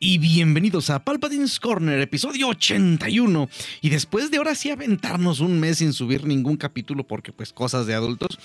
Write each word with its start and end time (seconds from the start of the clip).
Y 0.00 0.18
bienvenidos 0.18 0.90
a 0.90 1.02
Palpatine's 1.02 1.58
Corner, 1.58 1.98
episodio 1.98 2.46
81. 2.46 3.48
Y 3.80 3.88
después 3.88 4.30
de 4.30 4.36
ahora 4.36 4.54
sí 4.54 4.70
aventarnos 4.70 5.40
un 5.40 5.58
mes 5.58 5.78
sin 5.78 5.92
subir 5.92 6.24
ningún 6.24 6.56
capítulo 6.56 7.04
porque 7.04 7.32
pues 7.32 7.52
cosas 7.52 7.84
de 7.88 7.94
adultos, 7.94 8.38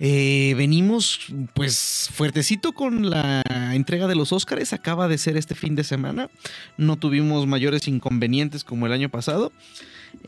eh, 0.00 0.52
venimos 0.56 1.20
pues 1.54 2.10
fuertecito 2.12 2.72
con 2.72 3.08
la 3.08 3.40
entrega 3.72 4.08
de 4.08 4.16
los 4.16 4.32
Óscares. 4.32 4.72
Acaba 4.72 5.06
de 5.06 5.18
ser 5.18 5.36
este 5.36 5.54
fin 5.54 5.76
de 5.76 5.84
semana. 5.84 6.28
No 6.76 6.96
tuvimos 6.96 7.46
mayores 7.46 7.86
inconvenientes 7.86 8.64
como 8.64 8.86
el 8.86 8.92
año 8.92 9.10
pasado. 9.10 9.52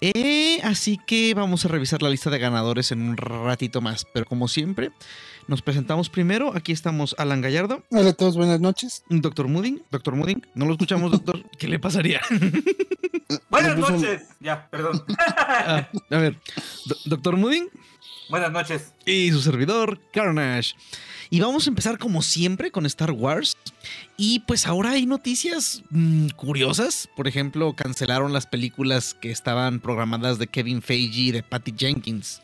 Eh, 0.01 0.61
así 0.63 0.97
que 1.09 1.35
vamos 1.35 1.65
a 1.65 1.69
revisar 1.69 2.03
la 2.03 2.11
lista 2.11 2.31
de 2.31 2.39
ganadores 2.39 2.93
en 2.93 3.03
un 3.03 3.17
ratito 3.17 3.81
más. 3.81 4.07
Pero 4.15 4.27
como 4.27 4.47
siempre, 4.47 4.93
nos 5.49 5.63
presentamos 5.63 6.09
primero. 6.09 6.55
Aquí 6.55 6.73
estamos 6.73 7.15
Alan 7.19 7.41
Gallardo. 7.41 7.83
Hola 7.91 8.11
a 8.11 8.13
todos, 8.13 8.37
buenas 8.37 8.61
noches. 8.61 9.05
Doctor 9.09 9.49
Mudding. 9.49 9.83
Doctor 9.91 10.15
Mudding. 10.15 10.47
No 10.55 10.67
lo 10.67 10.73
escuchamos, 10.73 11.11
doctor. 11.13 11.43
¿Qué 11.59 11.69
le 11.69 11.79
pasaría? 11.79 12.21
Buenas 13.51 13.79
noches. 13.79 14.23
Ya, 14.41 14.69
perdón. 14.71 15.05
Ah, 15.55 15.89
a 16.11 16.17
ver, 16.17 16.39
Do- 16.87 16.97
Doctor 17.05 17.37
Mudding 17.37 17.69
Buenas 18.31 18.51
noches. 18.53 18.95
y 19.05 19.31
su 19.31 19.41
servidor, 19.43 20.01
Carnage. 20.13 20.75
Y 21.31 21.41
vamos 21.41 21.67
a 21.67 21.71
empezar 21.71 21.99
como 21.99 22.23
siempre 22.23 22.71
con 22.71 22.87
Star 22.87 23.11
Wars. 23.11 23.57
Y 24.17 24.41
pues 24.41 24.67
ahora 24.67 24.91
hay 24.93 25.05
noticias 25.07 25.83
mm, 25.91 26.29
curiosas. 26.37 27.09
Por 27.17 27.29
ejemplo, 27.29 27.75
cancelaron 27.75 28.33
las 28.33 28.47
películas 28.47 29.15
que 29.15 29.31
estaban 29.31 29.81
programadas 29.81 30.39
de 30.39 30.47
Kevin 30.47 30.81
Feige 30.83 31.21
y 31.21 31.31
de 31.33 31.43
Patty 31.43 31.75
Jenkins. 31.77 32.41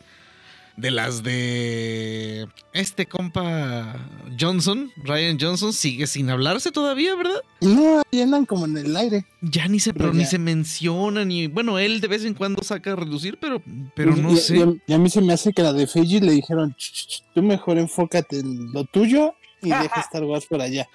De 0.79 0.91
las 0.91 1.23
de 1.23 2.47
este 2.71 3.05
compa 3.05 3.97
Johnson, 4.39 4.89
Ryan 5.03 5.37
Johnson, 5.37 5.73
sigue 5.73 6.07
sin 6.07 6.29
hablarse 6.29 6.71
todavía, 6.71 7.15
¿verdad? 7.15 7.41
No, 7.59 8.01
ahí 8.11 8.21
andan 8.21 8.45
como 8.45 8.65
en 8.65 8.77
el 8.77 8.95
aire. 8.95 9.25
Ya 9.41 9.67
ni 9.67 9.79
se, 9.81 9.91
pero 9.91 10.05
Pero 10.05 10.13
ni 10.17 10.25
se 10.25 10.39
menciona, 10.39 11.25
ni 11.25 11.47
bueno, 11.47 11.79
él 11.79 11.99
de 11.99 12.07
vez 12.07 12.23
en 12.23 12.33
cuando 12.33 12.63
saca 12.63 12.93
a 12.93 12.95
reducir, 12.95 13.37
pero, 13.41 13.61
pero 13.93 14.15
Y- 14.15 14.21
no 14.21 14.31
y- 14.31 14.37
sé. 14.37 14.57
Y, 14.57 14.61
a- 14.61 14.73
y 14.87 14.93
a 14.93 14.97
mí 14.97 15.09
se 15.09 15.19
me 15.21 15.33
hace 15.33 15.51
que 15.51 15.63
la 15.63 15.73
de 15.73 15.85
Feiji 15.85 16.21
le 16.21 16.31
dijeron, 16.31 16.73
"Ch, 16.77 16.91
ch, 16.93 17.07
ch, 17.07 17.23
tú 17.35 17.43
mejor 17.43 17.77
enfócate 17.77 18.39
en 18.39 18.71
lo 18.71 18.85
tuyo 18.85 19.35
y 19.61 19.67
deja 19.69 19.99
Star 19.99 20.23
Wars 20.23 20.45
por 20.45 20.61
allá. 20.61 20.87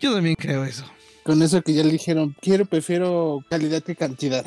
Yo 0.00 0.14
también 0.14 0.36
creo 0.36 0.64
eso. 0.64 0.84
Con 1.24 1.42
eso 1.42 1.62
que 1.62 1.72
ya 1.74 1.82
le 1.82 1.90
dijeron, 1.90 2.36
quiero, 2.40 2.64
prefiero 2.66 3.44
calidad 3.50 3.82
que 3.82 3.96
cantidad. 3.96 4.46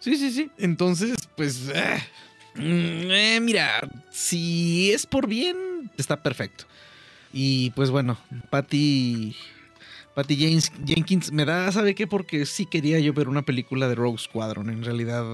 Sí, 0.00 0.16
sí, 0.16 0.30
sí. 0.32 0.50
Entonces, 0.58 1.14
pues, 1.36 1.60
mm, 1.68 1.70
eh, 2.56 3.38
mira, 3.42 3.80
si 4.10 4.92
es 4.92 5.06
por 5.06 5.26
bien, 5.26 5.90
está 5.96 6.22
perfecto. 6.22 6.64
Y 7.32 7.70
pues 7.70 7.90
bueno, 7.90 8.18
Patty, 8.50 9.34
Patty 10.14 10.36
James, 10.36 10.70
Jenkins 10.84 11.32
me 11.32 11.44
da, 11.44 11.72
¿sabe 11.72 11.94
qué? 11.94 12.06
Porque 12.06 12.44
sí 12.46 12.66
quería 12.66 12.98
yo 13.00 13.12
ver 13.14 13.28
una 13.28 13.42
película 13.42 13.88
de 13.88 13.94
Rogue 13.94 14.18
Squadron. 14.18 14.68
En 14.70 14.84
realidad, 14.84 15.24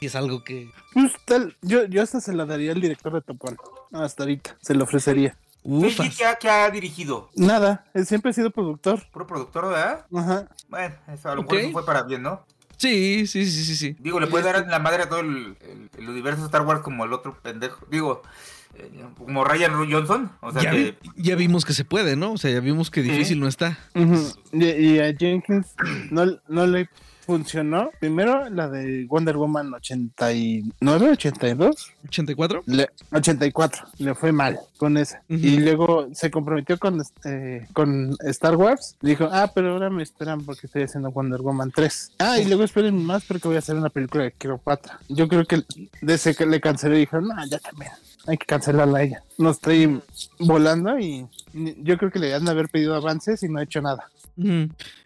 es 0.00 0.14
algo 0.16 0.42
que... 0.42 0.70
Pues 0.92 1.12
tal, 1.24 1.56
yo, 1.62 1.84
yo 1.86 2.02
hasta 2.02 2.20
se 2.20 2.32
la 2.32 2.46
daría 2.46 2.72
al 2.72 2.80
director 2.80 3.12
de 3.12 3.20
Top 3.20 3.36
Gun. 3.38 3.56
Hasta 3.92 4.24
ahorita, 4.24 4.56
se 4.60 4.74
lo 4.74 4.84
ofrecería. 4.84 5.36
¿qué, 5.62 6.24
ha- 6.24 6.36
qué 6.36 6.48
ha 6.48 6.70
dirigido? 6.70 7.30
Nada, 7.36 7.84
él 7.94 8.06
siempre 8.06 8.30
ha 8.30 8.34
sido 8.34 8.50
productor. 8.50 9.02
Puro 9.12 9.26
productor, 9.26 9.68
¿verdad? 9.68 10.06
Ajá. 10.14 10.48
Bueno, 10.68 10.94
eso 11.12 11.28
a 11.30 11.34
lo 11.34 11.42
mejor 11.42 11.56
Ok. 11.56 11.62
eso 11.62 11.72
fue 11.72 11.86
para 11.86 12.02
bien, 12.04 12.22
¿no? 12.22 12.44
Sí, 12.78 13.26
sí, 13.26 13.44
sí, 13.44 13.64
sí, 13.64 13.76
sí. 13.76 13.96
Digo, 13.98 14.20
le 14.20 14.26
puede 14.28 14.44
dar 14.44 14.66
la 14.68 14.78
madre 14.78 15.02
a 15.02 15.08
todo 15.08 15.20
el, 15.20 15.56
el- 15.60 15.90
el 15.98 16.08
universo 16.08 16.44
Star 16.46 16.62
Wars 16.62 16.80
como 16.80 17.04
el 17.04 17.12
otro 17.12 17.36
pendejo. 17.42 17.84
Digo, 17.90 18.22
eh, 18.76 18.90
como 19.18 19.44
Ryan 19.44 19.90
Johnson. 19.90 20.30
O 20.40 20.52
sea 20.52 20.62
Ya, 20.62 20.70
que. 20.70 20.76
vi- 20.76 20.96
ya 21.16 21.34
vimos 21.36 21.64
que 21.64 21.72
se 21.74 21.84
puede, 21.84 22.14
¿no? 22.16 22.32
O 22.32 22.38
sea, 22.38 22.50
ya 22.52 22.60
vimos 22.60 22.90
que 22.90 23.02
Sí. 23.02 23.10
difícil 23.10 23.40
no 23.40 23.48
está. 23.48 23.78
Y, 24.52 24.64
y 24.64 24.98
a 25.00 25.12
Jenkins 25.14 25.74
no, 26.10 26.24
no 26.48 26.66
le 26.66 26.88
funcionó. 27.28 27.90
Primero 28.00 28.48
la 28.48 28.70
de 28.70 29.04
Wonder 29.04 29.36
Woman 29.36 29.74
89, 29.74 31.10
82. 31.10 31.92
¿84? 32.08 32.62
Le, 32.64 32.88
84, 33.12 33.84
le 33.98 34.14
fue 34.14 34.32
mal 34.32 34.58
con 34.78 34.96
esa. 34.96 35.22
Y 35.28 35.58
luego 35.58 36.08
se 36.14 36.30
comprometió 36.30 36.78
con, 36.78 37.02
este, 37.02 37.68
con 37.74 38.16
Star 38.20 38.56
Wars. 38.56 38.96
Dijo, 39.02 39.28
ah, 39.30 39.52
pero 39.54 39.74
ahora 39.74 39.90
me 39.90 40.02
esperan 40.02 40.42
porque 40.42 40.68
estoy 40.68 40.84
haciendo 40.84 41.10
Wonder 41.10 41.42
Woman 41.42 41.70
3. 41.70 42.12
Ah, 42.18 42.38
y 42.38 42.46
luego 42.46 42.64
esperen 42.64 42.96
más 43.04 43.26
porque 43.26 43.46
voy 43.46 43.56
a 43.56 43.58
hacer 43.58 43.76
una 43.76 43.90
película 43.90 44.24
de 44.24 44.32
Cleopatra. 44.32 44.98
Yo 45.10 45.28
creo 45.28 45.44
que 45.44 45.62
desde 46.00 46.34
que 46.34 46.46
le 46.46 46.62
cancelé 46.62 46.96
dijeron, 46.96 47.28
no, 47.28 47.34
ya 47.46 47.58
también. 47.58 47.92
Hay 48.26 48.38
que 48.38 48.46
cancelarla 48.46 48.98
a 49.00 49.02
ella. 49.02 49.22
Nos 49.36 49.56
estoy 49.56 50.00
volando 50.38 50.98
y 50.98 51.26
y 51.52 51.82
yo 51.82 51.96
creo 51.98 52.10
que 52.10 52.18
le 52.18 52.34
han 52.34 52.44
de 52.44 52.50
haber 52.50 52.68
pedido 52.68 52.94
avances 52.94 53.42
y 53.42 53.48
no 53.48 53.58
ha 53.58 53.62
hecho 53.62 53.80
nada. 53.80 54.08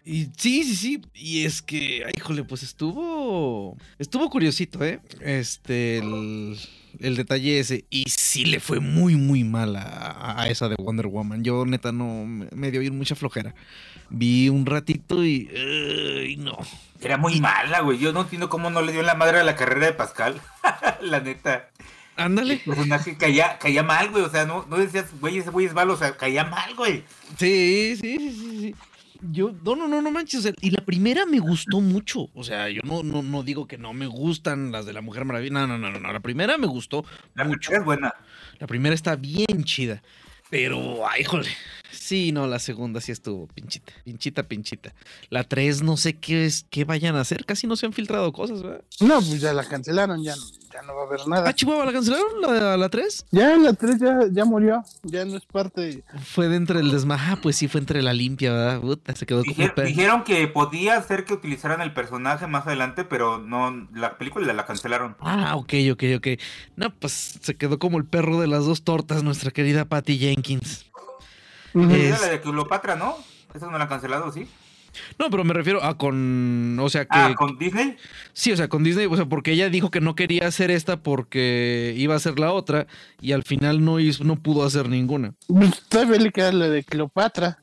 Y 0.05 0.29
sí, 0.37 0.63
sí, 0.63 0.75
sí. 0.75 1.01
Y 1.13 1.45
es 1.45 1.61
que, 1.61 2.03
ay, 2.05 2.13
híjole, 2.15 2.43
pues 2.43 2.61
estuvo. 2.61 3.75
Estuvo 3.97 4.29
curiosito, 4.29 4.83
¿eh? 4.83 4.99
Este, 5.21 5.97
el, 5.97 6.57
el 6.99 7.15
detalle 7.15 7.59
ese. 7.59 7.85
Y 7.89 8.05
sí 8.09 8.45
le 8.45 8.59
fue 8.59 8.79
muy, 8.79 9.15
muy 9.15 9.43
mal 9.43 9.75
a, 9.75 10.39
a 10.39 10.47
esa 10.49 10.69
de 10.69 10.75
Wonder 10.75 11.07
Woman. 11.07 11.43
Yo, 11.43 11.65
neta, 11.65 11.91
no. 11.91 12.25
Me, 12.25 12.69
dio 12.69 12.81
ir 12.83 12.91
mucha 12.91 13.15
flojera. 13.15 13.55
Vi 14.09 14.49
un 14.49 14.67
ratito 14.67 15.25
y. 15.25 15.49
ay, 15.55 16.35
no. 16.37 16.57
Era 17.01 17.17
muy 17.17 17.41
mala, 17.41 17.81
güey. 17.81 17.97
Yo 17.97 18.13
no 18.13 18.21
entiendo 18.21 18.49
cómo 18.49 18.69
no 18.69 18.81
le 18.81 18.91
dio 18.91 19.01
la 19.01 19.15
madre 19.15 19.39
a 19.39 19.43
la 19.43 19.55
carrera 19.55 19.87
de 19.87 19.93
Pascal. 19.93 20.39
la 21.01 21.19
neta. 21.21 21.69
Ándale. 22.15 22.53
El 22.53 22.59
personaje 22.59 23.17
caía, 23.17 23.57
caía 23.57 23.81
mal, 23.81 24.11
güey. 24.11 24.23
O 24.23 24.29
sea, 24.29 24.45
no, 24.45 24.67
no 24.69 24.77
decías, 24.77 25.07
güey, 25.19 25.39
ese 25.39 25.49
güey 25.49 25.65
es 25.65 25.73
malo. 25.73 25.93
O 25.93 25.97
sea, 25.97 26.15
caía 26.15 26.43
mal, 26.43 26.75
güey. 26.75 27.03
Sí, 27.39 27.97
sí, 27.99 28.17
sí, 28.19 28.31
sí, 28.31 28.59
sí. 28.59 28.75
Yo, 29.31 29.53
no, 29.63 29.75
no, 29.75 29.87
no, 29.87 30.01
no 30.01 30.11
manches. 30.11 30.51
y 30.61 30.71
la 30.71 30.83
primera 30.83 31.25
me 31.25 31.39
gustó 31.39 31.79
mucho. 31.79 32.29
O 32.33 32.43
sea, 32.43 32.69
yo 32.69 32.81
no, 32.83 33.03
no, 33.03 33.21
no 33.23 33.43
digo 33.43 33.67
que 33.67 33.77
no 33.77 33.93
me 33.93 34.05
gustan 34.05 34.71
las 34.71 34.85
de 34.85 34.93
la 34.93 35.01
Mujer 35.01 35.25
Maravilla. 35.25 35.65
No, 35.65 35.67
no, 35.67 35.77
no, 35.77 35.99
no. 35.99 36.11
La 36.13 36.19
primera 36.19 36.57
me 36.57 36.67
gustó 36.67 37.05
La 37.35 37.43
mucho. 37.45 37.71
es 37.73 37.83
buena. 37.83 38.13
La 38.59 38.67
primera 38.67 38.93
está 38.93 39.15
bien 39.15 39.63
chida. 39.63 40.03
Pero, 40.49 41.07
ay, 41.07 41.23
jole. 41.23 41.49
Sí, 42.03 42.33
no, 42.33 42.47
la 42.47 42.59
segunda 42.59 42.99
sí 42.99 43.13
estuvo 43.13 43.47
pinchita. 43.47 43.93
Pinchita, 44.03 44.43
pinchita. 44.43 44.93
La 45.29 45.45
tres 45.45 45.81
no 45.81 45.95
sé 45.95 46.15
qué 46.17 46.45
es, 46.45 46.65
qué 46.69 46.83
vayan 46.83 47.15
a 47.15 47.21
hacer. 47.21 47.45
Casi 47.45 47.65
no 47.65 47.77
se 47.77 47.85
han 47.85 47.93
filtrado 47.93 48.33
cosas, 48.33 48.61
¿verdad? 48.61 48.81
No, 48.99 49.15
pues 49.21 49.39
ya 49.39 49.53
la 49.53 49.63
cancelaron, 49.63 50.21
ya, 50.21 50.35
no- 50.35 50.43
ya 50.73 50.81
no 50.81 50.95
va 50.95 51.03
a 51.03 51.05
haber 51.05 51.25
nada. 51.27 51.47
Ah, 51.49 51.53
Chihuahua, 51.53 51.85
¿la 51.85 51.93
cancelaron? 51.93 52.41
¿La, 52.41 52.75
la 52.75 52.89
3? 52.89 53.25
Ya 53.31 53.55
la 53.55 53.71
3 53.71 53.99
ya, 54.01 54.19
ya 54.29 54.43
murió, 54.43 54.83
ya 55.03 55.23
no 55.23 55.37
es 55.37 55.45
parte. 55.45 56.03
Fue 56.25 56.49
de 56.49 56.57
entre 56.57 56.81
el 56.81 56.91
desmaja, 56.91 57.37
pues 57.37 57.55
sí, 57.55 57.69
fue 57.69 57.79
entre 57.79 58.01
la 58.01 58.11
limpia, 58.13 58.51
¿verdad? 58.51 58.81
Puta, 58.81 59.15
se 59.15 59.25
quedó 59.25 59.45
como 59.45 59.55
dijeron 59.85 60.25
que 60.25 60.45
podía 60.49 61.01
ser 61.03 61.23
que 61.23 61.31
utilizaran 61.33 61.79
el 61.79 61.93
personaje 61.93 62.47
más 62.47 62.67
adelante, 62.67 63.05
pero 63.05 63.37
no, 63.37 63.87
la 63.93 64.17
película 64.17 64.51
la 64.51 64.65
cancelaron. 64.65 65.15
Ah, 65.21 65.55
ok, 65.55 65.73
ok, 65.93 66.03
ok. 66.17 66.27
No, 66.75 66.93
pues 66.93 67.39
se 67.41 67.55
quedó 67.55 67.79
como 67.79 67.97
el 67.97 68.03
perro 68.05 68.41
de 68.41 68.47
las 68.47 68.65
dos 68.65 68.83
tortas, 68.83 69.23
nuestra 69.23 69.51
querida 69.51 69.85
Patty 69.85 70.17
Jenkins. 70.17 70.91
Es- 71.73 72.21
la 72.21 72.27
de 72.29 72.41
Cleopatra, 72.41 72.95
¿no? 72.95 73.15
Esa 73.53 73.67
no 73.69 73.77
la 73.77 73.83
han 73.83 73.89
cancelado, 73.89 74.31
¿sí? 74.31 74.47
No, 75.17 75.31
pero 75.31 75.43
me 75.43 75.55
refiero 75.55 75.83
a 75.83 75.97
con. 75.97 76.77
O 76.79 76.87
sea 76.87 77.05
que. 77.05 77.09
Ah, 77.17 77.33
con 77.35 77.57
Disney. 77.57 77.97
Sí, 78.33 78.51
o 78.51 78.57
sea, 78.57 78.67
con 78.67 78.83
Disney, 78.83 79.07
o 79.07 79.15
sea, 79.15 79.25
porque 79.25 79.51
ella 79.53 79.69
dijo 79.69 79.89
que 79.89 80.01
no 80.01 80.13
quería 80.15 80.45
hacer 80.45 80.69
esta 80.69 80.97
porque 80.97 81.95
iba 81.97 82.13
a 82.13 82.17
hacer 82.17 82.37
la 82.37 82.51
otra 82.51 82.85
y 83.19 83.31
al 83.31 83.41
final 83.41 83.83
no 83.83 83.99
hizo, 83.99 84.23
no 84.23 84.35
pudo 84.35 84.63
hacer 84.63 84.89
ninguna. 84.89 85.33
Todavía 85.89 86.19
le 86.19 86.31
queda 86.31 86.51
la 86.51 86.69
de 86.69 86.83
Cleopatra. 86.83 87.57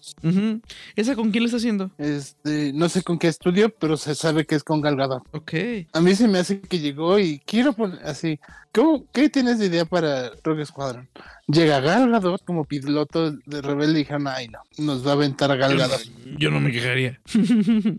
¿Esa 0.96 1.14
con 1.14 1.30
quién 1.30 1.44
le 1.44 1.46
está 1.46 1.58
haciendo? 1.58 1.90
Este, 1.98 2.72
no 2.74 2.88
sé 2.88 3.02
con 3.04 3.16
qué 3.18 3.28
estudio, 3.28 3.70
pero 3.70 3.96
se 3.96 4.16
sabe 4.16 4.44
que 4.44 4.56
es 4.56 4.64
con 4.64 4.80
Gal 4.80 4.96
Gadot. 4.96 5.22
Ok. 5.30 5.52
A 5.92 6.00
mí 6.00 6.16
se 6.16 6.26
me 6.26 6.38
hace 6.38 6.60
que 6.60 6.80
llegó 6.80 7.18
y 7.20 7.40
quiero 7.46 7.72
poner 7.74 8.00
así. 8.04 8.40
¿Cómo, 8.72 9.04
¿Qué 9.12 9.28
tienes 9.28 9.58
de 9.58 9.66
idea 9.66 9.84
para 9.84 10.30
Rogue 10.44 10.64
Squadron? 10.64 11.08
Llega 11.48 11.80
Gal 11.80 12.10
Gadot 12.10 12.44
como 12.44 12.64
piloto 12.64 13.32
de 13.32 13.62
rebelde 13.62 13.94
y 13.94 14.02
dijeron, 14.02 14.28
ay 14.28 14.48
no, 14.48 14.60
nos 14.78 15.04
va 15.04 15.10
a 15.10 15.14
aventar 15.14 15.50
a 15.50 15.56
Gal 15.56 15.76
Gadot. 15.76 16.00
Yo 16.38 16.50
no 16.50 16.60
me 16.60 16.70
quejaría. 16.70 17.20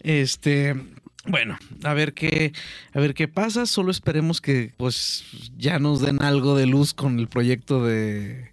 este, 0.00 0.74
bueno, 1.26 1.56
a 1.84 1.94
ver 1.94 2.12
qué, 2.12 2.52
a 2.92 3.00
ver 3.00 3.14
qué 3.14 3.28
pasa. 3.28 3.66
Solo 3.66 3.92
esperemos 3.92 4.40
que, 4.40 4.74
pues, 4.76 5.24
ya 5.56 5.78
nos 5.78 6.00
den 6.00 6.22
algo 6.22 6.56
de 6.56 6.66
luz 6.66 6.92
con 6.92 7.20
el 7.20 7.28
proyecto 7.28 7.84
de 7.84 8.52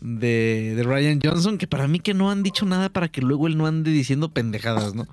de, 0.00 0.74
de 0.76 0.82
Ryan 0.82 1.20
Johnson, 1.22 1.58
que 1.58 1.66
para 1.66 1.88
mí 1.88 2.00
que 2.00 2.14
no 2.14 2.30
han 2.30 2.42
dicho 2.42 2.66
nada 2.66 2.88
para 2.88 3.08
que 3.08 3.20
luego 3.20 3.46
él 3.46 3.56
no 3.56 3.66
ande 3.66 3.90
diciendo 3.90 4.30
pendejadas, 4.30 4.94
¿no? 4.94 5.06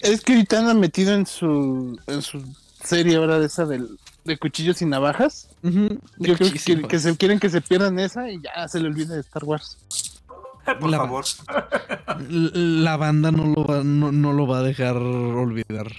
Es 0.00 0.20
que 0.20 0.34
ahorita 0.34 0.58
anda 0.60 0.74
metido 0.74 1.14
en 1.14 1.26
su, 1.26 1.98
en 2.06 2.22
su 2.22 2.42
serie 2.82 3.16
ahora 3.16 3.38
de 3.38 3.46
esa 3.46 3.66
del, 3.66 3.98
de 4.24 4.36
cuchillos 4.38 4.82
y 4.82 4.86
navajas. 4.86 5.48
Yo 5.62 6.36
creo 6.36 6.36
que, 6.52 6.58
que, 6.88 6.98
se 6.98 7.16
quieren 7.16 7.38
que 7.40 7.50
se 7.50 7.60
pierdan 7.60 7.98
esa 7.98 8.30
y 8.30 8.40
ya 8.42 8.68
se 8.68 8.80
le 8.80 8.88
olvide 8.88 9.14
de 9.14 9.20
Star 9.20 9.44
Wars. 9.44 9.78
Por 10.78 10.90
La- 10.90 10.98
favor. 10.98 11.24
La 12.28 12.96
banda 12.96 13.30
no 13.32 13.46
lo 13.46 13.64
va, 13.64 13.82
no, 13.82 14.12
no 14.12 14.32
lo 14.32 14.46
va 14.46 14.58
a 14.58 14.62
dejar 14.62 14.96
olvidar 14.96 15.90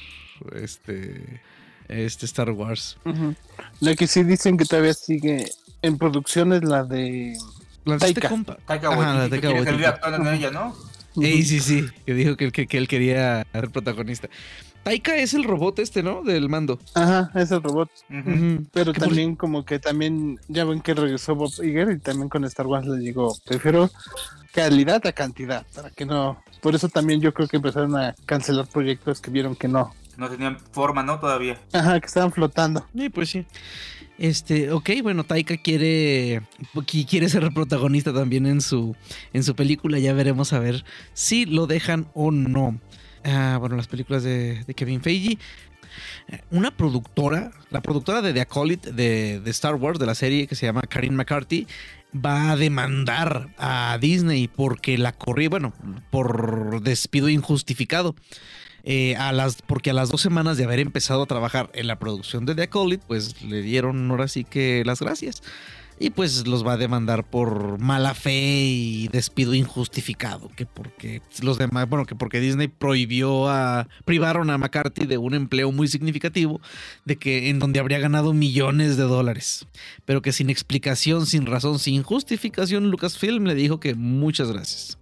este, 0.55 1.41
este 1.87 2.25
Star 2.25 2.51
Wars. 2.51 2.97
Ujú. 3.05 3.35
La 3.79 3.95
que 3.95 4.07
sí 4.07 4.23
dicen 4.23 4.57
que 4.57 4.65
todavía 4.65 4.93
sigue 4.93 5.49
en 5.81 5.97
producción 5.97 6.53
es 6.53 6.63
la 6.63 6.83
de. 6.83 7.35
La 7.85 7.97
de 7.97 8.07
este 8.07 8.13
Taika. 8.21 8.29
compa. 8.29 8.57
Taika 8.65 8.87
Ajá, 8.89 8.95
la 9.13 9.19
Waititi, 9.21 9.41
Taika 9.41 9.99
que 10.23 10.35
ella, 10.35 10.51
¿no? 10.51 10.75
Ey, 11.21 11.43
sí, 11.43 11.59
sí, 11.59 11.85
que 12.05 12.13
dijo 12.13 12.37
que, 12.37 12.51
que, 12.53 12.67
que 12.67 12.77
él 12.77 12.87
quería 12.87 13.45
ser 13.51 13.69
protagonista. 13.69 14.29
Taika 14.83 15.15
es 15.15 15.33
el 15.33 15.43
robot 15.43 15.79
este, 15.79 16.01
¿no? 16.01 16.23
Del 16.23 16.49
mando. 16.49 16.79
Ajá, 16.95 17.31
es 17.35 17.51
el 17.51 17.61
robot. 17.61 17.89
Ujú. 18.09 18.65
Pero 18.71 18.93
por- 18.93 19.03
también, 19.03 19.35
como 19.35 19.63
que 19.63 19.77
también, 19.79 20.39
ya 20.47 20.65
ven 20.65 20.81
que 20.81 20.93
regresó 20.93 21.35
Bob 21.35 21.51
Iger 21.63 21.91
y 21.91 21.99
también 21.99 22.29
con 22.29 22.43
Star 22.45 22.65
Wars 22.67 22.87
le 22.87 22.97
digo, 22.97 23.35
prefiero 23.45 23.89
calidad 24.53 25.05
a 25.05 25.11
cantidad, 25.11 25.65
para 25.75 25.91
que 25.91 26.05
no. 26.05 26.41
Por 26.61 26.75
eso 26.75 26.89
también 26.89 27.21
yo 27.21 27.33
creo 27.33 27.47
que 27.47 27.57
empezaron 27.57 27.95
a 27.95 28.15
cancelar 28.25 28.67
proyectos 28.67 29.21
que 29.21 29.29
vieron 29.31 29.55
que 29.55 29.67
no. 29.67 29.93
No 30.17 30.29
tenían 30.29 30.57
forma, 30.71 31.03
¿no? 31.03 31.19
Todavía. 31.19 31.59
Ajá, 31.73 31.99
que 31.99 32.05
estaban 32.07 32.31
flotando. 32.31 32.85
Sí, 32.95 33.09
pues 33.09 33.29
sí. 33.29 33.45
Este, 34.17 34.71
ok, 34.71 34.89
bueno, 35.01 35.23
Taika 35.23 35.57
quiere, 35.57 36.41
qui- 36.75 37.07
quiere 37.07 37.27
ser 37.29 37.43
el 37.43 37.53
protagonista 37.53 38.13
también 38.13 38.45
en 38.45 38.61
su, 38.61 38.95
en 39.33 39.43
su 39.43 39.55
película. 39.55 39.97
Ya 39.97 40.13
veremos 40.13 40.53
a 40.53 40.59
ver 40.59 40.83
si 41.13 41.45
lo 41.45 41.65
dejan 41.65 42.07
o 42.13 42.29
no. 42.29 42.79
Ah, 43.23 43.57
bueno, 43.59 43.75
las 43.75 43.87
películas 43.87 44.23
de, 44.23 44.63
Kevin 44.75 45.01
Feige. 45.01 45.37
Una 46.49 46.71
productora, 46.71 47.51
la 47.69 47.81
productora 47.81 48.21
de 48.21 48.33
The 48.33 48.41
Acolyte 48.41 48.93
de, 48.93 49.41
de 49.41 49.51
Star 49.51 49.75
Wars, 49.75 49.99
de 49.99 50.05
la 50.05 50.15
serie 50.15 50.47
que 50.47 50.55
se 50.55 50.65
llama 50.65 50.81
Karin 50.81 51.15
McCarthy, 51.15 51.67
va 52.13 52.51
a 52.51 52.55
demandar 52.55 53.49
a 53.57 53.97
Disney 53.99 54.47
porque 54.47 54.97
la 54.97 55.11
corrió, 55.11 55.49
bueno, 55.49 55.73
por 56.09 56.81
despido 56.81 57.29
injustificado. 57.29 58.15
Eh, 58.83 59.15
a 59.17 59.31
las, 59.31 59.61
porque 59.61 59.91
a 59.91 59.93
las 59.93 60.09
dos 60.09 60.21
semanas 60.21 60.57
de 60.57 60.63
haber 60.63 60.79
empezado 60.79 61.21
a 61.21 61.25
trabajar 61.27 61.69
en 61.75 61.85
la 61.85 61.99
producción 61.99 62.47
de 62.47 62.55
The 62.55 62.63
Acolyte, 62.63 63.03
pues 63.07 63.43
le 63.43 63.61
dieron 63.61 64.09
ahora 64.09 64.27
sí 64.27 64.43
que 64.43 64.81
las 64.85 65.01
gracias. 65.01 65.43
Y 66.03 66.09
pues 66.09 66.47
los 66.47 66.65
va 66.65 66.73
a 66.73 66.77
demandar 66.77 67.23
por 67.23 67.77
mala 67.77 68.15
fe 68.15 68.63
y 68.65 69.07
despido 69.09 69.53
injustificado. 69.53 70.49
Que 70.55 70.65
porque 70.65 71.21
los 71.43 71.59
demás, 71.59 71.87
bueno, 71.87 72.07
que 72.07 72.15
porque 72.15 72.39
Disney 72.39 72.67
prohibió 72.69 73.47
a. 73.47 73.87
privaron 74.03 74.49
a 74.49 74.57
McCarthy 74.57 75.05
de 75.05 75.19
un 75.19 75.35
empleo 75.35 75.71
muy 75.71 75.87
significativo. 75.87 76.59
De 77.05 77.17
que 77.17 77.49
en 77.49 77.59
donde 77.59 77.79
habría 77.79 77.99
ganado 77.99 78.33
millones 78.33 78.97
de 78.97 79.03
dólares. 79.03 79.67
Pero 80.05 80.23
que 80.23 80.31
sin 80.31 80.49
explicación, 80.49 81.27
sin 81.27 81.45
razón, 81.45 81.77
sin 81.77 82.01
justificación, 82.01 82.89
Lucasfilm 82.89 83.43
le 83.45 83.53
dijo 83.53 83.79
que 83.79 83.93
muchas 83.93 84.51
gracias. 84.51 84.97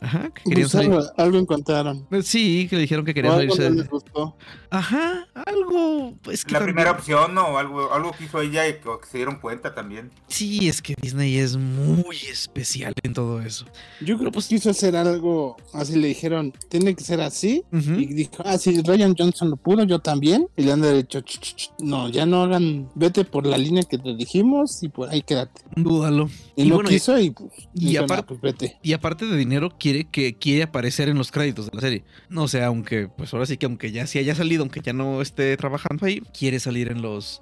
Ajá, 0.00 0.30
que 0.30 0.42
querían 0.44 0.68
Pues 0.68 0.72
salir- 0.72 0.92
algo, 0.92 1.06
algo 1.16 1.38
encontraron. 1.38 2.06
Sí, 2.22 2.66
que 2.68 2.76
le 2.76 2.82
dijeron 2.82 3.04
que 3.04 3.14
querían 3.14 3.34
algo 3.34 3.54
salirse. 3.54 3.70
no 3.70 3.74
de- 3.76 3.82
les 3.82 3.90
gustó. 3.90 4.36
Ajá, 4.70 5.26
algo. 5.34 6.14
Es 6.30 6.44
que 6.44 6.52
La 6.52 6.58
también- 6.60 6.76
primera 6.76 6.90
opción, 6.92 7.34
¿no? 7.34 7.58
Algo, 7.58 7.92
algo 7.92 8.12
que 8.12 8.24
hizo 8.24 8.40
ella 8.40 8.68
y 8.68 8.74
que, 8.74 8.80
que 8.80 9.06
se 9.10 9.18
dieron 9.18 9.40
cuenta 9.40 9.74
también. 9.74 10.10
Sí, 10.28 10.68
es 10.68 10.80
que 10.82 10.94
Disney 11.00 11.36
es 11.38 11.56
muy 11.56 12.16
especial 12.30 12.92
en 13.02 13.12
todo 13.14 13.40
eso. 13.42 13.64
Yo 14.00 14.18
creo 14.18 14.30
que 14.30 14.38
quiso 14.40 14.70
hacer 14.70 14.94
algo 14.96 15.56
así, 15.74 15.96
le 15.96 16.08
dijeron, 16.08 16.52
tiene 16.68 16.94
que 16.94 17.02
ser 17.02 17.20
así. 17.20 17.64
Y 17.72 18.06
dijo, 18.14 18.42
ah, 18.44 18.56
sí, 18.58 18.80
Ryan 18.82 19.14
Johnson 19.18 19.50
lo 19.50 19.56
pudo, 19.56 19.84
yo 19.84 19.98
también. 19.98 20.48
Y 20.56 20.62
le 20.62 20.72
han 20.72 20.82
dicho, 20.82 21.20
"Ch, 21.22 21.38
ch, 21.40 21.54
ch, 21.56 21.70
no, 21.80 22.08
ya 22.08 22.24
no 22.26 22.42
hagan, 22.42 22.88
vete 22.94 23.24
por 23.24 23.46
la 23.46 23.58
línea 23.58 23.82
que 23.82 23.98
te 23.98 24.14
dijimos 24.14 24.82
y 24.82 24.88
por 24.88 25.08
ahí 25.10 25.22
quédate. 25.22 25.60
Dúdalo. 25.74 26.28
Y, 26.56 26.70
bueno, 26.70 26.88
quiso 26.88 27.18
y 27.18 27.30
pues, 27.30 27.50
y 27.74 27.96
aparte- 27.96 28.14
"Nah, 28.16 28.26
pues 28.26 28.40
vete. 28.40 28.78
Y 28.82 28.92
aparte 28.92 29.26
de 29.26 29.36
dinero, 29.36 29.70
quiere 29.88 30.04
que 30.04 30.36
quiere 30.36 30.64
aparecer 30.64 31.08
en 31.08 31.16
los 31.16 31.30
créditos 31.32 31.66
de 31.70 31.74
la 31.74 31.80
serie. 31.80 32.04
No 32.28 32.46
sé, 32.46 32.62
aunque, 32.62 33.08
pues 33.08 33.32
ahora 33.32 33.46
sí 33.46 33.56
que 33.56 33.64
aunque 33.64 33.90
ya 33.90 34.06
sí 34.06 34.18
haya 34.18 34.34
salido, 34.34 34.62
aunque 34.62 34.80
ya 34.82 34.92
no 34.92 35.22
esté 35.22 35.56
trabajando 35.56 36.04
ahí, 36.04 36.20
quiere 36.38 36.60
salir 36.60 36.90
en 36.92 37.00
los 37.00 37.40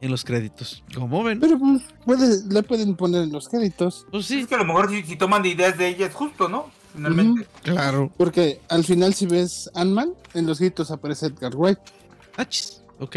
en 0.00 0.12
los 0.12 0.24
créditos. 0.24 0.84
Como 0.94 1.24
ven, 1.24 1.40
Pero 1.40 1.58
pues 1.58 1.82
puede, 2.04 2.44
le 2.48 2.62
pueden 2.62 2.94
poner 2.94 3.22
en 3.24 3.32
los 3.32 3.48
créditos. 3.48 4.06
pues 4.12 4.26
sí, 4.26 4.40
Es 4.40 4.46
que 4.46 4.54
a 4.54 4.58
lo 4.58 4.64
mejor 4.64 4.88
si, 4.90 5.02
si 5.02 5.16
toman 5.16 5.42
de 5.42 5.48
ideas 5.48 5.76
de 5.76 5.88
ella 5.88 6.06
es 6.06 6.14
justo, 6.14 6.48
¿no? 6.48 6.70
Finalmente. 6.94 7.48
claro. 7.64 8.12
Porque 8.16 8.60
al 8.68 8.84
final 8.84 9.12
si 9.14 9.26
ves 9.26 9.68
Ant-Man, 9.74 10.12
en 10.34 10.46
los 10.46 10.60
gritos 10.60 10.92
aparece 10.92 11.26
Edgar 11.26 11.52
White. 11.56 11.80
Achis, 12.36 12.80
ok. 13.00 13.16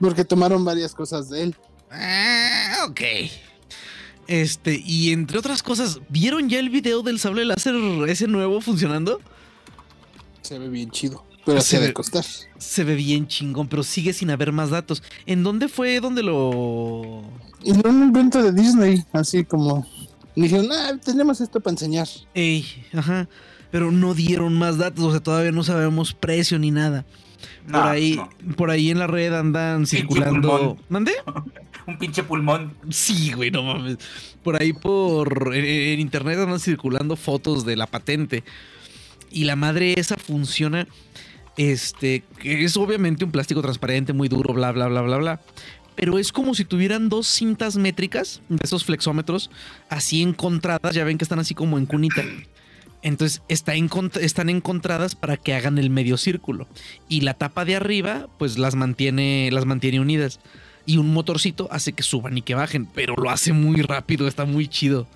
Porque 0.00 0.24
tomaron 0.24 0.64
varias 0.64 0.94
cosas 0.94 1.28
de 1.28 1.42
él. 1.42 1.56
Ah, 1.90 2.86
ok. 2.88 3.00
Este, 4.26 4.82
y 4.84 5.12
entre 5.12 5.38
otras 5.38 5.62
cosas, 5.62 6.00
¿vieron 6.08 6.48
ya 6.48 6.58
el 6.58 6.70
video 6.70 7.02
del 7.02 7.18
sable 7.18 7.44
láser 7.44 7.74
ese 8.08 8.26
nuevo 8.26 8.60
funcionando? 8.60 9.20
Se 10.42 10.58
ve 10.58 10.68
bien 10.68 10.90
chido. 10.90 11.24
Pero 11.44 11.60
Se 11.60 11.78
ve- 11.78 11.92
costar. 11.92 12.24
Se 12.58 12.84
ve 12.84 12.94
bien 12.94 13.26
chingón, 13.28 13.68
pero 13.68 13.82
sigue 13.82 14.14
sin 14.14 14.30
haber 14.30 14.50
más 14.50 14.70
datos. 14.70 15.02
¿En 15.26 15.42
dónde 15.42 15.68
fue 15.68 16.00
donde 16.00 16.22
lo...? 16.22 17.22
No 17.64 17.90
un 17.90 18.02
invento 18.02 18.42
de 18.42 18.52
Disney, 18.52 19.04
así 19.12 19.44
como 19.44 19.86
dijeron, 20.36 20.68
ah, 20.72 20.98
tenemos 21.04 21.40
esto 21.40 21.60
para 21.60 21.72
enseñar. 21.72 22.08
Ey, 22.34 22.64
ajá. 22.94 23.28
Pero 23.70 23.90
no 23.90 24.14
dieron 24.14 24.54
más 24.58 24.78
datos, 24.78 25.04
o 25.04 25.10
sea, 25.10 25.20
todavía 25.20 25.50
no 25.52 25.64
sabemos 25.64 26.14
precio 26.14 26.58
ni 26.58 26.70
nada. 26.70 27.04
No, 27.66 27.80
por 27.80 27.88
ahí, 27.88 28.16
no. 28.16 28.56
por 28.56 28.70
ahí 28.70 28.90
en 28.90 28.98
la 28.98 29.06
red 29.06 29.32
andan 29.34 29.86
circulando. 29.86 30.78
¿Mandé? 30.88 31.12
Un 31.86 31.98
pinche 31.98 32.22
pulmón. 32.22 32.74
Sí, 32.88 33.32
güey, 33.32 33.50
no 33.50 33.62
mames. 33.62 33.98
Por 34.42 34.60
ahí 34.60 34.72
por 34.72 35.54
en, 35.54 35.64
en 35.64 36.00
internet 36.00 36.38
andan 36.38 36.60
circulando 36.60 37.16
fotos 37.16 37.64
de 37.66 37.76
la 37.76 37.86
patente. 37.86 38.42
Y 39.30 39.44
la 39.44 39.56
madre 39.56 39.94
esa 39.98 40.16
funciona. 40.16 40.86
Este, 41.56 42.24
que 42.38 42.64
es 42.64 42.76
obviamente 42.76 43.24
un 43.24 43.30
plástico 43.30 43.62
transparente, 43.62 44.12
muy 44.12 44.28
duro, 44.28 44.54
bla, 44.54 44.72
bla, 44.72 44.88
bla, 44.88 45.02
bla, 45.02 45.16
bla. 45.18 45.40
Pero 45.94 46.18
es 46.18 46.32
como 46.32 46.54
si 46.54 46.64
tuvieran 46.64 47.08
dos 47.08 47.28
cintas 47.28 47.76
métricas 47.76 48.42
de 48.48 48.58
esos 48.62 48.84
flexómetros 48.84 49.50
así 49.88 50.22
encontradas. 50.22 50.94
Ya 50.94 51.04
ven 51.04 51.18
que 51.18 51.24
están 51.24 51.38
así 51.38 51.54
como 51.54 51.78
en 51.78 51.86
cunita. 51.86 52.24
Entonces 53.04 53.42
están 53.48 54.48
encontradas 54.48 55.14
para 55.14 55.36
que 55.36 55.52
hagan 55.52 55.76
el 55.76 55.90
medio 55.90 56.16
círculo. 56.16 56.66
Y 57.06 57.20
la 57.20 57.34
tapa 57.34 57.66
de 57.66 57.76
arriba, 57.76 58.28
pues 58.38 58.58
las 58.58 58.74
mantiene, 58.74 59.50
las 59.52 59.66
mantiene 59.66 60.00
unidas. 60.00 60.40
Y 60.86 60.96
un 60.96 61.12
motorcito 61.12 61.68
hace 61.70 61.92
que 61.92 62.02
suban 62.02 62.38
y 62.38 62.42
que 62.42 62.54
bajen. 62.54 62.86
Pero 62.86 63.14
lo 63.14 63.28
hace 63.28 63.52
muy 63.52 63.82
rápido, 63.82 64.26
está 64.26 64.46
muy 64.46 64.68
chido. 64.68 65.06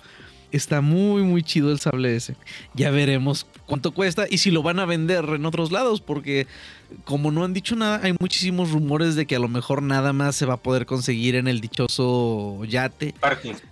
Está 0.51 0.81
muy, 0.81 1.21
muy 1.23 1.43
chido 1.43 1.71
el 1.71 1.79
sable 1.79 2.15
ese. 2.15 2.35
Ya 2.73 2.89
veremos 2.89 3.45
cuánto 3.67 3.91
cuesta 3.91 4.25
y 4.29 4.39
si 4.39 4.49
lo 4.49 4.63
van 4.63 4.79
a 4.79 4.85
vender 4.85 5.23
en 5.25 5.45
otros 5.45 5.71
lados, 5.71 6.01
porque 6.01 6.47
como 7.05 7.29
no 7.31 7.43
han 7.43 7.53
dicho 7.53 7.75
nada, 7.75 7.99
hay 8.03 8.15
muchísimos 8.19 8.71
rumores 8.71 9.15
de 9.15 9.27
que 9.27 9.35
a 9.35 9.39
lo 9.39 9.47
mejor 9.47 9.83
nada 9.83 10.11
más 10.11 10.35
se 10.35 10.47
va 10.47 10.55
a 10.55 10.57
poder 10.57 10.87
conseguir 10.87 11.35
en 11.35 11.47
el 11.47 11.61
dichoso 11.61 12.63
yate. 12.65 13.13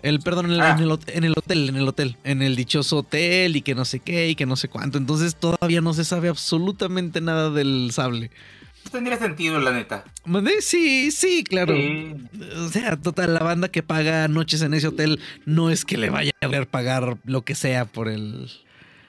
El, 0.04 0.20
perdón, 0.20 0.46
en 0.48 0.52
el, 0.52 0.62
Ah. 0.62 0.76
en 0.78 0.84
el 0.84 0.90
hot- 0.92 1.10
en 1.12 1.24
el 1.24 1.34
hotel, 1.36 1.70
en 1.70 1.76
el 1.78 1.88
hotel, 1.88 2.16
en 2.24 2.42
el 2.44 2.56
dichoso 2.56 2.98
hotel 2.98 3.56
y 3.56 3.62
que 3.64 3.74
no 3.74 3.84
sé 3.86 4.00
qué 4.00 4.30
y 4.30 4.36
que 4.36 4.46
no 4.46 4.56
sé 4.56 4.68
cuánto. 4.68 5.00
Entonces 5.00 5.36
todavía 5.36 5.82
no 5.82 5.94
se 5.96 6.06
sabe 6.06 6.30
absolutamente 6.30 7.20
nada 7.22 7.50
del 7.50 7.90
sable. 7.92 8.30
Tendría 8.92 9.18
sentido, 9.18 9.60
la 9.60 9.72
neta. 9.72 10.04
Sí, 10.62 11.12
sí, 11.12 11.44
claro. 11.44 11.76
Sí. 11.76 12.16
O 12.58 12.70
sea, 12.70 12.98
total, 12.98 13.34
la 13.34 13.42
banda 13.42 13.70
que 13.70 13.84
paga 13.84 14.28
noches 14.28 14.62
en 14.62 14.74
ese 14.74 14.88
hotel 14.88 15.20
no 15.46 15.70
es 15.70 15.86
que 15.86 15.98
le 15.98 16.10
vaya 16.10 16.32
a 16.42 16.48
querer 16.48 16.68
pagar 16.68 17.18
lo 17.26 17.44
que 17.44 17.56
sea 17.56 17.86
por 17.86 18.08
el 18.08 18.50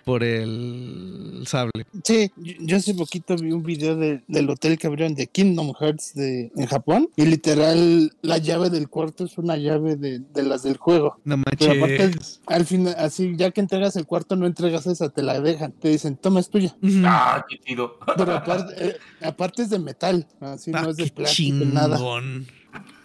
por 0.08 0.24
el 0.24 1.42
sable. 1.46 1.84
Sí, 2.02 2.30
yo, 2.36 2.78
hace 2.78 2.94
poquito 2.94 3.36
vi 3.36 3.52
un 3.52 3.62
video 3.62 3.94
de- 3.94 4.22
del 4.26 4.48
hotel 4.48 4.78
que 4.78 4.86
abrieron 4.86 5.14
de 5.14 5.26
Kingdom 5.26 5.74
Hearts 5.78 6.14
de, 6.14 6.50
en 6.56 6.66
Japón 6.66 7.10
y 7.14 7.26
literal 7.26 8.10
la 8.22 8.38
llave 8.38 8.70
del 8.70 8.88
cuarto 8.88 9.24
es 9.26 9.36
una 9.36 9.58
llave 9.58 9.96
de, 9.96 10.20
de 10.20 10.42
las 10.44 10.62
del 10.62 10.78
juego. 10.78 11.20
No 11.24 11.36
Pero 11.58 11.72
aparte, 11.72 11.98
manches. 12.08 12.40
al 12.46 12.64
final, 12.64 12.94
así 12.98 13.34
ya 13.36 13.50
que 13.50 13.60
entregas 13.60 13.96
el 13.96 14.06
cuarto, 14.06 14.34
no 14.34 14.46
entregas 14.46 14.86
esa, 14.86 15.10
te 15.10 15.22
la 15.22 15.38
dejan. 15.40 15.72
Te 15.72 15.90
dicen, 15.90 16.16
toma, 16.16 16.40
es 16.40 16.48
tuya. 16.48 16.74
Ah, 17.04 17.44
qué 17.46 17.58
chido. 17.58 17.98
Pero 18.16 18.32
aparte, 18.34 18.74
eh, 18.88 18.96
aparte 19.20 19.62
es 19.62 19.68
de 19.70 19.78
metal, 19.78 20.26
así 20.40 20.70
Ah, 20.72 20.82
no 20.82 20.90
es 20.90 20.96
de 20.96 21.08
plástico, 21.10 21.64
nada. 21.66 21.98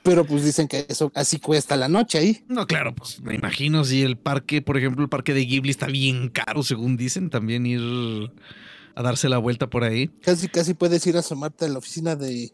Pero 0.03 0.25
pues 0.25 0.43
dicen 0.43 0.67
que 0.67 0.85
eso 0.89 1.11
así 1.15 1.39
cuesta 1.39 1.77
la 1.77 1.87
noche 1.87 2.17
ahí. 2.17 2.43
No, 2.47 2.67
claro, 2.67 2.93
pues 2.93 3.21
me 3.21 3.35
imagino 3.35 3.85
si 3.85 4.03
el 4.03 4.17
parque, 4.17 4.61
por 4.61 4.77
ejemplo, 4.77 5.01
el 5.01 5.09
parque 5.09 5.33
de 5.33 5.45
Ghibli 5.45 5.71
está 5.71 5.87
bien 5.87 6.29
caro, 6.29 6.61
según 6.61 6.97
dicen, 6.97 7.29
también 7.29 7.65
ir 7.65 7.81
a 8.95 9.01
darse 9.01 9.29
la 9.29 9.37
vuelta 9.37 9.69
por 9.69 9.83
ahí. 9.83 10.09
Casi, 10.21 10.49
casi 10.49 10.73
puedes 10.73 11.07
ir 11.07 11.15
a 11.15 11.19
asomarte 11.19 11.65
a 11.65 11.69
la 11.69 11.79
oficina 11.79 12.15
de, 12.15 12.51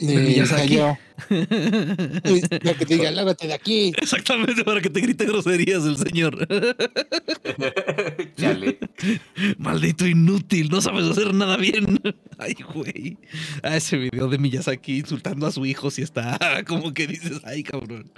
De 0.00 0.16
Miyazaki. 0.16 0.62
Hayao. 0.62 0.98
Y 1.30 2.40
Ya 2.64 2.74
que 2.74 2.86
te 2.86 2.96
diga, 2.96 3.10
lárgate 3.10 3.46
de 3.46 3.54
aquí. 3.54 3.92
Exactamente, 3.96 4.64
para 4.64 4.80
que 4.80 4.90
te 4.90 5.00
grite 5.00 5.24
groserías 5.24 5.84
el 5.84 5.96
señor. 5.96 6.46
Chale. 8.36 8.78
Maldito 9.58 10.06
inútil, 10.06 10.68
no 10.70 10.80
sabes 10.80 11.04
hacer 11.04 11.34
nada 11.34 11.56
bien. 11.56 12.00
Ay, 12.38 12.56
güey. 12.74 13.18
Ah, 13.62 13.76
ese 13.76 13.96
video 13.98 14.28
de 14.28 14.38
Miyazaki 14.38 14.98
insultando 14.98 15.46
a 15.46 15.52
su 15.52 15.64
hijo 15.66 15.90
si 15.90 16.02
está 16.02 16.38
como 16.66 16.92
que 16.92 17.06
dices, 17.06 17.40
ay, 17.44 17.62
cabrón. 17.62 18.10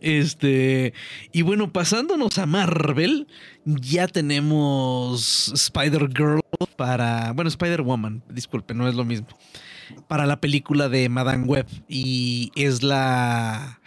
Este, 0.00 0.92
y 1.32 1.42
bueno, 1.42 1.72
pasándonos 1.72 2.38
a 2.38 2.46
Marvel, 2.46 3.26
ya 3.64 4.06
tenemos 4.06 5.50
Spider-Girl 5.54 6.40
para, 6.76 7.32
bueno, 7.32 7.48
Spider-Woman, 7.48 8.22
disculpe, 8.28 8.74
no 8.74 8.88
es 8.88 8.94
lo 8.94 9.04
mismo. 9.04 9.28
Para 10.08 10.26
la 10.26 10.40
película 10.40 10.88
de 10.88 11.08
Madame 11.08 11.44
Web 11.46 11.66
y 11.88 12.50
es 12.54 12.82
la 12.82 13.80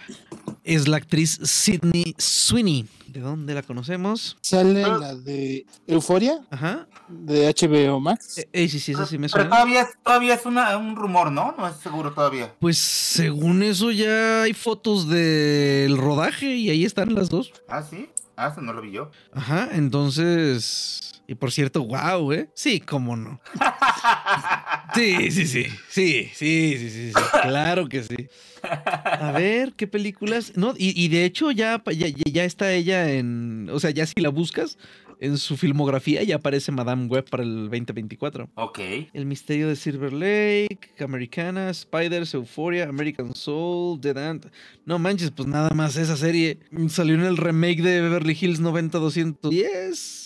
es 0.64 0.88
la 0.88 0.98
actriz 0.98 1.40
Sydney 1.44 2.16
Sweeney. 2.18 2.88
¿De 3.08 3.22
dónde 3.22 3.54
la 3.54 3.62
conocemos? 3.64 4.36
Sale 4.42 4.84
Ah. 4.84 4.98
la 5.00 5.16
de 5.16 5.66
Euforia 5.88 6.40
Ajá. 6.50 6.88
de 7.08 7.48
HBO 7.48 8.00
Max. 8.02 8.40
Eh, 8.40 8.50
eh, 8.52 8.68
sí, 8.68 8.80
sí, 8.80 8.92
esa 8.92 9.06
sí 9.06 9.18
me 9.18 9.30
Pero 9.30 9.44
suena. 9.44 9.50
todavía, 9.52 9.82
es- 9.84 9.98
todavía 10.04 10.34
es 10.34 10.46
una, 10.46 10.76
un 10.78 10.96
rumor, 10.98 11.32
¿no? 11.32 11.54
No 11.58 11.68
es 11.68 11.78
seguro 11.78 12.12
todavía. 12.14 12.54
Pues 12.60 12.78
según 12.78 13.64
eso 13.64 13.92
ya 13.92 14.42
hay 14.44 14.54
fotos 14.54 15.08
del 15.08 15.98
rodaje 15.98 16.56
y 16.56 16.70
ahí 16.70 16.84
están 16.84 17.14
las 17.16 17.30
dos. 17.30 17.54
Ah, 17.70 17.82
sí. 17.84 18.10
Ah, 18.38 18.54
no 18.62 18.74
lo 18.74 18.82
vi 18.82 18.92
yo. 18.92 19.12
Ajá, 19.34 19.70
entonces... 19.74 21.12
Y 21.28 21.34
por 21.36 21.52
cierto, 21.52 21.84
wow, 21.84 22.32
¿eh? 22.34 22.50
Sí, 22.54 22.80
cómo 22.80 23.16
no. 23.16 23.40
Sí, 24.94 25.30
sí, 25.32 25.46
sí. 25.48 25.66
Sí, 25.90 26.30
sí, 26.34 26.76
sí, 26.78 26.90
sí, 26.90 27.12
sí. 27.12 27.22
Claro 27.42 27.90
que 27.90 28.04
sí. 28.04 28.30
A 28.62 29.32
ver, 29.36 29.74
¿qué 29.74 29.88
películas? 29.88 30.54
No, 30.56 30.74
y, 30.78 30.94
y 31.04 31.10
de 31.10 31.26
hecho 31.26 31.52
ya, 31.52 31.82
ya- 31.86 32.08
ya 32.08 32.44
está 32.46 32.72
ella 32.72 33.12
en... 33.12 33.70
O 33.72 33.80
sea, 33.80 33.90
ya 33.90 34.06
si 34.06 34.14
la 34.22 34.30
buscas 34.30 34.78
en 35.20 35.38
su 35.38 35.58
filmografía 35.58 36.24
ya 36.24 36.36
aparece 36.36 36.72
Madame 36.72 37.08
Web 37.08 37.30
para 37.30 37.44
el 37.44 37.70
2024. 37.70 38.50
Ok. 38.56 38.80
El 39.14 39.26
misterio 39.26 39.68
de 39.68 39.76
Silver 39.76 40.14
Lake, 40.14 40.92
Americana, 41.00 41.74
Spiders, 41.74 42.34
Euphoria, 42.34 42.90
American 42.90 43.34
Soul, 43.36 44.00
Dead 44.00 44.18
Ant. 44.18 44.48
No 44.86 45.00
manches, 45.00 45.32
pues 45.32 45.48
nada 45.48 45.70
más 45.72 45.96
esa 45.98 46.18
serie 46.18 46.60
salió 46.90 47.16
en 47.16 47.22
el 47.22 47.38
remake 47.38 47.82
de 47.82 48.02
Beverly 48.02 48.38
Hills 48.40 48.60
90210. 48.60 50.25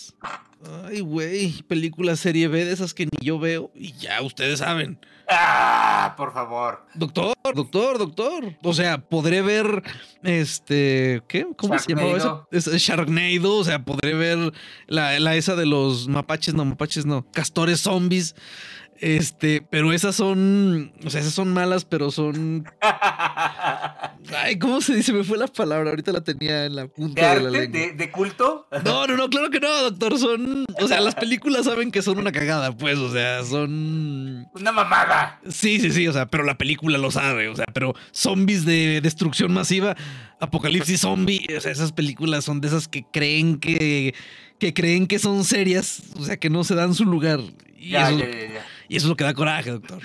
Ay, 0.84 1.00
güey, 1.00 1.62
película 1.62 2.16
serie 2.16 2.46
B 2.48 2.64
de 2.64 2.72
esas 2.72 2.92
que 2.92 3.06
ni 3.06 3.24
yo 3.24 3.38
veo 3.38 3.70
y 3.74 3.92
ya 3.92 4.20
ustedes 4.20 4.58
saben. 4.58 4.98
Ah, 5.26 6.14
por 6.16 6.34
favor. 6.34 6.84
Doctor, 6.94 7.34
doctor, 7.54 7.98
doctor. 7.98 8.56
O 8.62 8.74
sea, 8.74 8.98
podré 8.98 9.40
ver 9.42 9.82
este, 10.22 11.22
¿qué? 11.28 11.46
¿Cómo 11.56 11.78
se 11.78 11.94
llamaba 11.94 12.16
eso? 12.16 12.48
Es 12.50 12.66
Sharknado, 12.66 13.56
o 13.56 13.64
sea, 13.64 13.84
podré 13.84 14.14
ver 14.14 14.52
la, 14.86 15.18
la 15.18 15.36
esa 15.36 15.54
de 15.54 15.66
los 15.66 16.08
mapaches, 16.08 16.52
no, 16.54 16.64
mapaches 16.64 17.06
no, 17.06 17.24
castores 17.30 17.80
zombies. 17.80 18.34
Este, 18.98 19.66
pero 19.70 19.94
esas 19.94 20.14
son, 20.14 20.92
o 21.06 21.08
sea, 21.08 21.22
esas 21.22 21.32
son 21.32 21.54
malas, 21.54 21.86
pero 21.86 22.10
son 22.10 22.66
Ay, 24.36 24.58
¿cómo 24.58 24.80
se 24.80 24.94
dice? 24.94 25.12
Me 25.12 25.24
fue 25.24 25.38
la 25.38 25.46
palabra, 25.46 25.90
ahorita 25.90 26.12
la 26.12 26.20
tenía 26.22 26.66
en 26.66 26.76
la 26.76 26.82
¿De 26.82 26.88
punta 26.88 27.34
de 27.34 27.40
la 27.40 27.48
arte? 27.48 27.60
lengua. 27.62 27.80
¿De, 27.80 27.92
de 27.92 28.10
culto? 28.10 28.68
No, 28.84 29.06
no, 29.06 29.16
no, 29.16 29.28
claro 29.30 29.50
que 29.50 29.60
no, 29.60 29.82
doctor. 29.90 30.18
Son. 30.18 30.64
O 30.80 30.86
sea, 30.88 31.00
las 31.00 31.14
películas 31.14 31.64
saben 31.64 31.90
que 31.90 32.02
son 32.02 32.18
una 32.18 32.30
cagada, 32.30 32.76
pues. 32.76 32.98
O 32.98 33.10
sea, 33.12 33.44
son. 33.44 34.46
Una 34.54 34.72
mamada. 34.72 35.40
Sí, 35.48 35.80
sí, 35.80 35.90
sí. 35.90 36.06
O 36.06 36.12
sea, 36.12 36.26
pero 36.26 36.44
la 36.44 36.58
película 36.58 36.98
lo 36.98 37.10
sabe. 37.10 37.48
O 37.48 37.56
sea, 37.56 37.66
pero 37.72 37.94
zombies 38.12 38.64
de 38.64 39.00
destrucción 39.00 39.52
masiva, 39.52 39.96
apocalipsis 40.38 41.00
zombie. 41.00 41.46
O 41.56 41.60
sea, 41.60 41.72
esas 41.72 41.92
películas 41.92 42.44
son 42.44 42.60
de 42.60 42.68
esas 42.68 42.88
que 42.88 43.04
creen 43.10 43.58
que. 43.58 44.14
que 44.58 44.74
creen 44.74 45.06
que 45.06 45.18
son 45.18 45.44
serias. 45.44 46.02
O 46.16 46.24
sea, 46.24 46.36
que 46.36 46.50
no 46.50 46.62
se 46.64 46.74
dan 46.74 46.94
su 46.94 47.04
lugar. 47.04 47.40
Y, 47.78 47.90
Ya, 47.90 48.10
eso, 48.10 48.18
ya, 48.18 48.26
ya, 48.30 48.38
ya. 48.54 48.66
y 48.88 48.96
eso 48.96 49.06
es 49.06 49.08
lo 49.08 49.16
que 49.16 49.24
da 49.24 49.32
coraje, 49.34 49.70
doctor. 49.70 50.00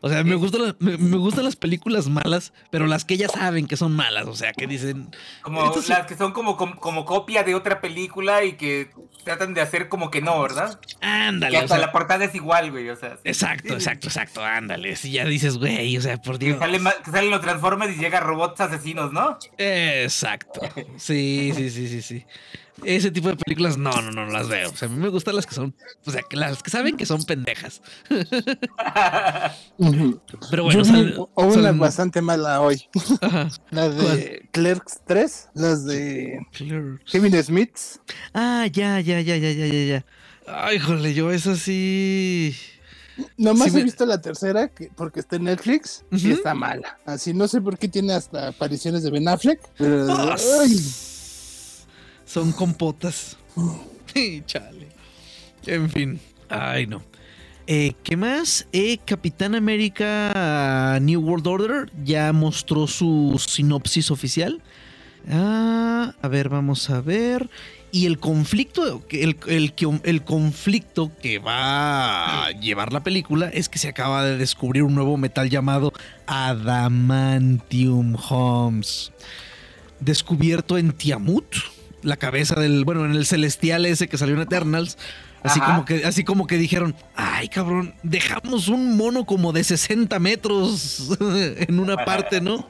O 0.00 0.08
sea, 0.08 0.22
me 0.24 0.34
gustan, 0.36 0.62
las, 0.62 0.74
me, 0.78 0.96
me 0.96 1.16
gustan 1.16 1.44
las 1.44 1.56
películas 1.56 2.08
malas, 2.08 2.52
pero 2.70 2.86
las 2.86 3.04
que 3.04 3.16
ya 3.16 3.28
saben 3.28 3.66
que 3.66 3.76
son 3.76 3.92
malas. 3.94 4.26
O 4.26 4.34
sea, 4.34 4.52
que 4.52 4.66
dicen. 4.66 5.10
Como 5.42 5.72
las 5.88 6.06
que 6.06 6.16
son 6.16 6.32
como, 6.32 6.56
como, 6.56 6.76
como 6.78 7.04
copia 7.04 7.42
de 7.42 7.54
otra 7.54 7.80
película 7.80 8.44
y 8.44 8.52
que 8.52 8.90
tratan 9.24 9.54
de 9.54 9.60
hacer 9.60 9.88
como 9.88 10.10
que 10.10 10.20
no, 10.22 10.40
¿verdad? 10.40 10.78
Ándale. 11.00 11.52
Que 11.52 11.58
o 11.58 11.64
hasta 11.64 11.76
sea, 11.76 11.86
la 11.86 11.92
portada 11.92 12.24
es 12.24 12.34
igual, 12.34 12.70
güey. 12.70 12.88
O 12.90 12.96
sea, 12.96 13.16
sí. 13.16 13.22
Exacto, 13.24 13.74
exacto, 13.74 14.06
exacto, 14.06 14.44
ándale. 14.44 14.96
Si 14.96 15.10
ya 15.10 15.24
dices, 15.24 15.58
güey, 15.58 15.96
o 15.96 16.00
sea, 16.00 16.16
por 16.18 16.38
Que, 16.38 16.46
Dios. 16.46 16.58
sale 16.58 16.78
ma- 16.78 16.94
que 17.04 17.10
salen 17.10 17.30
los 17.30 17.40
Transformers 17.40 17.96
y 17.96 18.00
llega 18.00 18.20
robots 18.20 18.60
asesinos, 18.60 19.12
¿no? 19.12 19.38
Exacto. 19.58 20.60
Sí, 20.96 21.52
sí, 21.54 21.70
sí, 21.70 21.88
sí, 21.88 22.02
sí. 22.02 22.24
Ese 22.84 23.10
tipo 23.10 23.28
de 23.28 23.36
películas, 23.36 23.76
no, 23.76 23.90
no, 24.02 24.10
no 24.12 24.26
las 24.26 24.48
veo. 24.48 24.70
O 24.70 24.76
sea, 24.76 24.86
a 24.88 24.90
mí 24.90 24.98
me 24.98 25.08
gustan 25.08 25.34
las 25.36 25.46
que 25.46 25.54
son, 25.54 25.74
o 26.06 26.10
sea, 26.10 26.22
que 26.28 26.36
las 26.36 26.62
que 26.62 26.70
saben 26.70 26.96
que 26.96 27.06
son 27.06 27.22
pendejas. 27.24 27.82
Pero 30.50 30.64
bueno, 30.64 30.84
salen- 30.84 31.14
o 31.16 31.44
una 31.44 31.54
salen- 31.54 31.78
bastante 31.78 32.22
mala 32.22 32.60
hoy. 32.60 32.82
Ajá. 33.20 33.48
La 33.70 33.88
de 33.88 34.48
Clerks 34.52 35.00
3, 35.06 35.48
las 35.54 35.84
de 35.84 36.38
Clerks. 36.52 37.04
Kevin 37.10 37.42
Smith. 37.42 37.76
Ah, 38.34 38.66
ya, 38.72 39.00
ya, 39.00 39.20
ya, 39.20 39.36
ya, 39.36 39.50
ya, 39.50 39.66
ya, 39.66 39.84
ya. 39.84 40.04
Ay, 40.46 40.78
jole, 40.78 41.12
yo 41.14 41.30
esa 41.30 41.56
sí. 41.56 42.54
Nomás 43.36 43.68
Sí 43.68 43.74
me- 43.74 43.80
he 43.80 43.84
visto 43.84 44.06
la 44.06 44.20
tercera 44.20 44.68
que, 44.68 44.90
porque 44.94 45.20
está 45.20 45.36
en 45.36 45.44
Netflix 45.44 46.04
Ujú. 46.12 46.28
y 46.28 46.30
está 46.32 46.54
mala. 46.54 46.98
Así 47.04 47.34
no 47.34 47.48
sé 47.48 47.60
por 47.60 47.76
qué 47.76 47.88
tiene 47.88 48.12
hasta 48.14 48.48
apariciones 48.48 49.02
de 49.02 49.10
Ben 49.10 49.26
Affleck. 49.28 49.60
Pero, 49.76 50.06
Ah, 50.10 50.36
ay, 50.60 50.76
Son 52.28 52.52
compotas. 52.52 53.38
Chale. 54.46 54.88
En 55.64 55.88
fin. 55.88 56.20
Ay, 56.50 56.86
no. 56.86 57.02
Eh, 57.66 57.94
¿Qué 58.02 58.18
más? 58.18 58.66
Eh, 58.72 58.98
Capitán 59.06 59.54
América 59.54 60.98
New 61.00 61.22
World 61.22 61.46
Order 61.46 61.90
ya 62.04 62.30
mostró 62.34 62.86
su 62.86 63.42
sinopsis 63.48 64.10
oficial. 64.10 64.60
Ah, 65.30 66.14
a 66.20 66.28
ver, 66.28 66.50
vamos 66.50 66.90
a 66.90 67.00
ver. 67.00 67.48
Y 67.92 68.04
el 68.04 68.18
conflicto, 68.18 69.02
el, 69.10 69.36
el 70.04 70.24
conflicto 70.24 71.10
que 71.22 71.38
va 71.38 72.44
a 72.44 72.50
llevar 72.50 72.92
la 72.92 73.02
película 73.02 73.48
es 73.48 73.70
que 73.70 73.78
se 73.78 73.88
acaba 73.88 74.22
de 74.22 74.36
descubrir 74.36 74.82
un 74.82 74.94
nuevo 74.94 75.16
metal 75.16 75.48
llamado 75.48 75.94
Adamantium 76.26 78.16
Homes. 78.28 79.12
Descubierto 80.00 80.76
en 80.76 80.92
Tiamut, 80.92 81.46
la 82.02 82.16
cabeza 82.16 82.54
del, 82.58 82.84
bueno, 82.84 83.04
en 83.04 83.12
el 83.12 83.26
celestial 83.26 83.86
ese 83.86 84.08
que 84.08 84.18
salió 84.18 84.34
en 84.34 84.42
Eternals. 84.42 84.98
Así 85.42 85.60
Ajá. 85.60 85.72
como, 85.72 85.84
que, 85.84 86.04
así 86.04 86.24
como 86.24 86.46
que 86.46 86.58
dijeron, 86.58 86.96
ay 87.14 87.48
cabrón, 87.48 87.94
dejamos 88.02 88.68
un 88.68 88.96
mono 88.96 89.24
como 89.24 89.52
de 89.52 89.62
60 89.62 90.18
metros 90.18 91.16
en 91.20 91.78
una 91.78 92.04
parte, 92.04 92.40
¿no? 92.40 92.66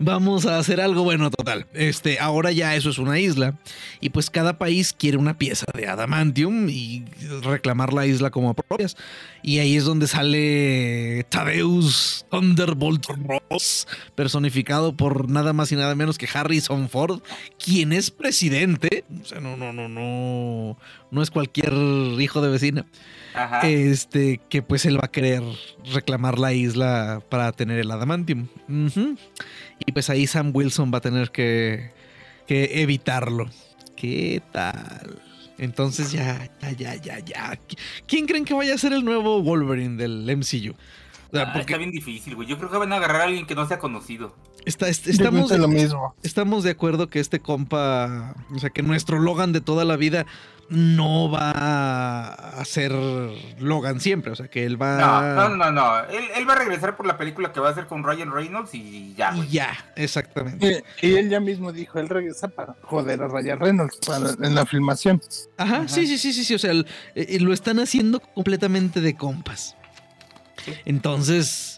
Vamos 0.00 0.46
a 0.46 0.58
hacer 0.58 0.80
algo 0.80 1.02
bueno, 1.02 1.30
total. 1.30 1.66
Este, 1.74 2.20
ahora 2.20 2.52
ya 2.52 2.76
eso 2.76 2.90
es 2.90 2.98
una 2.98 3.18
isla. 3.18 3.58
Y 4.00 4.10
pues 4.10 4.30
cada 4.30 4.58
país 4.58 4.94
quiere 4.96 5.16
una 5.16 5.38
pieza 5.38 5.66
de 5.74 5.88
adamantium 5.88 6.68
y 6.68 7.04
reclamar 7.42 7.92
la 7.92 8.06
isla 8.06 8.30
como 8.30 8.54
propias. 8.54 8.96
Y 9.42 9.58
ahí 9.58 9.76
es 9.76 9.84
donde 9.84 10.06
sale 10.06 11.26
Tadeus 11.30 12.26
Thunderbolt 12.30 13.06
Ross, 13.26 13.88
personificado 14.14 14.96
por 14.96 15.28
nada 15.28 15.52
más 15.52 15.72
y 15.72 15.76
nada 15.76 15.94
menos 15.94 16.16
que 16.16 16.28
Harrison 16.32 16.88
Ford, 16.88 17.20
quien 17.62 17.92
es 17.92 18.10
presidente. 18.10 19.04
O 19.20 19.24
sea, 19.24 19.40
no, 19.40 19.56
no, 19.56 19.72
no, 19.72 19.88
no. 19.88 20.76
No 21.10 21.22
es 21.22 21.30
cualquier 21.30 21.72
hijo 22.20 22.40
de 22.40 22.50
vecina. 22.50 22.86
Ajá. 23.34 23.68
Este, 23.68 24.40
que 24.48 24.62
pues 24.62 24.84
él 24.86 24.96
va 24.96 25.06
a 25.06 25.10
querer 25.10 25.42
reclamar 25.92 26.38
la 26.38 26.52
isla 26.52 27.22
para 27.28 27.52
tener 27.52 27.78
el 27.78 27.90
adamantium. 27.90 28.48
Y 29.88 29.92
pues 29.92 30.10
ahí 30.10 30.26
Sam 30.26 30.50
Wilson 30.52 30.90
va 30.92 30.98
a 30.98 31.00
tener 31.00 31.30
que, 31.30 31.92
que 32.46 32.82
evitarlo. 32.82 33.48
¿Qué 33.96 34.42
tal? 34.52 35.18
Entonces 35.56 36.12
ya, 36.12 36.50
ya, 36.60 36.72
ya, 36.72 36.94
ya, 36.96 37.18
ya. 37.20 37.58
¿Quién 38.06 38.26
creen 38.26 38.44
que 38.44 38.52
vaya 38.52 38.74
a 38.74 38.78
ser 38.78 38.92
el 38.92 39.02
nuevo 39.02 39.42
Wolverine 39.42 39.96
del 39.96 40.26
MCU? 40.36 40.72
O 41.30 41.36
sea, 41.36 41.42
Ah, 41.44 41.52
porque 41.54 41.60
Está 41.72 41.78
bien 41.78 41.90
difícil, 41.90 42.34
güey. 42.34 42.46
Yo 42.46 42.58
creo 42.58 42.70
que 42.70 42.76
van 42.76 42.92
a 42.92 42.96
agarrar 42.96 43.22
a 43.22 43.24
alguien 43.24 43.46
que 43.46 43.54
no 43.54 43.66
sea 43.66 43.78
conocido. 43.78 44.36
está- 44.66 44.90
est- 44.90 45.06
estamos, 45.08 45.50
lo 45.50 45.68
mismo. 45.68 46.14
estamos 46.22 46.64
de 46.64 46.70
acuerdo 46.72 47.08
que 47.08 47.18
este 47.20 47.40
compa, 47.40 48.34
o 48.54 48.58
sea, 48.58 48.68
que 48.68 48.82
nuestro 48.82 49.18
Logan 49.18 49.52
de 49.52 49.62
toda 49.62 49.86
la 49.86 49.96
vida 49.96 50.26
no 50.70 51.30
va 51.30 52.24
a 52.26 52.64
ser 52.64 52.92
Logan 53.58 54.00
siempre. 54.00 54.32
O 54.32 54.34
sea, 54.36 54.48
que 54.48 54.64
él 54.66 54.80
va. 54.80 54.98
No, 54.98 55.48
no, 55.48 55.56
no, 55.56 55.72
no. 55.72 55.98
Él, 56.10 56.24
él 56.36 56.48
va 56.48 56.52
a 56.52 56.56
regresar 56.56 56.96
por 56.96 57.06
la 57.06 57.16
película 57.16 57.52
que 57.52 57.60
va 57.60 57.68
a 57.68 57.72
hacer 57.72 57.86
con 57.86 58.04
Ryan 58.04 58.30
Reynolds 58.32 58.74
y 58.74 59.14
ya, 59.14 59.34
Y 59.36 59.48
ya, 59.48 59.70
exactamente. 59.96 60.84
Y, 61.00 61.06
y 61.08 61.16
él 61.16 61.30
ya 61.30 61.40
mismo 61.40 61.72
dijo, 61.72 61.98
él 61.98 62.08
regresa 62.08 62.48
para 62.48 62.74
joder 62.82 63.22
a 63.22 63.28
Ryan 63.28 63.58
Reynolds 63.60 63.96
para, 64.06 64.30
en 64.46 64.54
la 64.54 64.66
filmación. 64.66 65.20
Ajá, 65.56 65.76
Ajá. 65.76 65.88
sí, 65.88 66.06
sí, 66.06 66.18
sí, 66.18 66.32
sí, 66.32 66.44
sí. 66.44 66.54
O 66.54 66.58
sea, 66.58 66.70
el- 66.72 66.86
eh, 67.14 67.38
lo 67.40 67.52
están 67.52 67.78
haciendo 67.80 68.20
completamente 68.20 69.00
de 69.00 69.14
compas. 69.16 69.76
Sí. 70.64 70.72
Entonces, 70.84 71.77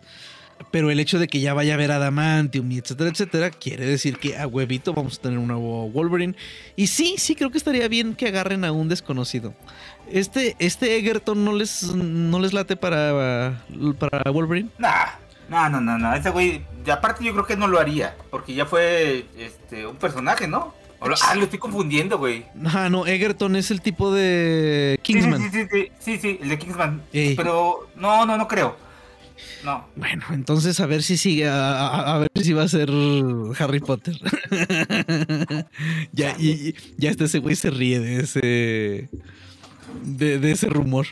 pero 0.71 0.91
el 0.91 1.01
hecho 1.01 1.19
de 1.19 1.29
que 1.29 1.41
ya 1.41 1.55
vaya 1.55 1.75
a 1.75 1.77
ver 1.77 1.91
Adamantium 1.93 2.71
y 2.73 2.79
etcétera, 2.79 3.11
etcétera, 3.11 3.51
quiere 3.51 3.87
decir 3.87 4.19
que 4.19 4.37
a 4.37 4.47
huevito 4.47 4.93
vamos 4.95 5.19
a 5.19 5.23
tener 5.23 5.39
un 5.39 5.49
nuevo 5.49 5.89
Wolverine. 5.91 6.35
Y 6.77 6.87
sí, 6.89 7.15
sí, 7.19 7.35
creo 7.35 7.51
que 7.51 7.59
estaría 7.59 7.89
bien 7.89 8.15
que 8.15 8.29
agarren 8.29 8.65
a 8.65 8.73
un 8.73 8.89
desconocido. 8.89 9.55
Este, 10.11 10.57
este 10.59 10.97
Egerton 10.97 11.45
no 11.45 11.53
les, 11.53 11.95
no 11.95 12.39
les 12.41 12.53
late 12.53 12.77
para, 12.77 13.63
para 13.99 14.31
Wolverine. 14.31 14.69
Nah, 14.79 15.07
no, 15.49 15.69
no, 15.69 15.81
no, 15.81 15.99
no. 15.99 16.15
Ese 16.15 16.31
güey, 16.31 16.63
aparte 16.93 17.25
yo 17.25 17.33
creo 17.33 17.47
que 17.47 17.57
no 17.57 17.67
lo 17.67 17.79
haría, 17.79 18.17
porque 18.31 18.55
ya 18.55 18.67
fue 18.67 19.27
este 19.39 19.87
un 19.87 19.97
personaje, 19.97 20.47
¿no? 20.47 20.75
Lo- 21.03 21.15
ah, 21.23 21.35
lo 21.35 21.45
estoy 21.45 21.59
confundiendo, 21.59 22.19
güey. 22.19 22.45
Ah, 22.67 22.89
no, 22.91 23.07
Egerton 23.07 23.57
es 23.57 23.71
el 23.71 23.81
tipo 23.81 24.13
de 24.13 24.99
Kingsman. 25.03 25.41
Sí, 25.41 25.49
sí, 25.51 25.63
sí, 25.63 25.69
sí, 25.71 25.91
sí, 25.99 26.19
sí, 26.19 26.39
el 26.43 26.49
de 26.51 26.59
Kingsman. 26.59 27.03
Ey. 27.13 27.35
Pero 27.37 27.89
no, 27.97 28.27
no, 28.27 28.37
no 28.37 28.47
creo. 28.47 28.77
No. 29.65 29.87
Bueno, 29.97 30.23
entonces 30.31 30.81
a 30.81 30.87
ver 30.87 31.03
si 31.03 31.17
sigue, 31.17 31.49
a, 31.49 32.19
ver 32.19 32.45
si 32.45 32.53
va 32.53 32.63
a 32.65 32.69
ser 32.69 32.91
Harry 33.59 33.81
Potter. 33.81 34.17
ya, 36.13 36.37
y, 36.39 36.75
ya 36.97 37.11
ese 37.11 37.39
güey 37.39 37.57
se 37.57 37.71
ríe 37.71 38.01
de 38.01 38.21
ese, 38.21 39.11
de, 40.03 40.39
de 40.39 40.53
ese 40.53 40.69
rumor. 40.69 41.07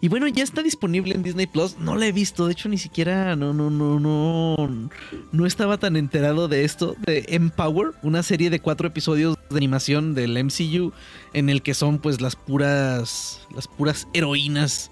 Y 0.00 0.08
bueno, 0.08 0.26
ya 0.28 0.42
está 0.42 0.62
disponible 0.62 1.14
en 1.14 1.22
Disney 1.22 1.46
Plus. 1.46 1.78
No 1.78 1.96
la 1.96 2.06
he 2.06 2.12
visto, 2.12 2.46
de 2.46 2.52
hecho 2.52 2.68
ni 2.68 2.78
siquiera, 2.78 3.36
no, 3.36 3.52
no, 3.52 3.70
no, 3.70 3.98
no, 3.98 4.90
no 5.32 5.46
estaba 5.46 5.78
tan 5.78 5.96
enterado 5.96 6.48
de 6.48 6.64
esto 6.64 6.96
de 7.06 7.24
Empower, 7.28 7.92
una 8.02 8.22
serie 8.22 8.50
de 8.50 8.60
cuatro 8.60 8.88
episodios 8.88 9.36
de 9.50 9.56
animación 9.56 10.14
del 10.14 10.42
MCU 10.42 10.92
en 11.32 11.48
el 11.48 11.62
que 11.62 11.74
son 11.74 11.98
pues 11.98 12.20
las 12.20 12.36
puras, 12.36 13.46
las 13.54 13.68
puras 13.68 14.08
heroínas 14.12 14.90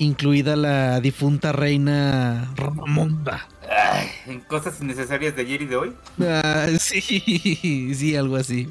incluida 0.00 0.56
la 0.56 1.00
difunta 1.00 1.52
reina 1.52 2.52
Ramonda. 2.56 3.46
En 4.26 4.40
cosas 4.40 4.80
innecesarias 4.80 5.36
de 5.36 5.42
ayer 5.42 5.62
y 5.62 5.66
de 5.66 5.76
hoy. 5.76 5.92
Ah, 6.20 6.66
sí, 6.80 7.94
sí, 7.94 8.16
algo 8.16 8.36
así. 8.36 8.68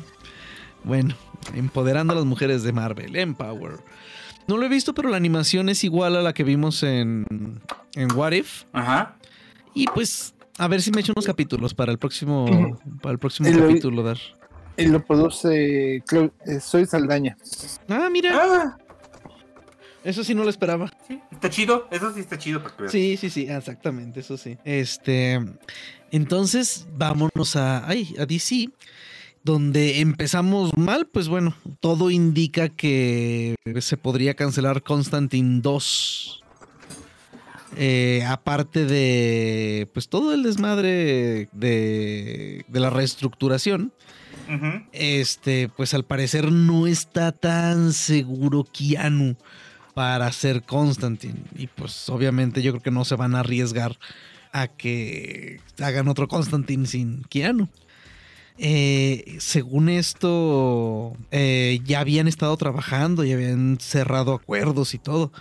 Bueno, 0.83 1.15
empoderando 1.55 2.13
a 2.13 2.15
las 2.17 2.25
mujeres 2.25 2.63
de 2.63 2.73
Marvel, 2.73 3.15
Empower. 3.15 3.77
No 4.47 4.57
lo 4.57 4.65
he 4.65 4.69
visto, 4.69 4.93
pero 4.93 5.09
la 5.09 5.17
animación 5.17 5.69
es 5.69 5.83
igual 5.83 6.15
a 6.15 6.21
la 6.21 6.33
que 6.33 6.43
vimos 6.43 6.81
en, 6.83 7.25
en 7.95 8.11
What 8.15 8.31
If. 8.31 8.63
Ajá. 8.73 9.15
Y 9.75 9.85
pues, 9.87 10.33
a 10.57 10.67
ver 10.67 10.81
si 10.81 10.91
me 10.91 11.01
echo 11.01 11.13
unos 11.15 11.25
capítulos 11.25 11.73
para 11.75 11.91
el 11.91 11.99
próximo, 11.99 12.79
para 13.01 13.13
el 13.13 13.19
próximo 13.19 13.47
lo 13.49 13.67
capítulo 13.67 14.01
dar. 14.03 14.17
Y 14.77 14.87
lo 14.87 15.05
produce 15.05 16.01
Clau- 16.07 16.31
eh, 16.45 16.59
Soy 16.59 16.85
Saldaña. 16.85 17.37
Ah, 17.89 18.09
mira, 18.11 18.31
Ah, 18.33 18.77
eso 20.03 20.23
sí 20.23 20.33
no 20.33 20.43
lo 20.43 20.49
esperaba. 20.49 20.91
sí, 21.07 21.19
está 21.31 21.49
chido. 21.49 21.87
Eso 21.91 22.13
sí 22.13 22.19
está 22.19 22.37
chido 22.37 22.61
para 22.61 22.75
que 22.75 22.81
veas. 22.83 22.91
Sí, 22.91 23.17
sí, 23.17 23.29
sí, 23.29 23.47
exactamente, 23.49 24.21
eso 24.21 24.37
sí. 24.37 24.57
Este, 24.63 25.39
entonces 26.11 26.87
vámonos 26.95 27.55
a, 27.55 27.87
ay, 27.87 28.15
a 28.19 28.25
DC, 28.25 28.69
donde 29.43 29.99
empezamos 29.99 30.75
mal, 30.77 31.07
pues 31.07 31.27
bueno, 31.27 31.55
todo 31.79 32.09
indica 32.11 32.69
que 32.69 33.55
se 33.79 33.97
podría 33.97 34.33
cancelar 34.33 34.83
Constantine 34.83 35.61
2. 35.61 36.43
Eh, 37.77 38.23
aparte 38.27 38.85
de, 38.85 39.87
pues 39.93 40.09
todo 40.09 40.33
el 40.33 40.43
desmadre 40.43 41.49
de, 41.51 42.65
de 42.67 42.79
la 42.79 42.89
reestructuración, 42.89 43.93
este, 44.91 45.69
pues 45.69 45.93
al 45.93 46.03
parecer 46.03 46.51
no 46.51 46.87
está 46.87 47.31
tan 47.31 47.93
seguro 47.93 48.63
Keanu 48.63 49.37
para 49.93 50.31
ser 50.31 50.63
Constantine. 50.63 51.39
Y 51.55 51.67
pues 51.67 52.09
obviamente 52.09 52.61
yo 52.61 52.71
creo 52.71 52.83
que 52.83 52.91
no 52.91 53.05
se 53.05 53.15
van 53.15 53.35
a 53.35 53.41
arriesgar 53.41 53.97
a 54.51 54.67
que 54.67 55.59
hagan 55.79 56.07
otro 56.07 56.27
Constantine 56.27 56.85
sin 56.85 57.23
Keanu. 57.29 57.69
Eh, 58.57 59.37
según 59.39 59.87
esto, 59.87 61.15
eh, 61.31 61.79
ya 61.85 62.01
habían 62.01 62.27
estado 62.27 62.57
trabajando, 62.57 63.23
ya 63.23 63.35
habían 63.35 63.77
cerrado 63.79 64.33
acuerdos 64.33 64.93
y 64.93 64.97
todo. 64.97 65.31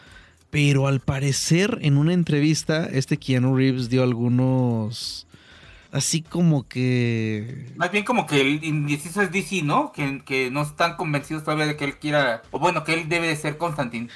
Pero 0.50 0.86
al 0.86 1.00
parecer, 1.00 1.78
en 1.82 1.98
una 1.98 2.14
entrevista, 2.14 2.86
este 2.86 3.18
Keanu 3.18 3.56
Reeves 3.56 3.90
dio 3.90 4.02
algunos. 4.02 5.26
Así 5.90 6.22
como 6.22 6.68
que. 6.68 7.72
Más 7.76 7.90
bien 7.90 8.04
como 8.04 8.26
que 8.26 8.40
el 8.40 8.62
indeciso 8.62 9.20
es 9.20 9.32
DC, 9.32 9.62
¿no? 9.62 9.92
Que, 9.92 10.22
que 10.24 10.50
no 10.50 10.62
están 10.62 10.96
convencidos 10.96 11.44
todavía 11.44 11.66
de 11.66 11.76
que 11.76 11.84
él 11.86 11.98
quiera, 11.98 12.42
o 12.50 12.58
bueno, 12.58 12.84
que 12.84 12.94
él 12.94 13.08
debe 13.08 13.26
de 13.28 13.36
ser 13.36 13.58
Constantine. 13.58 14.08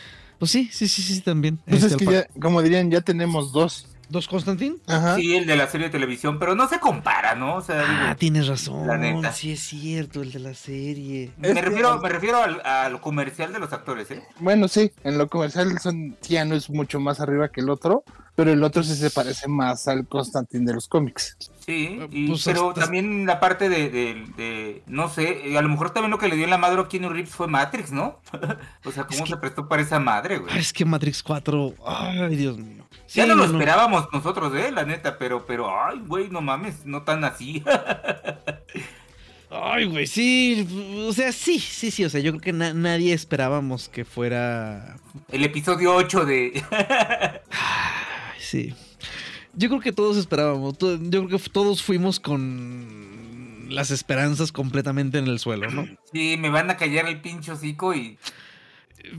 Pues 0.42 0.50
sí, 0.50 0.68
sí, 0.72 0.88
sí, 0.88 1.02
sí, 1.02 1.20
también. 1.20 1.58
Pues 1.68 1.84
Este, 1.84 2.02
es 2.02 2.10
que 2.10 2.16
al 2.16 2.26
ya, 2.26 2.40
como 2.40 2.62
dirían, 2.62 2.90
ya 2.90 3.00
tenemos 3.00 3.52
dos. 3.52 3.86
¿Dos 4.08 4.26
Constantine? 4.26 4.74
Ajá. 4.88 5.14
Sí, 5.14 5.36
el 5.36 5.46
de 5.46 5.54
la 5.54 5.68
serie 5.68 5.86
de 5.86 5.92
televisión, 5.92 6.40
pero 6.40 6.56
no 6.56 6.68
se 6.68 6.80
compara, 6.80 7.36
¿no? 7.36 7.54
O 7.58 7.60
sea, 7.62 7.84
Ah, 7.86 8.02
digo, 8.06 8.16
tienes 8.16 8.48
razón. 8.48 8.88
La 8.88 8.98
neta. 8.98 9.32
Sí, 9.32 9.52
es 9.52 9.60
cierto, 9.60 10.20
el 10.20 10.32
de 10.32 10.40
la 10.40 10.52
serie. 10.54 11.30
me 11.38 11.54
refiero, 11.62 11.96
me 12.00 12.08
refiero 12.08 12.42
al, 12.42 12.60
a 12.62 12.88
lo 12.88 13.00
comercial 13.00 13.52
de 13.52 13.60
los 13.60 13.72
actores, 13.72 14.10
¿eh? 14.10 14.20
Bueno, 14.40 14.66
sí, 14.66 14.90
en 15.04 15.16
lo 15.16 15.28
comercial 15.28 15.78
son 15.78 16.16
Keanu 16.26 16.56
es 16.56 16.68
mucho 16.70 16.98
más 16.98 17.20
arriba 17.20 17.48
que 17.52 17.60
el 17.60 17.70
otro, 17.70 18.02
pero 18.34 18.50
el 18.50 18.64
otro 18.64 18.82
sí 18.82 18.96
se 18.96 19.10
parece 19.10 19.46
más 19.46 19.86
al 19.86 20.08
Constantine 20.08 20.66
de 20.66 20.74
los 20.74 20.88
cómics. 20.88 21.36
Sí, 21.64 21.98
Eh, 22.00 22.08
y- 22.10 22.26
pues 22.28 22.42
pero 22.44 22.70
hasta- 22.70 22.80
también 22.82 23.24
la 23.24 23.38
parte 23.38 23.68
de, 23.68 23.88
de- 23.88 24.24
de- 24.36 24.82
no 24.86 25.08
sé, 25.08 25.48
eh, 25.52 25.56
a 25.58 25.62
lo 25.62 25.68
mejor 25.68 25.90
también 25.90 26.10
lo 26.10 26.18
que 26.18 26.26
le 26.28 26.34
dio 26.34 26.42
en 26.44 26.50
la 26.50 26.58
madre 26.58 26.80
a 26.80 26.88
Keanu 26.88 27.08
Reeves 27.08 27.30
fue 27.34 27.46
Matrix, 27.46 27.92
¿no? 27.92 28.18
o 28.84 28.90
sea, 28.90 29.04
¿cómo 29.04 29.18
Es 29.18 29.22
que- 29.22 29.28
se 29.30 29.36
prestó 29.36 29.68
para 29.68 29.80
esa 29.82 30.00
madre, 30.00 30.38
güey? 30.38 30.58
es 30.58 30.72
que 30.72 30.84
Matrix 30.84 31.22
4. 31.22 31.74
Ay, 31.86 32.34
Dios 32.36 32.58
mío. 32.58 32.84
ya 33.14 33.26
no 33.26 33.36
lo 33.36 33.44
esperábamos 33.44 34.08
nosotros, 34.12 34.52
eh, 34.56 34.72
la 34.72 34.84
neta, 34.84 35.18
pero, 35.18 35.46
pero, 35.46 35.70
ay, 35.70 36.00
güey, 36.06 36.28
no 36.30 36.40
mames, 36.40 36.84
no 36.84 37.02
tan 37.02 37.22
así. 37.24 37.62
Ay, 39.54 39.84
güey, 39.84 40.06
sí. 40.06 40.66
O 41.06 41.12
sea, 41.12 41.30
sí, 41.30 41.58
sí, 41.58 41.90
sí. 41.90 42.04
O 42.06 42.10
sea, 42.10 42.20
yo 42.22 42.32
creo 42.32 42.40
que 42.40 42.52
na- 42.54 42.72
nadie 42.72 43.12
esperábamos 43.12 43.88
que 43.90 44.04
fuera. 44.06 44.96
El 45.30 45.44
episodio 45.44 45.94
8 45.94 46.24
de... 46.24 46.64
Ay, 47.50 48.40
sí. 48.40 48.74
Yo 49.54 49.68
creo 49.68 49.80
que 49.80 49.92
todos 49.92 50.16
esperábamos. 50.16 50.76
Yo 50.78 51.26
creo 51.26 51.28
que 51.28 51.48
todos 51.50 51.82
fuimos 51.82 52.20
con 52.20 53.66
las 53.68 53.90
esperanzas 53.90 54.52
completamente 54.52 55.18
en 55.18 55.26
el 55.26 55.38
suelo, 55.38 55.70
¿no? 55.70 55.86
sí, 56.12 56.36
me 56.38 56.50
van 56.50 56.70
a 56.70 56.76
callar 56.76 57.06
el 57.08 57.20
pincho 57.20 57.52
hocico 57.52 57.94
y... 57.94 58.18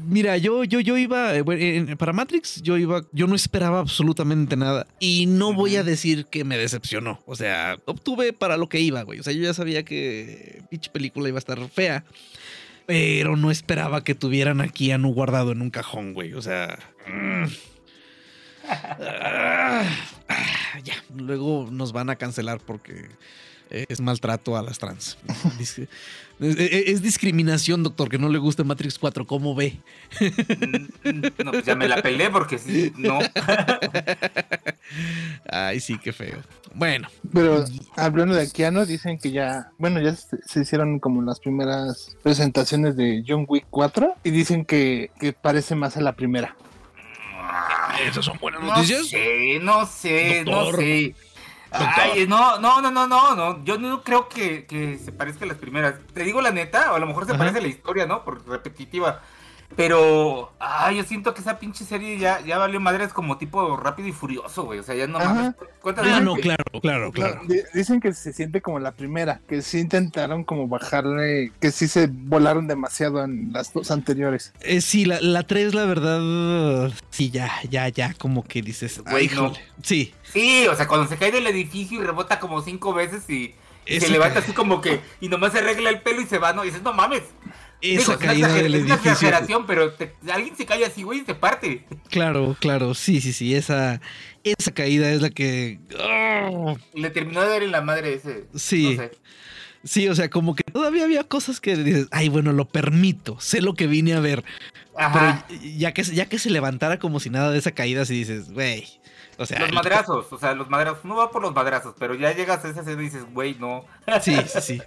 Mira, 0.07 0.37
yo, 0.37 0.63
yo, 0.63 0.79
yo 0.79 0.97
iba, 0.97 1.35
eh, 1.35 1.41
bueno, 1.41 1.97
para 1.97 2.13
Matrix, 2.13 2.61
yo 2.61 2.77
iba, 2.77 3.03
yo 3.11 3.27
no 3.27 3.35
esperaba 3.35 3.79
absolutamente 3.79 4.55
nada. 4.55 4.87
Y 5.01 5.25
no 5.25 5.53
voy 5.53 5.75
a 5.75 5.83
decir 5.83 6.25
que 6.27 6.45
me 6.45 6.57
decepcionó. 6.57 7.21
O 7.25 7.35
sea, 7.35 7.77
obtuve 7.85 8.31
para 8.31 8.55
lo 8.55 8.69
que 8.69 8.79
iba, 8.79 9.01
güey. 9.03 9.19
O 9.19 9.23
sea, 9.23 9.33
yo 9.33 9.43
ya 9.43 9.53
sabía 9.53 9.83
que 9.83 10.63
pinche 10.69 10.89
película 10.89 11.27
iba 11.27 11.37
a 11.37 11.39
estar 11.39 11.59
fea. 11.67 12.05
Pero 12.85 13.35
no 13.35 13.51
esperaba 13.51 14.05
que 14.05 14.15
tuvieran 14.15 14.61
a 14.61 14.69
Keanu 14.69 15.13
guardado 15.13 15.51
en 15.51 15.61
un 15.61 15.69
cajón, 15.69 16.13
güey. 16.13 16.33
O 16.33 16.41
sea. 16.41 16.79
mm. 17.05 17.72
Ah, 18.67 19.83
ah, 20.29 20.79
ya, 20.83 20.93
luego 21.15 21.67
nos 21.71 21.91
van 21.91 22.09
a 22.09 22.15
cancelar 22.15 22.59
porque 22.59 23.09
es 23.69 23.99
maltrato 24.01 24.55
a 24.55 24.61
las 24.61 24.77
trans. 24.79 25.17
Dis- 25.57 25.87
Es, 26.39 26.57
es- 26.57 26.87
es 26.89 27.01
discriminación, 27.01 27.83
doctor, 27.83 28.09
que 28.09 28.17
no 28.17 28.27
le 28.27 28.37
guste 28.39 28.63
Matrix 28.63 28.97
4. 28.99 29.25
¿Cómo 29.25 29.55
ve? 29.55 29.79
No, 31.43 31.51
pues 31.51 31.65
ya 31.65 31.75
me 31.75 31.87
la 31.87 32.01
pelé 32.01 32.29
porque 32.29 32.57
sí, 32.57 32.91
no. 32.97 33.19
Ay, 35.49 35.79
sí, 35.79 35.97
qué 35.97 36.11
feo. 36.11 36.37
Bueno, 36.73 37.07
Pero 37.31 37.63
hablando 37.95 38.35
de 38.35 38.49
Keanu, 38.51 38.85
dicen 38.85 39.19
que 39.19 39.31
ya, 39.31 39.71
bueno, 39.77 40.01
ya 40.01 40.15
se, 40.15 40.37
se 40.45 40.61
hicieron 40.61 40.99
como 40.99 41.21
las 41.21 41.39
primeras 41.39 42.15
presentaciones 42.23 42.95
de 42.97 43.23
John 43.27 43.45
Wick 43.47 43.65
4 43.69 44.15
y 44.23 44.31
dicen 44.31 44.65
que, 44.65 45.11
que 45.19 45.33
parece 45.33 45.75
más 45.75 45.97
a 45.97 46.01
la 46.01 46.13
primera. 46.15 46.55
Esas 48.01 48.25
son 48.25 48.37
buenas 48.39 48.61
No 48.61 48.83
sé, 48.83 49.59
no 49.61 49.85
sé, 49.85 50.43
no 50.45 50.65
Doctor. 50.65 50.79
sé. 50.81 51.15
Ay, 51.71 52.27
no, 52.27 52.59
no, 52.59 52.81
no, 52.81 52.91
no, 52.91 53.07
no, 53.07 53.35
no. 53.35 53.63
Yo 53.63 53.77
no 53.79 54.03
creo 54.03 54.29
que, 54.29 54.65
que 54.67 54.99
se 54.99 55.11
parezca 55.11 55.45
a 55.45 55.47
las 55.47 55.57
primeras. 55.57 55.95
Te 56.13 56.23
digo 56.23 56.39
la 56.41 56.51
neta, 56.51 56.91
o 56.91 56.95
a 56.95 56.99
lo 56.99 57.07
mejor 57.07 57.25
se 57.25 57.31
Ajá. 57.31 57.39
parece 57.39 57.57
a 57.57 57.61
la 57.61 57.67
historia, 57.67 58.05
¿no? 58.05 58.23
Por 58.23 58.47
repetitiva. 58.47 59.21
Pero, 59.75 60.53
ah, 60.59 60.91
yo 60.91 61.03
siento 61.03 61.33
que 61.33 61.41
esa 61.41 61.59
pinche 61.59 61.85
serie 61.85 62.17
ya, 62.17 62.41
ya 62.41 62.57
valió 62.57 62.79
madres 62.79 63.13
como 63.13 63.37
tipo 63.37 63.77
rápido 63.77 64.07
y 64.07 64.11
furioso, 64.11 64.63
güey. 64.63 64.79
O 64.79 64.83
sea, 64.83 64.95
ya 64.95 65.07
no 65.07 65.17
Ajá. 65.17 65.33
mames. 65.33 65.55
¿Cuántas 65.81 66.07
Ah, 66.07 66.19
no, 66.19 66.35
claro, 66.35 66.63
claro, 66.81 67.11
claro. 67.11 67.41
Dicen 67.73 67.99
que 67.99 68.13
se 68.13 68.33
siente 68.33 68.61
como 68.61 68.79
la 68.79 68.91
primera, 68.91 69.41
que 69.47 69.61
sí 69.61 69.79
intentaron 69.79 70.43
como 70.43 70.67
bajarle, 70.67 71.51
que 71.59 71.71
sí 71.71 71.87
se 71.87 72.07
volaron 72.07 72.67
demasiado 72.67 73.23
en 73.23 73.51
las 73.51 73.73
dos 73.73 73.91
anteriores. 73.91 74.53
Eh, 74.61 74.81
sí, 74.81 75.05
la, 75.05 75.19
la 75.21 75.43
3, 75.43 75.73
la 75.73 75.85
verdad, 75.85 76.91
sí, 77.09 77.31
ya, 77.31 77.51
ya, 77.69 77.89
ya, 77.89 78.13
como 78.13 78.43
que 78.43 78.61
dices, 78.61 79.01
Güey, 79.03 79.29
no. 79.29 79.53
Sí, 79.81 80.13
Sí, 80.33 80.65
o 80.67 80.75
sea, 80.75 80.87
cuando 80.87 81.07
se 81.07 81.17
cae 81.17 81.31
del 81.31 81.45
edificio 81.45 82.01
y 82.01 82.03
rebota 82.03 82.39
como 82.39 82.63
cinco 82.63 82.91
veces 82.91 83.29
y, 83.29 83.53
se 83.85 84.09
levanta 84.09 84.39
así 84.39 84.51
como 84.51 84.81
que, 84.81 84.99
y 85.21 85.29
nomás 85.29 85.51
se 85.51 85.59
arregla 85.59 85.91
el 85.91 86.01
pelo 86.01 86.21
y 86.21 86.25
se 86.25 86.39
va, 86.39 86.53
¿no? 86.53 86.63
Y 86.63 86.69
dices, 86.69 86.81
no 86.81 86.91
mames. 86.91 87.21
Esa 87.83 87.99
Digo, 87.99 88.01
es 88.01 88.07
una 88.07 88.17
caída 88.17 88.47
del 88.53 88.73
es 88.75 88.81
una 88.83 88.93
edificio. 88.95 89.11
exageración, 89.11 89.65
pero 89.67 89.91
te- 89.93 90.13
alguien 90.31 90.55
se 90.55 90.65
cae 90.65 90.85
así, 90.85 91.03
güey, 91.03 91.19
y 91.21 91.25
se 91.25 91.35
parte. 91.35 91.85
Claro, 92.09 92.55
claro, 92.59 92.93
sí, 92.93 93.21
sí, 93.21 93.33
sí, 93.33 93.55
esa, 93.55 93.99
esa 94.43 94.71
caída 94.71 95.09
es 95.11 95.21
la 95.21 95.29
que... 95.31 95.79
¡ah! 95.99 96.75
Le 96.93 97.09
terminó 97.09 97.41
de 97.41 97.47
dar 97.49 97.63
en 97.63 97.71
la 97.71 97.81
madre 97.81 98.13
ese. 98.13 98.45
Sí. 98.55 98.95
No 98.95 99.03
sé. 99.03 99.11
Sí, 99.83 100.07
o 100.07 100.15
sea, 100.15 100.29
como 100.29 100.55
que 100.55 100.63
todavía 100.63 101.03
había 101.03 101.23
cosas 101.25 101.59
que 101.59 101.75
dices, 101.75 102.07
ay, 102.11 102.29
bueno, 102.29 102.53
lo 102.53 102.65
permito, 102.69 103.37
sé 103.41 103.61
lo 103.61 103.73
que 103.73 103.87
vine 103.87 104.13
a 104.13 104.19
ver. 104.21 104.43
Ajá. 104.95 105.45
Pero 105.49 105.61
ya 105.75 105.91
que, 105.93 106.03
ya 106.03 106.27
que 106.27 106.39
se 106.39 106.49
levantara 106.51 106.99
como 106.99 107.19
si 107.19 107.29
nada 107.29 107.51
de 107.51 107.57
esa 107.59 107.71
caída, 107.71 108.05
sí 108.05 108.13
dices, 108.13 108.51
güey. 108.53 108.85
O 109.37 109.45
sea, 109.45 109.59
Los 109.59 109.69
el- 109.69 109.75
madrazos, 109.75 110.25
o 110.31 110.37
sea, 110.39 110.53
los 110.53 110.69
madrazos, 110.69 111.03
no 111.05 111.15
va 111.15 111.31
por 111.31 111.41
los 111.41 111.53
madrazos, 111.53 111.95
pero 111.97 112.13
ya 112.15 112.33
llegas 112.35 112.63
a 112.65 112.69
esa 112.69 112.81
escena 112.81 113.01
y 113.01 113.05
dices, 113.05 113.23
güey, 113.33 113.55
no. 113.59 113.85
Sí, 114.21 114.35
sí, 114.47 114.61
sí. 114.61 114.81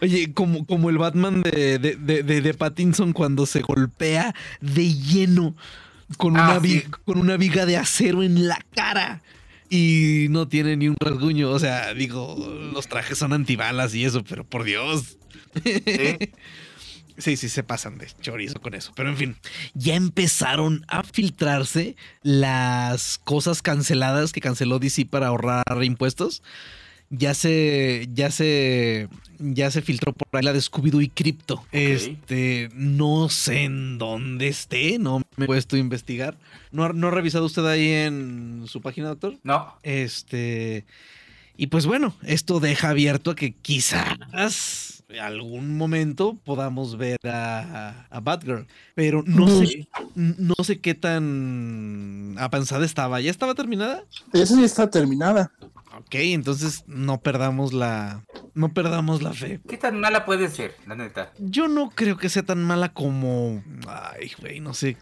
Oye, 0.00 0.32
como, 0.34 0.66
como 0.66 0.90
el 0.90 0.98
Batman 0.98 1.42
de, 1.42 1.78
de, 1.78 1.96
de, 1.96 2.22
de- 2.22 2.54
Pattinson 2.54 3.12
cuando 3.12 3.46
se 3.46 3.60
golpea 3.60 4.34
de 4.60 4.92
lleno 4.94 5.54
con 6.18 6.36
Ah, 6.36 6.50
una, 6.50 6.58
vi- 6.58 6.80
sí. 6.80 6.86
con 7.04 7.18
una 7.18 7.36
viga 7.36 7.64
de 7.66 7.76
acero 7.76 8.22
en 8.22 8.46
la 8.48 8.58
cara. 8.74 9.22
Y 9.70 10.26
no 10.28 10.48
tiene 10.48 10.76
ni 10.76 10.88
un 10.88 10.96
rasguño. 11.00 11.48
O 11.50 11.58
sea, 11.58 11.94
digo, 11.94 12.36
los 12.74 12.88
trajes 12.88 13.16
son 13.16 13.32
antibalas 13.32 13.94
y 13.94 14.04
eso, 14.04 14.22
pero 14.22 14.44
por 14.44 14.64
Dios. 14.64 15.16
¿sí? 15.64 15.82
Sí, 17.22 17.36
sí, 17.36 17.48
se 17.48 17.62
pasan 17.62 17.98
de 17.98 18.08
chorizo 18.20 18.60
con 18.60 18.74
eso. 18.74 18.92
Pero 18.96 19.08
en 19.10 19.16
fin, 19.16 19.36
ya 19.74 19.94
empezaron 19.94 20.84
a 20.88 21.02
filtrarse 21.04 21.94
las 22.22 23.18
cosas 23.18 23.62
canceladas 23.62 24.32
que 24.32 24.40
canceló 24.40 24.78
DC 24.78 25.06
para 25.06 25.28
ahorrar 25.28 25.62
impuestos. 25.82 26.42
Ya 27.14 27.34
se, 27.34 28.08
ya 28.14 28.30
se, 28.30 29.06
ya 29.38 29.70
se 29.70 29.82
filtró 29.82 30.14
por 30.14 30.26
ahí 30.32 30.42
la 30.42 30.54
de 30.54 30.60
Scooby-Doo 30.60 31.02
y 31.02 31.08
Crypto. 31.10 31.62
Este, 31.70 32.70
no 32.74 33.28
sé 33.28 33.64
en 33.64 33.98
dónde 33.98 34.48
esté, 34.48 34.98
no 34.98 35.20
me 35.36 35.44
he 35.44 35.46
puesto 35.46 35.76
a 35.76 35.78
investigar. 35.78 36.38
¿No, 36.70 36.84
ha- 36.84 36.92
no 36.94 37.08
ha 37.08 37.10
revisado 37.10 37.44
usted 37.44 37.66
ahí 37.66 37.86
en 37.90 38.64
su 38.66 38.80
página, 38.80 39.08
doctor? 39.08 39.36
No. 39.42 39.74
Este. 39.82 40.86
Y 41.54 41.66
pues 41.66 41.84
bueno, 41.84 42.16
esto 42.22 42.60
deja 42.60 42.88
abierto 42.88 43.30
a 43.32 43.36
que 43.36 43.52
quizás 43.52 45.01
algún 45.20 45.76
momento 45.76 46.38
podamos 46.44 46.96
ver 46.96 47.18
a, 47.24 48.06
a 48.10 48.20
Batgirl. 48.20 48.66
Pero 48.94 49.22
no 49.26 49.48
sé, 49.48 49.88
no 50.14 50.54
sé 50.62 50.80
qué 50.80 50.94
tan 50.94 52.34
avanzada 52.38 52.84
estaba. 52.84 53.20
¿Ya 53.20 53.30
estaba 53.30 53.54
terminada? 53.54 54.04
Esa 54.32 54.56
ya 54.58 54.64
está 54.64 54.90
terminada. 54.90 55.52
Ok, 55.98 56.14
entonces 56.14 56.84
no 56.86 57.20
perdamos 57.20 57.72
la. 57.72 58.24
No 58.54 58.72
perdamos 58.72 59.22
la 59.22 59.32
fe. 59.32 59.60
¿Qué 59.68 59.76
tan 59.76 60.00
mala 60.00 60.24
puede 60.24 60.48
ser, 60.48 60.74
la 60.86 60.94
neta? 60.94 61.32
Yo 61.38 61.68
no 61.68 61.90
creo 61.90 62.16
que 62.16 62.28
sea 62.28 62.42
tan 62.42 62.62
mala 62.64 62.92
como. 62.94 63.62
Ay, 63.86 64.32
güey, 64.40 64.60
no 64.60 64.72
sé. 64.74 64.96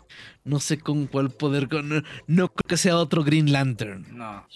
No 0.45 0.59
sé 0.59 0.79
con 0.79 1.07
cuál 1.07 1.31
poder. 1.31 1.69
Con, 1.69 2.05
no 2.27 2.49
creo 2.49 2.69
que 2.69 2.77
sea 2.77 2.97
otro 2.97 3.23
Green 3.25 3.53
Lantern. 3.53 4.07
No. 4.17 4.47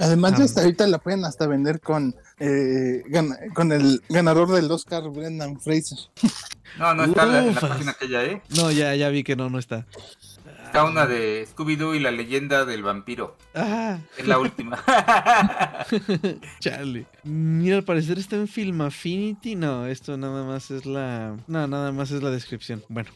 Además, 0.00 0.34
Ah. 0.38 0.44
hasta 0.44 0.62
ahorita 0.62 0.86
la 0.88 0.98
pueden 0.98 1.24
hasta 1.24 1.46
vender 1.46 1.80
con, 1.80 2.14
eh, 2.38 3.02
gan- 3.08 3.52
con 3.54 3.70
el 3.72 4.02
ganador 4.08 4.50
del 4.52 4.70
Oscar, 4.70 5.08
Brendan 5.10 5.60
Fraser. 5.60 5.98
No, 6.78 6.94
no 6.94 7.04
está 7.04 7.22
en 7.24 7.32
la, 7.32 7.38
en 7.46 7.54
la 7.54 7.60
página 7.60 7.90
aquella, 7.92 8.24
¿eh? 8.24 8.42
No, 8.56 8.70
ya, 8.72 8.94
ya 8.96 9.08
vi 9.10 9.22
que 9.22 9.36
no, 9.36 9.48
no 9.50 9.58
está. 9.60 9.86
Está 10.74 10.86
una 10.86 11.06
de 11.06 11.46
Scooby-Doo 11.46 11.94
y 11.94 12.00
la 12.00 12.10
leyenda 12.10 12.64
del 12.64 12.82
vampiro. 12.82 13.36
Ah. 13.54 13.96
Es 14.18 14.26
la 14.26 14.40
última. 14.40 14.82
Chale. 16.58 17.06
Mira, 17.22 17.76
al 17.76 17.84
parecer 17.84 18.18
está 18.18 18.34
en 18.34 18.48
Film 18.48 18.80
Affinity. 18.80 19.54
No, 19.54 19.86
esto 19.86 20.16
nada 20.16 20.42
más 20.42 20.72
es 20.72 20.84
la. 20.84 21.36
No, 21.46 21.68
nada 21.68 21.92
más 21.92 22.10
es 22.10 22.24
la 22.24 22.30
descripción. 22.30 22.82
Bueno. 22.88 23.08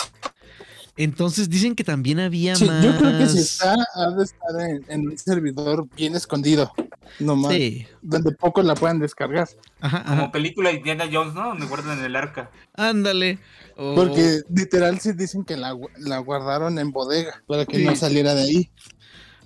Entonces 0.98 1.48
dicen 1.48 1.74
que 1.76 1.84
también 1.84 2.18
había 2.20 2.56
Sí, 2.56 2.64
más. 2.66 2.84
yo 2.84 2.96
creo 2.98 3.16
que 3.18 3.26
si 3.28 3.38
está, 3.38 3.74
ha 3.94 4.10
de 4.10 4.24
estar 4.24 4.60
en, 4.68 4.84
en 4.88 5.08
un 5.08 5.16
servidor 5.16 5.86
bien 5.96 6.14
escondido. 6.16 6.72
Nomás, 7.20 7.52
Sí. 7.54 7.86
donde 8.02 8.32
poco 8.32 8.62
la 8.62 8.74
puedan 8.74 8.98
descargar. 8.98 9.48
Ajá, 9.80 10.04
Como 10.04 10.30
película 10.30 10.68
de 10.70 10.76
Indiana 10.76 11.08
Jones, 11.10 11.32
¿no? 11.34 11.48
Donde 11.48 11.66
guardan 11.66 12.04
el 12.04 12.14
arca. 12.16 12.50
Ándale. 12.74 13.38
Porque 13.76 14.40
literal 14.54 14.98
sí 15.00 15.12
dicen 15.12 15.44
que 15.44 15.56
la, 15.56 15.72
gu- 15.72 15.88
la 15.98 16.18
guardaron 16.18 16.78
en 16.78 16.90
bodega 16.90 17.42
para 17.46 17.64
que 17.64 17.78
Sí. 17.78 17.84
no 17.84 17.94
saliera 17.96 18.34
de 18.34 18.42
ahí. 18.42 18.70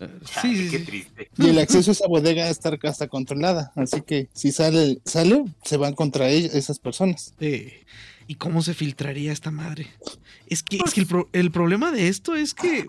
Sí, 0.00 0.06
Chale, 0.24 0.56
sí, 0.56 0.68
qué 0.70 0.78
triste. 0.80 1.30
Y 1.38 1.48
el 1.50 1.58
acceso 1.60 1.90
a 1.90 1.92
esa 1.92 2.08
bodega 2.08 2.48
está 2.48 2.76
hasta 2.84 3.06
controlada. 3.08 3.72
Así 3.76 4.00
que 4.00 4.28
si 4.32 4.50
sale, 4.50 4.98
sale, 5.04 5.44
se 5.64 5.76
van 5.76 5.94
contra 5.94 6.28
esas 6.30 6.78
personas. 6.80 7.34
Sí. 7.38 7.72
¿Y 8.26 8.34
cómo 8.36 8.62
se 8.62 8.74
filtraría 8.74 9.32
esta 9.32 9.50
madre? 9.50 9.88
Es 10.52 10.62
que, 10.62 10.78
es 10.84 10.92
que 10.94 11.00
el, 11.00 11.06
pro- 11.06 11.28
el 11.32 11.50
problema 11.50 11.90
de 11.90 12.08
esto 12.08 12.34
es 12.34 12.54
que 12.54 12.88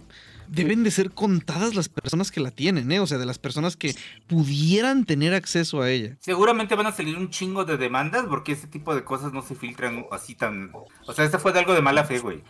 deben 0.49 0.83
de 0.83 0.91
ser 0.91 1.11
contadas 1.11 1.73
las 1.73 1.89
personas 1.89 2.29
que 2.29 2.39
la 2.41 2.51
tienen, 2.51 2.91
¿eh? 2.91 2.99
O 2.99 3.07
sea, 3.07 3.17
de 3.17 3.25
las 3.25 3.39
personas 3.39 3.75
que 3.77 3.95
pudieran 4.27 5.05
tener 5.05 5.33
acceso 5.33 5.81
a 5.81 5.89
ella. 5.89 6.17
Seguramente 6.19 6.75
van 6.75 6.87
a 6.87 6.91
salir 6.91 7.17
un 7.17 7.29
chingo 7.29 7.65
de 7.65 7.77
demandas 7.77 8.25
porque 8.27 8.51
ese 8.51 8.67
tipo 8.67 8.93
de 8.93 9.03
cosas 9.03 9.33
no 9.33 9.41
se 9.41 9.55
filtran 9.55 10.05
así 10.11 10.35
tan... 10.35 10.71
O 11.07 11.13
sea, 11.13 11.25
este 11.25 11.39
fue 11.39 11.53
de 11.53 11.59
algo 11.59 11.73
de 11.73 11.81
mala 11.81 12.03
fe, 12.03 12.19
güey. 12.19 12.43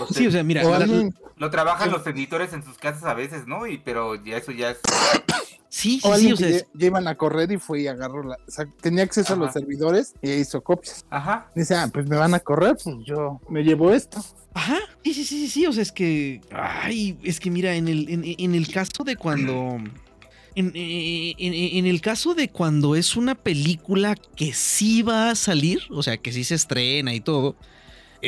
O 0.00 0.06
sea, 0.06 0.18
Sí, 0.18 0.26
o 0.26 0.30
sea, 0.30 0.42
mira, 0.42 0.64
O 0.66 0.70
la- 0.70 0.76
alguien, 0.78 1.14
Lo 1.36 1.50
trabajan 1.50 1.90
los 1.90 2.06
editores 2.06 2.52
en 2.52 2.62
sus 2.64 2.78
casas 2.78 3.04
a 3.04 3.14
veces, 3.14 3.46
¿no? 3.46 3.66
Y 3.66 3.78
pero 3.78 4.14
ya 4.22 4.36
eso 4.38 4.52
ya 4.52 4.70
es... 4.70 4.78
sí, 5.68 6.00
o 6.02 6.16
sí, 6.16 6.32
o 6.32 6.36
sea, 6.36 6.48
es- 6.48 6.62
ya, 6.62 6.68
ya 6.74 6.86
iban 6.86 7.06
a 7.08 7.14
correr 7.16 7.50
y 7.52 7.58
fue 7.58 7.82
y 7.82 7.86
agarró 7.88 8.22
la. 8.22 8.36
o 8.46 8.50
sea, 8.50 8.66
tenía 8.80 9.04
acceso 9.04 9.34
a 9.34 9.36
los 9.36 9.52
servidores 9.52 10.14
y 10.22 10.30
hizo 10.32 10.60
copias. 10.62 11.04
Ajá. 11.10 11.50
Dice, 11.54 11.74
ah, 11.74 11.88
pues 11.92 12.06
me 12.08 12.16
van 12.16 12.32
a 12.34 12.40
correr, 12.40 12.76
pues 12.82 12.96
yo 13.04 13.40
me 13.48 13.62
llevo 13.62 13.92
esto. 13.92 14.24
Ajá, 14.54 14.78
sí, 15.04 15.12
sí, 15.12 15.24
sí, 15.24 15.40
sí, 15.40 15.48
sí, 15.48 15.66
o 15.66 15.72
sea, 15.72 15.82
es 15.82 15.92
que, 15.92 16.40
ay, 16.50 17.18
es 17.22 17.40
que 17.40 17.50
mira, 17.50 17.74
en 17.74 17.88
el, 17.88 18.08
en, 18.08 18.22
en 18.24 18.54
el 18.54 18.68
caso 18.72 19.04
de 19.04 19.16
cuando, 19.16 19.76
en- 20.54 20.72
en 20.74 21.86
el 21.86 22.00
caso 22.00 22.34
de 22.34 22.48
cuando 22.48 22.94
es 22.96 23.16
una 23.16 23.34
película 23.34 24.14
que 24.14 24.54
sí 24.54 25.02
va 25.02 25.28
a 25.30 25.34
salir, 25.34 25.80
o 25.90 26.02
sea, 26.02 26.16
que 26.16 26.32
sí 26.32 26.44
se 26.44 26.54
estrena 26.54 27.12
y 27.14 27.20
todo, 27.20 27.56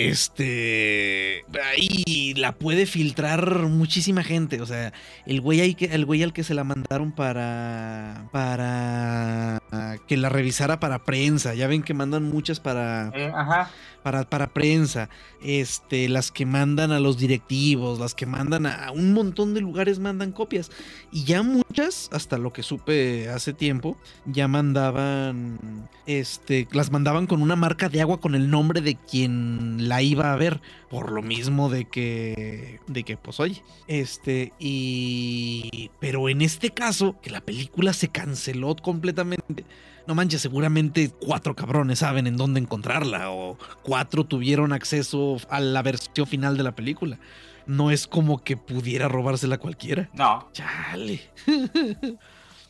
este, 0.07 1.45
ahí 1.65 2.35
la 2.35 2.53
puede 2.53 2.87
filtrar 2.87 3.63
muchísima 3.63 4.23
gente, 4.23 4.61
o 4.61 4.67
sea, 4.67 4.93
el 5.27 5.41
güey, 5.41 5.61
ahí 5.61 5.75
que, 5.75 5.87
el 5.87 6.05
güey 6.05 6.23
al 6.23 6.33
que 6.33 6.45
se 6.45 6.55
la 6.55 6.65
mandaron 6.65 7.13
para, 7.13 8.29
para 8.33 9.61
que 10.07 10.17
la 10.17 10.29
revisara 10.29 10.79
para 10.81 11.05
prensa, 11.05 11.55
ya 11.55 11.67
ven 11.67 11.83
que 11.83 11.95
mandan 11.95 12.25
muchas 12.25 12.61
para 12.61 13.11
Eh, 13.15 13.33
ajá. 13.35 13.71
Para, 14.03 14.29
para 14.29 14.49
prensa, 14.49 15.09
este, 15.43 16.09
las 16.09 16.31
que 16.31 16.47
mandan 16.47 16.93
a 16.93 17.01
los 17.01 17.19
directivos, 17.19 17.99
las 17.99 18.15
que 18.15 18.27
mandan 18.27 18.67
a 18.67 18.91
un 18.93 19.13
montón 19.13 19.55
de 19.55 19.61
lugares 19.61 19.99
mandan 19.99 20.33
copias. 20.33 20.71
Y 21.13 21.25
ya 21.25 21.43
muchas, 21.43 22.09
hasta 22.13 22.39
lo 22.39 22.53
que 22.53 22.63
supe 22.63 23.29
hace 23.29 23.53
tiempo, 23.53 23.97
ya 24.27 24.49
mandaban, 24.49 25.89
este, 26.07 26.69
las 26.73 26.91
mandaban 26.91 27.27
con 27.27 27.43
una 27.43 27.57
marca 27.57 27.89
de 27.89 28.01
agua 28.01 28.21
con 28.21 28.35
el 28.35 28.51
nombre 28.51 28.81
de 28.81 28.97
quien 28.97 29.89
la 29.89 30.03
iba 30.03 30.33
a 30.33 30.37
ver. 30.37 30.61
Por 30.91 31.13
lo 31.13 31.21
mismo 31.21 31.69
de 31.69 31.85
que, 31.85 32.81
de 32.87 33.03
que, 33.03 33.19
pues 33.19 33.41
oye, 33.41 33.63
este, 33.89 34.55
y, 34.59 35.91
pero 36.01 36.31
en 36.31 36.41
este 36.41 36.71
caso, 36.71 37.17
que 37.21 37.31
la 37.31 37.43
película 37.43 37.93
se 37.93 38.09
canceló 38.09 38.75
completamente. 38.75 39.67
No 40.09 40.15
manches, 40.15 40.41
seguramente 40.41 41.11
cuatro 41.21 41.55
cabrones 41.55 41.99
saben 41.99 42.27
en 42.27 42.39
dónde 42.39 42.61
encontrarla 42.61 43.31
o 43.31 43.59
cuatro 43.89 44.25
tuvieron 44.25 44.75
acceso 44.75 45.39
a 45.49 45.61
la 45.61 45.81
versión 45.81 46.27
final 46.27 46.59
de 46.59 46.63
la 46.63 46.73
película. 46.73 47.19
No 47.65 47.91
es 47.91 48.07
como 48.07 48.45
que 48.45 48.59
pudiera 48.59 49.09
robársela 49.09 49.57
cualquiera. 49.57 50.11
No. 50.13 50.51
Chale. 50.53 51.23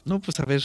no, 0.04 0.20
pues 0.20 0.38
a 0.38 0.44
ver, 0.44 0.62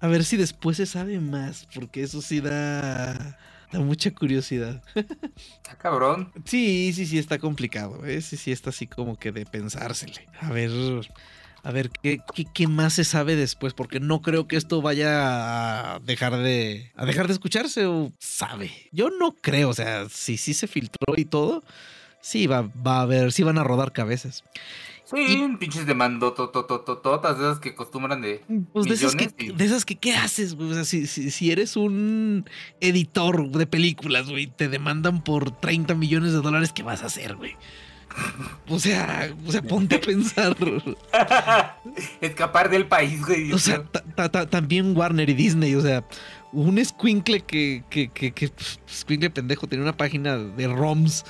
a 0.00 0.06
ver 0.08 0.24
si 0.24 0.38
después 0.38 0.78
se 0.78 0.86
sabe 0.86 1.20
más, 1.20 1.68
porque 1.74 2.02
eso 2.02 2.22
sí 2.22 2.40
da, 2.40 3.38
da 3.70 3.80
mucha 3.80 4.10
curiosidad. 4.14 4.82
Está 4.94 5.76
cabrón. 5.76 6.32
Sí, 6.46 6.92
sí, 6.94 7.04
sí, 7.04 7.18
está 7.18 7.38
complicado. 7.38 8.02
¿eh? 8.06 8.22
Sí, 8.22 8.38
sí, 8.38 8.50
está 8.50 8.70
así 8.70 8.86
como 8.86 9.18
que 9.18 9.30
de 9.30 9.44
pensársele. 9.44 10.26
A 10.40 10.50
ver, 10.50 10.70
a 11.62 11.70
ver 11.70 11.90
qué, 11.90 12.20
qué, 12.34 12.44
qué 12.52 12.66
más 12.66 12.94
se 12.94 13.04
sabe 13.04 13.36
después, 13.36 13.72
porque 13.74 14.00
no 14.00 14.20
creo 14.22 14.48
que 14.48 14.56
esto 14.56 14.82
vaya 14.82 15.94
a 15.94 15.98
dejar 16.00 16.36
de, 16.36 16.90
a 16.96 17.06
dejar 17.06 17.26
de 17.28 17.32
escucharse 17.34 17.86
o 17.86 18.12
sabe. 18.18 18.70
Yo 18.92 19.10
no 19.10 19.36
creo, 19.40 19.68
o 19.68 19.74
sea, 19.74 20.08
si 20.08 20.36
sí 20.36 20.54
se 20.54 20.66
filtró 20.66 21.14
y 21.16 21.24
todo, 21.24 21.62
Sí, 22.24 22.46
va, 22.46 22.70
va 22.86 22.98
a 22.98 23.02
haber, 23.02 23.32
sí 23.32 23.42
van 23.42 23.58
a 23.58 23.64
rodar 23.64 23.90
cabezas. 23.90 24.44
Sí, 25.04 25.44
pinches 25.58 25.86
demandó 25.86 26.32
todas 26.34 27.36
esas 27.36 27.58
que 27.58 27.70
acostumbran 27.70 28.22
de. 28.22 28.40
Pues 28.72 28.86
de 28.86 28.94
esas 28.94 29.16
que, 29.16 29.28
y- 29.38 29.50
de 29.50 29.64
esas 29.64 29.84
que, 29.84 29.96
¿qué 29.96 30.14
haces? 30.14 30.54
güey? 30.54 30.70
O 30.70 30.74
sea, 30.74 30.84
si, 30.84 31.08
si, 31.08 31.32
si 31.32 31.50
eres 31.50 31.76
un 31.76 32.48
editor 32.80 33.50
de 33.50 33.66
películas, 33.66 34.30
güey, 34.30 34.46
te 34.46 34.68
demandan 34.68 35.24
por 35.24 35.50
30 35.58 35.96
millones 35.96 36.30
de 36.32 36.38
dólares, 36.38 36.72
¿qué 36.72 36.84
vas 36.84 37.02
a 37.02 37.06
hacer, 37.06 37.34
güey? 37.34 37.56
O 38.68 38.78
sea, 38.78 39.30
o 39.46 39.52
sea, 39.52 39.62
ponte 39.62 39.96
a 39.96 40.00
pensar. 40.00 40.56
Escapar 42.20 42.70
del 42.70 42.86
país, 42.86 43.20
güey. 43.24 43.52
O 43.52 43.58
sea, 43.58 43.82
ta- 43.84 44.02
ta- 44.14 44.28
ta- 44.30 44.46
también 44.46 44.96
Warner 44.96 45.28
y 45.30 45.34
Disney, 45.34 45.74
o 45.74 45.80
sea, 45.80 46.04
un 46.52 46.78
escuincle 46.78 47.40
que, 47.40 47.82
que, 47.90 48.08
que, 48.08 48.32
que 48.32 48.48
pf, 48.48 48.78
escuincle 48.88 49.30
pendejo 49.30 49.66
tenía 49.66 49.82
una 49.82 49.96
página 49.96 50.36
de 50.36 50.68
ROMs 50.68 51.24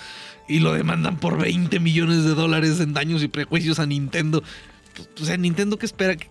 y 0.49 0.59
lo 0.59 0.73
demandan 0.73 1.17
por 1.19 1.39
20 1.39 1.79
millones 1.81 2.25
de 2.25 2.35
dólares 2.35 2.81
en 2.81 2.93
daños 2.93 3.23
y 3.23 3.29
prejuicios 3.29 3.79
a 3.79 3.87
Nintendo. 3.87 4.43
Pues, 4.95 5.09
O 5.21 5.25
sea, 5.25 5.37
Nintendo, 5.37 5.79
¿qué 5.79 5.87
espera? 5.87 6.17
¿Qué- 6.17 6.29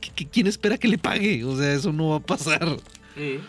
qué- 0.00 0.10
qué- 0.14 0.28
¿Quién 0.28 0.46
espera 0.46 0.78
que 0.78 0.88
le 0.88 0.98
pague? 0.98 1.44
O 1.44 1.56
sea, 1.56 1.72
eso 1.72 1.92
no 1.92 2.10
va 2.10 2.16
a 2.16 2.20
pasar. 2.20 2.76
Sí. 3.16 3.40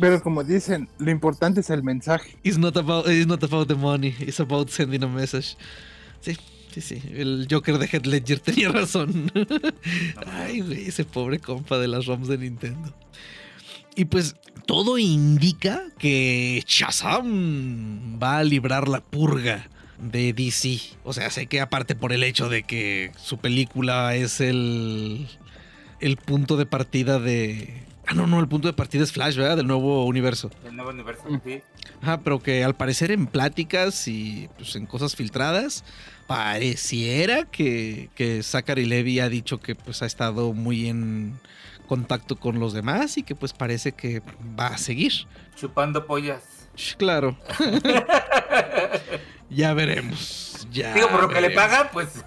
Pero 0.00 0.20
como 0.22 0.42
dicen, 0.42 0.88
lo 0.98 1.10
importante 1.12 1.60
es 1.60 1.70
el 1.70 1.82
mensaje. 1.84 2.36
It's 2.42 2.58
not 2.58 2.76
about, 2.76 3.06
it's 3.08 3.26
not 3.28 3.44
about 3.44 3.68
the 3.68 3.76
money, 3.76 4.14
it's 4.20 4.40
about 4.40 4.68
sending 4.68 5.04
a 5.04 5.06
message. 5.06 5.56
Sí, 6.24 6.36
sí, 6.72 6.80
sí. 6.80 7.02
El 7.12 7.46
Joker 7.50 7.78
de 7.78 7.88
Head 7.92 8.04
Ledger 8.06 8.40
tenía 8.40 8.70
razón. 8.70 9.30
Ay, 10.26 10.60
güey, 10.60 10.86
ese 10.86 11.04
pobre 11.04 11.38
compa 11.38 11.78
de 11.78 11.88
las 11.88 12.06
ROMs 12.06 12.28
de 12.28 12.38
Nintendo. 12.38 12.94
Y 13.94 14.06
pues 14.06 14.34
todo 14.66 14.98
indica 14.98 15.84
que 15.98 16.64
Shazam 16.66 18.18
va 18.20 18.38
a 18.38 18.44
librar 18.44 18.88
la 18.88 19.00
purga 19.00 19.68
de 19.98 20.32
DC. 20.32 20.80
O 21.04 21.12
sea, 21.12 21.30
sé 21.30 21.46
que 21.46 21.60
aparte 21.60 21.94
por 21.94 22.12
el 22.12 22.24
hecho 22.24 22.48
de 22.48 22.64
que 22.64 23.12
su 23.22 23.38
película 23.38 24.16
es 24.16 24.40
el, 24.40 25.28
el 26.00 26.16
punto 26.16 26.56
de 26.56 26.66
partida 26.66 27.20
de... 27.20 27.82
Ah, 28.14 28.16
no, 28.16 28.26
no, 28.26 28.40
el 28.40 28.48
punto 28.48 28.68
de 28.68 28.74
partida 28.74 29.02
es 29.02 29.12
Flash, 29.12 29.36
¿verdad? 29.36 29.56
Del 29.56 29.66
nuevo 29.66 30.04
universo. 30.06 30.50
El 30.64 30.76
nuevo 30.76 30.90
universo, 30.90 31.22
Mm. 31.28 31.40
sí. 31.44 31.62
Ajá, 32.02 32.20
pero 32.20 32.40
que 32.40 32.62
al 32.64 32.74
parecer 32.74 33.10
en 33.10 33.26
pláticas 33.26 34.06
y 34.08 34.48
pues, 34.56 34.76
en 34.76 34.86
cosas 34.86 35.16
filtradas, 35.16 35.84
pareciera 36.26 37.44
que, 37.44 38.10
que 38.14 38.42
Zachary 38.42 38.84
Levy 38.86 39.20
ha 39.20 39.28
dicho 39.28 39.60
que 39.60 39.74
pues 39.74 40.02
ha 40.02 40.06
estado 40.06 40.52
muy 40.52 40.88
en 40.88 41.38
contacto 41.86 42.36
con 42.36 42.58
los 42.60 42.72
demás 42.72 43.18
y 43.18 43.22
que 43.22 43.34
pues 43.34 43.52
parece 43.52 43.92
que 43.92 44.22
va 44.58 44.68
a 44.68 44.78
seguir. 44.78 45.12
Chupando 45.56 46.06
pollas. 46.06 46.42
Claro. 46.98 47.36
ya 49.50 49.74
veremos. 49.74 50.66
Ya 50.72 50.94
Digo, 50.94 51.08
por 51.08 51.22
lo 51.22 51.28
que 51.28 51.40
le 51.40 51.50
pagan, 51.50 51.88
pues. 51.92 52.08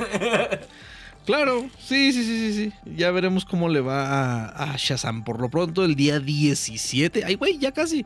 Claro, 1.28 1.70
sí, 1.78 2.12
sí, 2.14 2.24
sí, 2.24 2.54
sí, 2.54 2.54
sí. 2.54 2.74
Ya 2.96 3.12
veremos 3.12 3.46
cómo 3.46 3.70
le 3.70 3.82
va 3.82 4.46
a, 4.48 4.72
a 4.74 4.76
Shazam. 4.78 5.24
Por 5.24 5.40
lo 5.40 5.50
pronto, 5.50 5.86
el 5.86 5.96
día 5.96 6.20
17. 6.20 7.24
Ay, 7.26 7.36
güey, 7.36 7.60
ya 7.60 7.72
casi. 7.72 8.06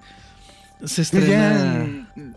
Se 0.84 0.98
ya 0.98 1.02
estrena. 1.04 1.84
en 2.16 2.36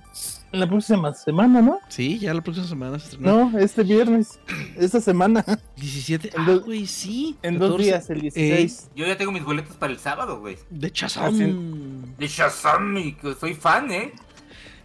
en 0.53 0.61
la 0.61 0.69
próxima 0.69 1.13
semana, 1.15 1.61
¿no? 1.61 1.81
Sí, 1.89 2.21
ya 2.21 2.33
la 2.33 2.41
próxima 2.41 2.69
semana 2.69 2.97
se 3.01 3.07
estrena. 3.07 3.33
No, 3.33 3.59
este 3.59 3.83
viernes. 3.83 4.39
Esta 4.77 5.01
semana. 5.01 5.45
17. 5.77 6.29
En 6.29 6.41
Ah, 6.41 6.45
dos- 6.47 6.65
güey, 6.65 6.87
sí. 6.87 7.35
En 7.43 7.59
dos 7.59 7.73
14, 7.73 7.85
días, 7.85 8.11
el 8.11 8.21
16. 8.21 8.91
Yo 8.95 9.05
ya 9.05 9.17
tengo 9.17 9.33
mis 9.33 9.43
boletos 9.43 9.75
para 9.77 9.93
el 9.93 9.99
sábado, 9.99 10.39
güey. 10.39 10.57
De 10.71 10.93
Shazam. 10.95 11.25
Ah, 11.35 12.15
De 12.19 12.29
Shazam, 12.29 12.97
y 12.99 13.15
que 13.15 13.35
soy 13.35 13.55
fan, 13.55 13.91
¿eh? 13.91 14.13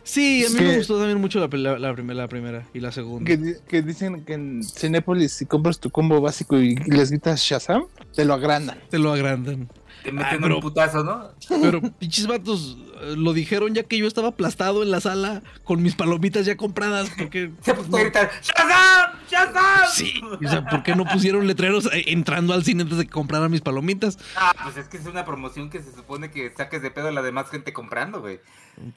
Sí, 0.10 0.44
a 0.44 0.50
mí 0.50 0.66
me 0.66 0.78
gustó 0.78 0.98
también 0.98 1.22
mucho 1.22 1.40
la, 1.40 1.48
la, 1.56 1.78
la 1.78 1.94
primera, 1.94 2.22
la 2.22 2.28
primera 2.28 2.68
y 2.74 2.80
la 2.80 2.92
segunda. 2.92 3.26
Que, 3.26 3.58
que 3.68 3.84
dicen 3.84 4.26
que 4.26 4.34
en 4.34 4.64
Cinépolis, 4.64 5.34
si 5.34 5.46
compras 5.46 5.80
tu 5.80 5.92
combo 5.92 6.20
básico 6.20 6.60
y 6.60 6.76
les 6.76 7.12
gritas 7.12 7.40
Shazam, 7.40 7.84
te 8.16 8.26
lo 8.26 8.34
agrandan. 8.34 8.80
Te 8.90 8.98
lo 8.98 9.14
agrandan. 9.14 9.70
Te 10.04 10.10
Ay, 10.10 10.16
meten 10.16 10.42
pero- 10.42 10.56
un 10.56 10.62
putazo, 10.62 11.04
¿no? 11.04 11.30
Pero 11.62 11.82
pinches 11.82 12.26
vatos 12.28 12.78
eh, 13.02 13.16
lo 13.18 13.34
dijeron 13.34 13.74
ya 13.76 13.84
que 13.84 13.98
yo 13.98 14.08
estaba 14.08 14.30
aplastado 14.30 14.82
en 14.84 14.92
la 14.92 15.02
sala 15.02 15.42
con 15.64 15.82
mis 15.82 15.96
palomitas 15.96 16.46
ya 16.46 16.56
compradas. 16.58 17.10
Porque. 17.18 17.52
Se 17.62 17.74
puso 17.74 17.96
a 17.98 18.00
gritar: 18.02 18.30
¡Shazam! 18.42 19.20
¡Shazam! 19.30 19.88
Sí, 19.94 20.22
o 20.24 20.50
sea, 20.50 20.66
¿por 20.66 20.84
qué 20.84 20.96
no 20.96 21.06
pusieron 21.06 21.48
letreros 21.48 21.86
eh, 21.94 22.06
entrando 22.08 22.54
al 22.54 22.64
cine 22.64 22.84
antes 22.84 22.98
de 22.98 23.06
que 23.06 23.12
comprara 23.12 23.50
mis 23.50 23.62
palomitas? 23.62 24.18
Ah, 24.36 24.54
pues 24.64 24.78
es 24.78 24.88
que 24.88 24.98
es 24.98 25.06
una 25.06 25.26
promoción 25.26 25.70
que 25.70 25.82
se 25.84 25.94
supone 25.94 26.32
que 26.32 26.52
saques 26.56 26.82
de 26.82 26.92
pedo 26.92 27.10
a 27.10 27.12
la 27.12 27.22
demás 27.22 27.50
gente 27.50 27.74
comprando, 27.74 28.22
güey. 28.22 28.40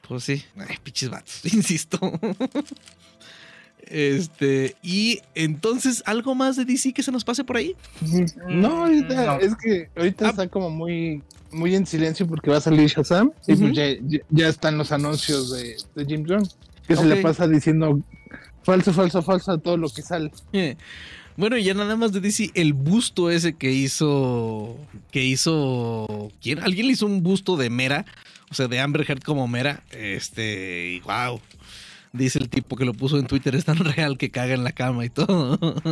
Pues 0.07 0.23
sí, 0.23 0.43
ay, 0.57 0.77
pinches 0.83 1.09
vatos, 1.09 1.41
insisto. 1.53 1.99
Este, 3.87 4.75
y 4.81 5.19
entonces, 5.35 6.03
¿algo 6.05 6.35
más 6.35 6.55
de 6.55 6.65
DC 6.65 6.93
que 6.93 7.03
se 7.03 7.11
nos 7.11 7.23
pase 7.23 7.43
por 7.43 7.57
ahí? 7.57 7.75
No, 8.47 8.83
ahorita, 8.85 9.25
no. 9.25 9.39
es 9.39 9.55
que 9.55 9.89
ahorita 9.95 10.27
Ah. 10.27 10.29
está 10.29 10.47
como 10.47 10.69
muy, 10.69 11.21
muy 11.51 11.75
en 11.75 11.85
silencio 11.85 12.25
porque 12.27 12.49
va 12.49 12.57
a 12.57 12.61
salir 12.61 12.87
Shazam 12.89 13.31
y 13.47 13.55
pues 13.55 13.73
ya, 13.73 13.85
ya- 14.07 14.19
ya 14.29 14.47
están 14.47 14.77
los 14.77 14.91
anuncios 14.91 15.51
de, 15.51 15.75
de 15.95 16.05
Jim 16.05 16.25
Jones, 16.27 16.57
que 16.87 16.95
se 16.95 17.05
le 17.05 17.17
pasa 17.17 17.47
diciendo 17.47 17.99
falso, 18.63 18.93
falso, 18.93 19.21
falso 19.21 19.51
a 19.51 19.57
todo 19.57 19.77
lo 19.77 19.89
que 19.89 20.01
sale. 20.01 20.31
Eh, 20.53 20.75
Bueno, 21.35 21.57
y 21.57 21.63
ya 21.63 21.73
nada 21.73 21.95
más 21.95 22.11
de 22.13 22.19
DC, 22.19 22.51
el 22.53 22.73
busto 22.73 23.31
ese 23.31 23.53
que 23.53 23.71
hizo. 23.71 24.77
Que 25.09 25.23
hizo. 25.25 26.31
¿Quién? 26.41 26.59
Alguien 26.59 26.85
le 26.85 26.93
hizo 26.93 27.07
un 27.07 27.23
busto 27.23 27.57
de 27.57 27.71
Mera. 27.71 28.05
O 28.51 28.53
sea, 28.53 28.67
de 28.67 28.79
Amber 28.79 29.03
Heard 29.09 29.23
como 29.23 29.47
Mera. 29.47 29.81
Este. 29.89 30.91
Y 30.91 30.99
wow. 30.99 31.41
Dice 32.15 32.37
el 32.37 32.47
tipo 32.47 32.75
que 32.75 32.85
lo 32.85 32.93
puso 32.93 33.17
en 33.17 33.25
Twitter, 33.25 33.55
es 33.55 33.65
tan 33.65 33.77
real 33.77 34.19
que 34.19 34.29
caga 34.29 34.53
en 34.53 34.63
la 34.63 34.71
cama 34.71 35.03
y 35.03 35.09
todo. 35.09 35.57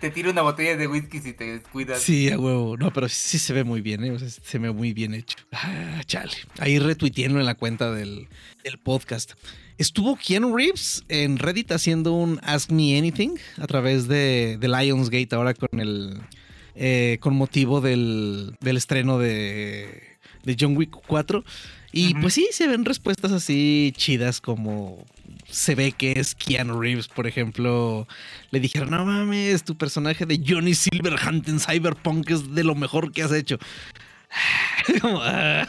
te 0.00 0.10
tiro 0.10 0.30
una 0.30 0.42
botella 0.42 0.76
de 0.76 0.86
whisky 0.86 1.20
si 1.20 1.32
te 1.32 1.58
descuidas. 1.58 2.00
Sí, 2.02 2.30
a 2.30 2.38
huevo. 2.38 2.76
No, 2.76 2.92
pero 2.92 3.08
sí 3.08 3.38
se 3.38 3.52
ve 3.52 3.64
muy 3.64 3.80
bien, 3.80 4.04
¿eh? 4.04 4.10
O 4.12 4.18
sea, 4.18 4.28
se 4.28 4.58
ve 4.58 4.70
muy 4.72 4.92
bien 4.92 5.14
hecho. 5.14 5.36
Ah, 5.52 6.02
chale. 6.06 6.32
Ahí 6.58 6.78
retuiteénlo 6.78 7.40
en 7.40 7.46
la 7.46 7.54
cuenta 7.54 7.92
del, 7.92 8.28
del 8.62 8.78
podcast. 8.78 9.32
Estuvo 9.78 10.16
Keanu 10.16 10.56
Reeves 10.56 11.04
en 11.08 11.38
Reddit 11.38 11.72
haciendo 11.72 12.12
un 12.12 12.40
Ask 12.42 12.70
Me 12.70 12.96
Anything 12.98 13.36
a 13.58 13.66
través 13.66 14.08
de, 14.08 14.56
de 14.60 14.68
Lionsgate 14.68 15.28
ahora 15.32 15.54
con 15.54 15.80
el. 15.80 16.20
eh, 16.74 17.18
con 17.20 17.34
motivo 17.34 17.80
del, 17.80 18.56
del 18.60 18.76
estreno 18.76 19.18
de, 19.18 20.02
de 20.44 20.56
John 20.58 20.76
Wick 20.76 20.90
4. 21.06 21.44
Y 21.96 22.12
pues 22.14 22.34
sí, 22.34 22.48
se 22.52 22.66
ven 22.66 22.84
respuestas 22.84 23.32
así 23.32 23.94
chidas 23.96 24.42
como 24.42 25.02
se 25.48 25.74
ve 25.74 25.92
que 25.92 26.12
es 26.12 26.34
Keanu 26.34 26.78
Reeves, 26.78 27.08
por 27.08 27.26
ejemplo. 27.26 28.06
Le 28.50 28.60
dijeron, 28.60 28.90
no 28.90 29.06
mames, 29.06 29.64
tu 29.64 29.78
personaje 29.78 30.26
de 30.26 30.42
Johnny 30.46 30.74
Silverhand 30.74 31.48
en 31.48 31.58
Cyberpunk 31.58 32.28
es 32.30 32.54
de 32.54 32.64
lo 32.64 32.74
mejor 32.74 33.12
que 33.12 33.22
has 33.22 33.32
hecho. 33.32 33.58
Ah. 35.02 35.66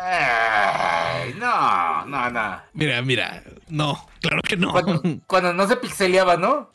Ay, 0.00 1.34
no, 1.38 2.06
no, 2.06 2.30
no. 2.30 2.62
Mira, 2.72 3.02
mira, 3.02 3.44
no, 3.68 4.08
claro 4.20 4.42
que 4.42 4.56
no. 4.56 4.72
Cuando, 4.72 5.02
cuando 5.26 5.52
no 5.52 5.68
se 5.68 5.76
pixeleaba, 5.76 6.36
¿no? 6.36 6.70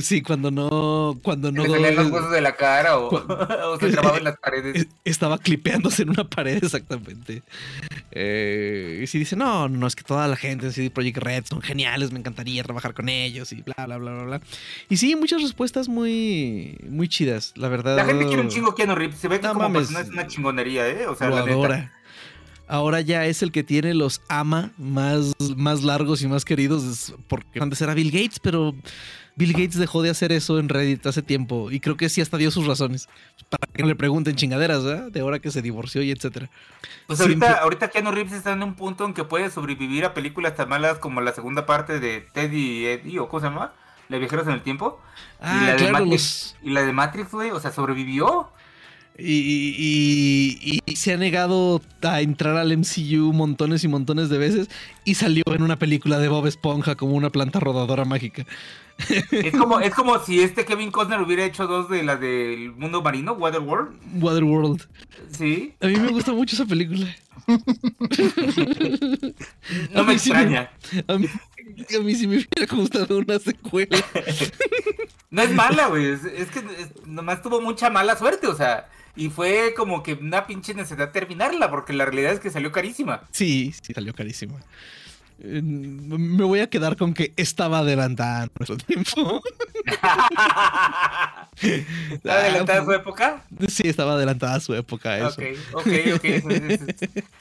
Sí, 0.00 0.22
cuando 0.22 0.50
no, 0.50 1.18
cuando 1.22 1.52
no 1.52 1.64
le 1.66 1.92
los 1.94 2.10
huesos 2.10 2.30
de 2.32 2.40
la 2.40 2.56
cara 2.56 2.98
o, 2.98 3.08
o 3.74 3.78
se 3.78 3.90
trababa 3.90 4.16
en 4.18 4.24
las 4.24 4.38
paredes. 4.38 4.74
es- 4.76 4.88
estaba 5.04 5.38
clipeándose 5.38 6.02
en 6.02 6.10
una 6.10 6.24
pared 6.24 6.56
exactamente. 6.64 7.42
Eh, 8.10 9.00
y 9.02 9.06
si 9.06 9.18
dice, 9.18 9.36
no, 9.36 9.68
no, 9.68 9.86
es 9.86 9.94
que 9.94 10.02
toda 10.02 10.26
la 10.28 10.36
gente 10.36 10.66
en 10.66 10.72
CD 10.72 10.90
Projekt 10.90 11.18
Red 11.18 11.44
son 11.48 11.60
geniales, 11.60 12.12
me 12.12 12.18
encantaría 12.18 12.62
trabajar 12.64 12.94
con 12.94 13.08
ellos 13.08 13.52
y 13.52 13.62
bla, 13.62 13.74
bla, 13.86 13.98
bla, 13.98 14.12
bla, 14.14 14.22
bla. 14.24 14.40
Y 14.88 14.96
sí, 14.96 15.16
muchas 15.16 15.42
respuestas 15.42 15.88
muy, 15.88 16.78
muy 16.88 17.08
chidas, 17.08 17.52
la 17.56 17.68
verdad. 17.68 17.96
La 17.96 18.04
gente 18.04 18.26
quiere 18.26 18.40
un 18.42 18.48
chingo 18.48 18.74
Keanu 18.74 18.94
Reeves. 18.94 19.18
Se 19.18 19.28
ve 19.28 19.38
que 19.40 19.46
No 19.46 19.54
como 19.54 19.68
mames. 19.68 19.90
es 19.90 20.08
una 20.08 20.26
chingonería, 20.26 20.88
¿eh? 20.88 21.06
O 21.06 21.14
sea, 21.14 21.28
la 21.30 21.44
neta. 21.44 21.92
Ahora 22.66 23.02
ya 23.02 23.26
es 23.26 23.42
el 23.42 23.52
que 23.52 23.62
tiene 23.62 23.92
los 23.92 24.22
ama 24.28 24.72
más, 24.78 25.32
más 25.56 25.82
largos 25.82 26.22
y 26.22 26.28
más 26.28 26.46
queridos, 26.46 27.14
porque 27.28 27.60
antes 27.60 27.80
era 27.82 27.92
Bill 27.92 28.10
Gates, 28.10 28.38
pero 28.40 28.74
Bill 29.36 29.52
Gates 29.52 29.76
dejó 29.76 30.02
de 30.02 30.10
hacer 30.10 30.30
eso 30.32 30.58
en 30.60 30.68
Reddit 30.68 31.04
hace 31.06 31.20
tiempo 31.22 31.70
y 31.70 31.80
creo 31.80 31.96
que 31.96 32.08
sí 32.08 32.20
hasta 32.20 32.36
dio 32.36 32.50
sus 32.52 32.66
razones 32.68 33.08
para 33.48 33.66
que 33.72 33.82
no 33.82 33.88
le 33.88 33.96
pregunten 33.96 34.36
chingaderas, 34.36 34.84
¿verdad? 34.84 35.10
De 35.10 35.20
ahora 35.20 35.40
que 35.40 35.50
se 35.50 35.60
divorció 35.60 36.02
y 36.02 36.10
etcétera. 36.12 36.48
Pues 37.08 37.20
ahorita, 37.20 37.54
ahorita 37.54 37.88
Keanu 37.88 38.12
Reeves 38.12 38.32
está 38.32 38.52
en 38.52 38.62
un 38.62 38.74
punto 38.74 39.04
en 39.04 39.12
que 39.14 39.24
puede 39.24 39.50
sobrevivir 39.50 40.04
a 40.04 40.14
películas 40.14 40.54
tan 40.54 40.68
malas 40.68 40.98
como 40.98 41.20
la 41.20 41.32
segunda 41.32 41.66
parte 41.66 41.98
de 41.98 42.20
Teddy 42.32 42.56
y 42.82 42.86
Eddie, 42.86 43.18
o 43.18 43.28
¿cómo 43.28 43.40
se 43.40 43.46
llama? 43.48 43.72
La 44.08 44.18
viajeros 44.18 44.46
en 44.46 44.52
el 44.52 44.62
tiempo. 44.62 45.00
Ah, 45.40 45.58
y 45.60 45.64
la 45.66 45.70
de 45.72 45.76
claro, 45.78 45.92
Matrix, 45.94 46.10
los- 46.12 46.56
y 46.62 46.70
la 46.70 46.82
de 46.82 46.92
Matrix, 46.92 47.30
güey, 47.32 47.50
o 47.50 47.58
sea, 47.58 47.72
sobrevivió. 47.72 48.50
y, 49.16 49.32
y- 49.32 50.58
y- 50.60 50.80
y 50.86 50.96
se 50.96 51.12
ha 51.12 51.16
negado 51.16 51.80
a 52.02 52.20
entrar 52.20 52.56
al 52.56 52.72
MCU 52.76 53.32
montones 53.32 53.84
y 53.84 53.88
montones 53.88 54.28
de 54.28 54.38
veces 54.38 54.68
y 55.04 55.14
salió 55.14 55.44
en 55.46 55.62
una 55.62 55.76
película 55.76 56.18
de 56.18 56.26
Bob 56.28 56.46
Esponja 56.48 56.96
como 56.96 57.14
una 57.14 57.30
planta 57.30 57.60
rodadora 57.60 58.04
mágica. 58.04 58.44
Es 59.30 59.52
como, 59.56 59.80
es 59.80 59.94
como 59.94 60.18
si 60.24 60.40
este 60.40 60.64
Kevin 60.64 60.90
Costner 60.90 61.20
hubiera 61.20 61.44
hecho 61.44 61.66
dos 61.66 61.88
de 61.90 62.02
las 62.02 62.20
del 62.20 62.72
mundo 62.72 63.02
marino, 63.02 63.32
Waterworld. 63.32 63.96
Waterworld. 64.22 64.82
Sí. 65.30 65.74
A 65.80 65.86
mí 65.86 65.96
me 65.96 66.08
gusta 66.08 66.32
mucho 66.32 66.54
esa 66.56 66.64
película. 66.66 67.06
No 69.92 70.00
A 70.00 70.04
me 70.04 70.18
sí 70.18 70.30
extraña. 70.30 70.70
A 71.08 71.14
mí, 71.18 71.26
a 71.96 72.00
mí 72.02 72.14
sí 72.14 72.26
me 72.26 72.36
hubiera 72.36 72.74
gustado 72.74 73.18
una 73.18 73.38
secuela. 73.38 73.96
No 75.30 75.42
es 75.42 75.52
mala, 75.52 75.88
güey. 75.88 76.06
Es, 76.06 76.24
es 76.24 76.50
que 76.50 76.60
es- 76.60 77.06
nomás 77.06 77.42
tuvo 77.42 77.60
mucha 77.60 77.90
mala 77.90 78.16
suerte, 78.16 78.46
o 78.46 78.54
sea. 78.54 78.88
Y 79.16 79.28
fue 79.30 79.74
como 79.76 80.02
que 80.02 80.14
una 80.14 80.46
pinche 80.46 80.74
necesidad 80.74 81.12
terminarla, 81.12 81.70
porque 81.70 81.92
la 81.92 82.04
realidad 82.04 82.32
es 82.32 82.40
que 82.40 82.50
salió 82.50 82.72
carísima. 82.72 83.22
Sí, 83.30 83.72
sí, 83.82 83.92
salió 83.92 84.12
carísima. 84.14 84.54
Eh, 85.40 85.60
Me 85.62 86.44
voy 86.44 86.60
a 86.60 86.68
quedar 86.68 86.96
con 86.96 87.12
que 87.14 87.32
estaba 87.36 87.80
adelantada 87.80 88.48
nuestro 88.58 88.76
tiempo. 88.78 89.42
¿Está 91.60 92.34
adelantada 92.40 92.80
a 92.82 92.84
su 92.84 92.92
época? 92.92 93.44
Sí, 93.68 93.82
estaba 93.88 94.14
adelantada 94.14 94.54
a 94.56 94.60
su 94.60 94.74
época 94.74 95.16
eso. 95.18 95.40
Ok, 95.40 95.42
ok, 95.74 95.86
ok. 96.16 96.24
Eso, 96.24 96.48
eso- 96.50 96.84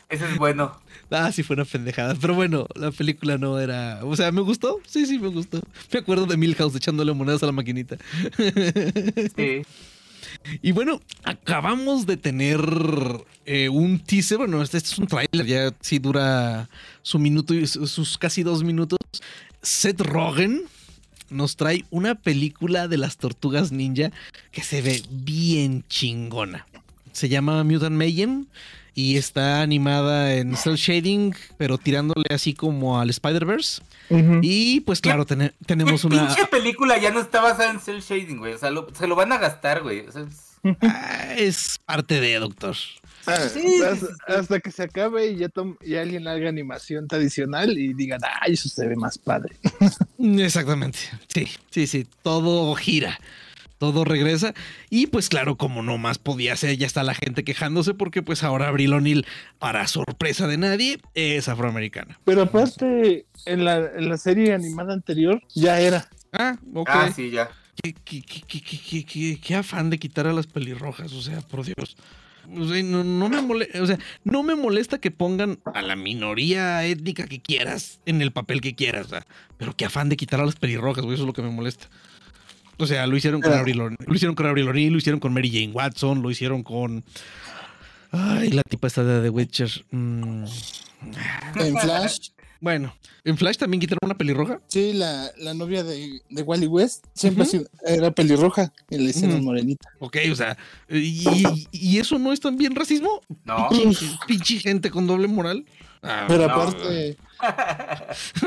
eso 0.10 0.26
es 0.26 0.38
bueno. 0.38 0.78
Ah, 1.10 1.32
sí, 1.32 1.44
fue 1.44 1.56
una 1.56 1.66
pendejada. 1.66 2.16
Pero 2.20 2.34
bueno, 2.36 2.68
la 2.76 2.92
película 2.92 3.38
no 3.38 3.60
era. 3.60 4.00
O 4.04 4.16
sea, 4.16 4.32
¿me 4.32 4.42
gustó? 4.42 4.80
Sí, 4.86 5.06
sí, 5.06 5.18
me 5.20 5.28
gustó. 5.30 5.60
Me 5.92 6.00
acuerdo 6.00 6.26
de 6.26 6.38
Milhouse 6.38 6.76
echándole 6.76 7.14
monedas 7.14 7.42
a 7.44 7.48
la 7.48 7.52
maquinita. 7.52 7.98
Sí. 9.36 9.64
Y 10.62 10.72
bueno, 10.72 11.02
acabamos 11.24 12.06
de 12.06 12.18
tener 12.18 12.60
eh, 13.46 13.70
un 13.70 14.00
teaser. 14.00 14.38
Bueno, 14.38 14.62
este, 14.62 14.78
este 14.78 14.90
es 14.92 14.98
un 15.00 15.08
tráiler, 15.08 15.46
ya 15.46 15.74
sí 15.82 16.00
dura 16.00 16.70
su 17.02 17.20
minuto 17.20 17.54
y 17.54 17.66
su- 17.68 17.88
sus 17.88 18.18
casi 18.18 18.44
dos 18.44 18.64
minutos. 18.64 19.00
Seth 19.62 20.02
Rogen 20.02 20.64
nos 21.30 21.56
trae 21.56 21.86
una 21.90 22.16
película 22.16 22.88
de 22.88 22.98
las 22.98 23.18
tortugas 23.18 23.72
ninja 23.72 24.12
que 24.52 24.62
se 24.64 24.82
ve 24.82 25.02
bien 25.10 25.84
chingona. 25.88 26.68
Se 27.12 27.30
llama 27.30 27.64
Mutant 27.64 27.96
Mayhem 27.96 28.46
y 28.96 29.18
está 29.18 29.62
animada 29.62 30.36
en 30.36 30.56
cel 30.56 30.76
shading, 30.76 31.34
pero 31.58 31.78
tirándole 31.78 32.26
así 32.30 32.54
como 32.54 33.00
al 33.00 33.10
Spider-Verse. 33.10 33.82
Y 34.42 34.82
pues 34.82 35.02
claro, 35.02 35.26
tene- 35.26 35.54
tenemos 35.66 36.02
¿Qué 36.02 36.08
una... 36.08 36.28
pinche 36.28 36.46
película 36.48 36.98
ya 37.00 37.10
no 37.12 37.20
está 37.20 37.42
basada 37.42 37.72
en 37.72 37.80
cel 37.80 38.02
shading, 38.02 38.38
güey? 38.38 38.54
O 38.54 38.58
sea, 38.58 38.70
lo- 38.70 38.88
se 38.94 39.08
lo 39.08 39.16
van 39.16 39.32
a 39.32 39.38
gastar, 39.38 39.82
güey. 39.82 40.02
O 40.08 40.12
sea, 40.12 40.22
es- 40.24 40.50
Ah, 40.82 41.34
es 41.36 41.78
parte 41.86 42.22
de 42.22 42.36
Doctor. 42.40 42.76
Ah, 43.26 43.36
Sí, 43.54 43.82
hasta, 43.84 44.06
sí, 44.08 44.14
hasta 44.28 44.60
que 44.62 44.72
se 44.72 44.84
acabe 44.84 45.28
y 45.32 45.36
ya, 45.38 45.50
y 45.82 45.96
alguien 45.96 46.26
haga 46.28 46.48
animación 46.48 47.08
tradicional 47.10 47.78
y 47.78 47.94
digan, 47.94 48.22
ay, 48.42 48.54
eso 48.54 48.70
se 48.70 48.88
ve 48.88 48.96
más 48.96 49.18
padre. 49.18 49.56
Exactamente. 50.20 51.00
Sí, 51.28 51.48
sí, 51.70 51.88
sí. 51.88 52.08
Todo 52.22 52.74
gira. 52.76 53.20
Todo 53.84 54.06
regresa. 54.06 54.54
Y 54.90 55.08
pues 55.08 55.28
claro, 55.28 55.58
como 55.58 55.84
no 55.84 55.98
más 55.98 56.18
podía 56.18 56.56
ser, 56.56 56.78
ya 56.78 56.88
está 56.88 57.04
la 57.04 57.14
gente 57.14 57.44
quejándose 57.44 57.94
porque 57.94 58.22
pues 58.24 58.42
ahora 58.42 58.70
Abril 58.70 58.94
O'Neill, 58.94 59.26
para 59.60 59.86
sorpresa 59.88 60.48
de 60.48 60.58
nadie, 60.58 61.02
es 61.16 61.50
afroamericana. 61.50 62.18
Pero 62.24 62.44
aparte, 62.44 63.26
en 63.46 63.66
la, 63.66 63.76
en 63.94 64.08
la 64.08 64.18
serie 64.18 64.54
animada 64.54 64.94
anterior 64.94 65.42
ya 65.54 65.82
era. 65.82 66.08
Ah, 66.32 66.56
ok. 66.74 66.90
Ah, 66.90 67.12
sí, 67.14 67.30
ya. 67.30 67.50
¿Qué, 67.84 67.92
qué, 68.06 68.22
qué, 68.22 68.42
qué, 68.48 68.62
qué, 68.62 68.80
qué- 68.80 69.06
qué- 69.06 69.40
qué 69.42 69.56
afán 69.56 69.90
de 69.90 70.00
quitar 70.00 70.28
a 70.28 70.32
las 70.34 70.48
pelirrojas, 70.48 71.12
o 71.12 71.22
sea, 71.22 71.42
por 71.42 71.66
Dios. 71.66 71.98
O 72.58 72.66
sea, 72.66 72.82
no, 72.84 73.04
no 73.04 73.28
me 73.28 73.42
mole- 73.42 73.82
o 73.82 73.86
sea, 73.86 74.00
no 74.24 74.44
me 74.44 74.56
molesta 74.56 74.98
que 74.98 75.12
pongan 75.12 75.60
a 75.74 75.82
la 75.82 75.98
minoría 75.98 76.86
étnica 76.86 77.26
que 77.28 77.42
quieras 77.42 78.00
en 78.06 78.22
el 78.22 78.32
papel 78.32 78.62
que 78.62 78.76
quieras, 78.76 79.08
o 79.08 79.10
sea, 79.10 79.26
pero 79.58 79.76
qué 79.76 79.84
afán 79.84 80.08
de 80.08 80.16
quitar 80.16 80.40
a 80.40 80.46
las 80.46 80.56
pelirrojas, 80.56 81.04
güey, 81.04 81.16
eso 81.16 81.24
es 81.24 81.28
lo 81.28 81.34
que 81.34 81.42
me 81.42 81.50
molesta. 81.50 81.90
O 82.78 82.88
sea, 82.88 83.06
lo 83.08 83.16
hicieron 83.16 83.42
con 83.42 83.54
Ah. 83.54 83.60
Avril 83.60 83.80
O'Neil, 83.82 83.98
lo 84.06 84.16
hicieron 84.16 84.36
con 84.36 84.46
Avril 84.48 84.68
O'Neil, 84.68 84.92
lo 84.92 84.98
hicieron 84.98 85.20
con 85.20 85.34
Mary 85.34 85.50
Jane 85.52 85.72
Watson, 85.74 86.22
lo 86.22 86.32
hicieron 86.32 86.64
con 86.64 87.04
Ay, 88.12 88.50
la 88.52 88.62
tipa 88.64 88.88
esta 88.88 89.04
de 89.04 89.22
The 89.24 89.30
Witcher. 89.30 89.70
Mm, 89.92 90.46
En 91.56 91.78
Flash, 91.78 92.30
Bueno, 92.62 92.96
en 93.26 93.38
Flash 93.38 93.58
también 93.58 93.82
quitaron 93.82 94.00
una 94.04 94.16
pelirroja. 94.18 94.62
sí, 94.68 94.94
la, 94.94 95.30
la 95.38 95.54
novia 95.54 95.84
de, 95.84 96.22
de 96.30 96.42
Wally 96.44 96.68
West 96.68 97.06
siempre 97.14 97.44
ha 97.44 97.46
sido- 97.46 97.66
era 97.86 98.12
pelirroja 98.12 98.72
y 98.90 98.98
le 98.98 99.10
hicieron 99.10 99.38
Ujú. 99.38 99.46
morenita. 99.46 99.90
Ok, 100.00 100.18
o 100.32 100.36
sea, 100.36 100.58
¿y, 100.90 101.68
y 101.72 101.98
eso 101.98 102.18
no 102.20 102.32
es 102.32 102.40
también 102.40 102.74
racismo? 102.76 103.22
No. 103.46 103.68
Pinche, 103.70 104.06
pinche 104.28 104.60
gente 104.60 104.90
con 104.92 105.08
doble 105.08 105.28
moral. 105.28 105.66
Ah, 106.04 106.26
Pero 106.28 106.48
no, 106.48 106.54
aparte, 106.54 107.18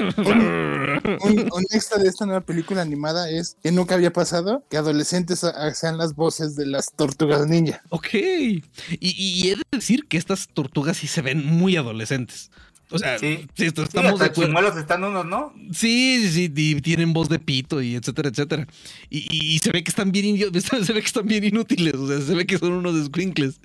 un, 1.21 1.49
un 1.53 1.64
extra 1.71 1.99
de 1.99 2.09
esta 2.09 2.27
nueva 2.27 2.42
película 2.42 2.83
animada 2.83 3.31
es 3.31 3.57
que 3.62 3.73
nunca 3.73 3.95
había 3.95 4.12
pasado 4.12 4.64
que 4.71 4.77
adolescentes 4.77 5.45
sean 5.75 5.99
las 5.99 6.14
voces 6.14 6.57
de 6.57 6.66
las 6.66 6.92
tortugas 6.92 7.47
ninja. 7.47 7.83
ok. 7.88 8.09
Y, 8.14 8.62
y 9.01 9.51
he 9.51 9.57
de 9.57 9.62
decir 9.73 10.07
que 10.07 10.16
estas 10.19 10.49
tortugas 10.49 10.99
sí 10.99 11.07
se 11.07 11.23
ven 11.23 11.45
muy 11.45 11.77
adolescentes. 11.77 12.51
O 12.90 12.99
sea, 12.99 13.18
Sí. 13.18 13.46
esto- 13.57 13.83
Sí, 13.83 13.88
estamos 13.88 14.20
de 14.20 14.27
acuerdo. 14.27 14.53
están 14.79 15.03
unos, 15.03 15.27
¿no? 15.27 15.53
Sí, 15.72 16.29
sí, 16.31 16.53
y 16.55 16.81
tienen 16.81 17.12
voz 17.12 17.29
de 17.29 17.38
pito 17.40 17.83
y 17.83 17.96
etcétera, 17.96 18.29
etcétera. 18.29 18.66
Y, 19.11 19.27
y- 19.31 19.55
y 19.55 19.59
se 19.59 19.72
ve 19.72 19.83
que 19.83 19.90
están 19.90 20.12
bien 20.12 20.25
se 20.87 20.92
ve 20.92 21.01
que 21.01 21.07
están 21.07 21.27
bien 21.27 21.42
inútiles, 21.44 21.94
o 21.94 22.07
sea, 22.07 22.20
se 22.20 22.35
ve 22.35 22.46
que 22.46 22.59
son 22.59 22.72
unos 22.72 23.07
squinkles. 23.07 23.61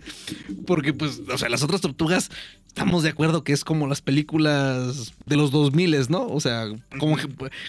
Porque, 0.65 0.93
pues, 0.93 1.21
o 1.31 1.38
sea, 1.38 1.49
las 1.49 1.62
otras 1.62 1.81
tortugas, 1.81 2.29
estamos 2.67 3.03
de 3.03 3.10
acuerdo 3.10 3.43
que 3.43 3.53
es 3.53 3.63
como 3.63 3.86
las 3.88 4.01
películas 4.01 5.13
de 5.25 5.36
los 5.38 5.51
2000, 5.51 6.10
¿no? 6.10 6.25
O 6.27 6.39
sea, 6.39 6.65
como, 6.99 7.17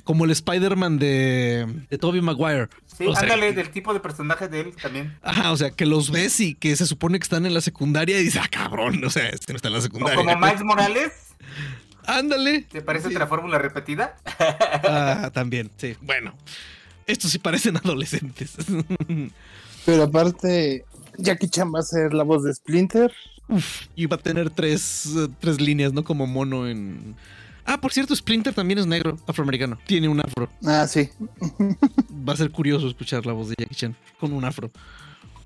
como 0.04 0.24
el 0.24 0.30
Spider-Man 0.30 0.98
de, 0.98 1.66
de 1.90 1.98
Tobey 1.98 2.20
Maguire. 2.22 2.68
Sí, 2.96 3.06
O 3.06 3.12
sea, 3.14 3.22
ándale, 3.22 3.52
del 3.52 3.70
tipo 3.70 3.92
de 3.94 4.00
personaje 4.00 4.48
de 4.48 4.60
él 4.60 4.72
también. 4.80 5.16
Ajá, 5.22 5.50
o 5.52 5.56
sea, 5.56 5.70
que 5.70 5.86
los 5.86 6.10
ves 6.10 6.40
y 6.40 6.54
que 6.54 6.76
se 6.76 6.86
supone 6.86 7.18
que 7.18 7.24
están 7.24 7.46
en 7.46 7.54
la 7.54 7.60
secundaria 7.60 8.18
y 8.20 8.24
dices, 8.24 8.40
ah, 8.44 8.48
cabrón, 8.50 9.02
o 9.04 9.10
sea, 9.10 9.28
este 9.28 9.52
no 9.52 9.56
está 9.56 9.68
en 9.68 9.72
la 9.74 9.78
O 9.78 9.82
secundaria. 9.82 10.16
como 10.16 10.36
Miles 10.38 10.62
Morales, 10.62 11.12
Ándale. 12.06 12.62
¿te 12.62 12.82
parece 12.82 13.08
Sí. 13.08 13.14
otra 13.14 13.26
fórmula 13.26 13.58
repetida? 13.58 14.16
Ah, 14.38 15.30
también, 15.34 15.70
sí. 15.76 15.94
Bueno, 16.00 16.34
estos 17.06 17.30
sí 17.30 17.38
parecen 17.38 17.76
adolescentes. 17.76 18.54
Pero 19.86 20.02
aparte, 20.04 20.84
Jackie 21.18 21.48
Chan 21.48 21.72
va 21.74 21.80
a 21.80 21.82
ser 21.82 22.14
la 22.14 22.22
voz 22.24 22.44
de 22.44 22.54
Splinter. 22.54 23.12
y 23.94 24.06
va 24.06 24.16
a 24.16 24.20
tener 24.20 24.50
tres, 24.50 25.06
eh, 25.16 25.28
tres 25.40 25.60
líneas, 25.60 25.92
¿no? 25.92 26.04
Como 26.04 26.26
mono 26.26 26.68
en... 26.68 27.14
Ah, 27.64 27.80
por 27.80 27.92
cierto, 27.92 28.14
Splinter 28.16 28.52
también 28.52 28.78
es 28.80 28.86
negro, 28.86 29.16
afroamericano. 29.26 29.78
Tiene 29.86 30.08
un 30.08 30.18
afro. 30.20 30.48
Ah, 30.64 30.86
sí. 30.88 31.08
Va 32.28 32.32
a 32.32 32.36
ser 32.36 32.50
curioso 32.50 32.88
escuchar 32.88 33.24
la 33.24 33.32
voz 33.32 33.50
de 33.50 33.54
Jackie 33.58 33.74
Chan 33.76 33.96
con 34.18 34.32
un 34.32 34.44
afro. 34.44 34.70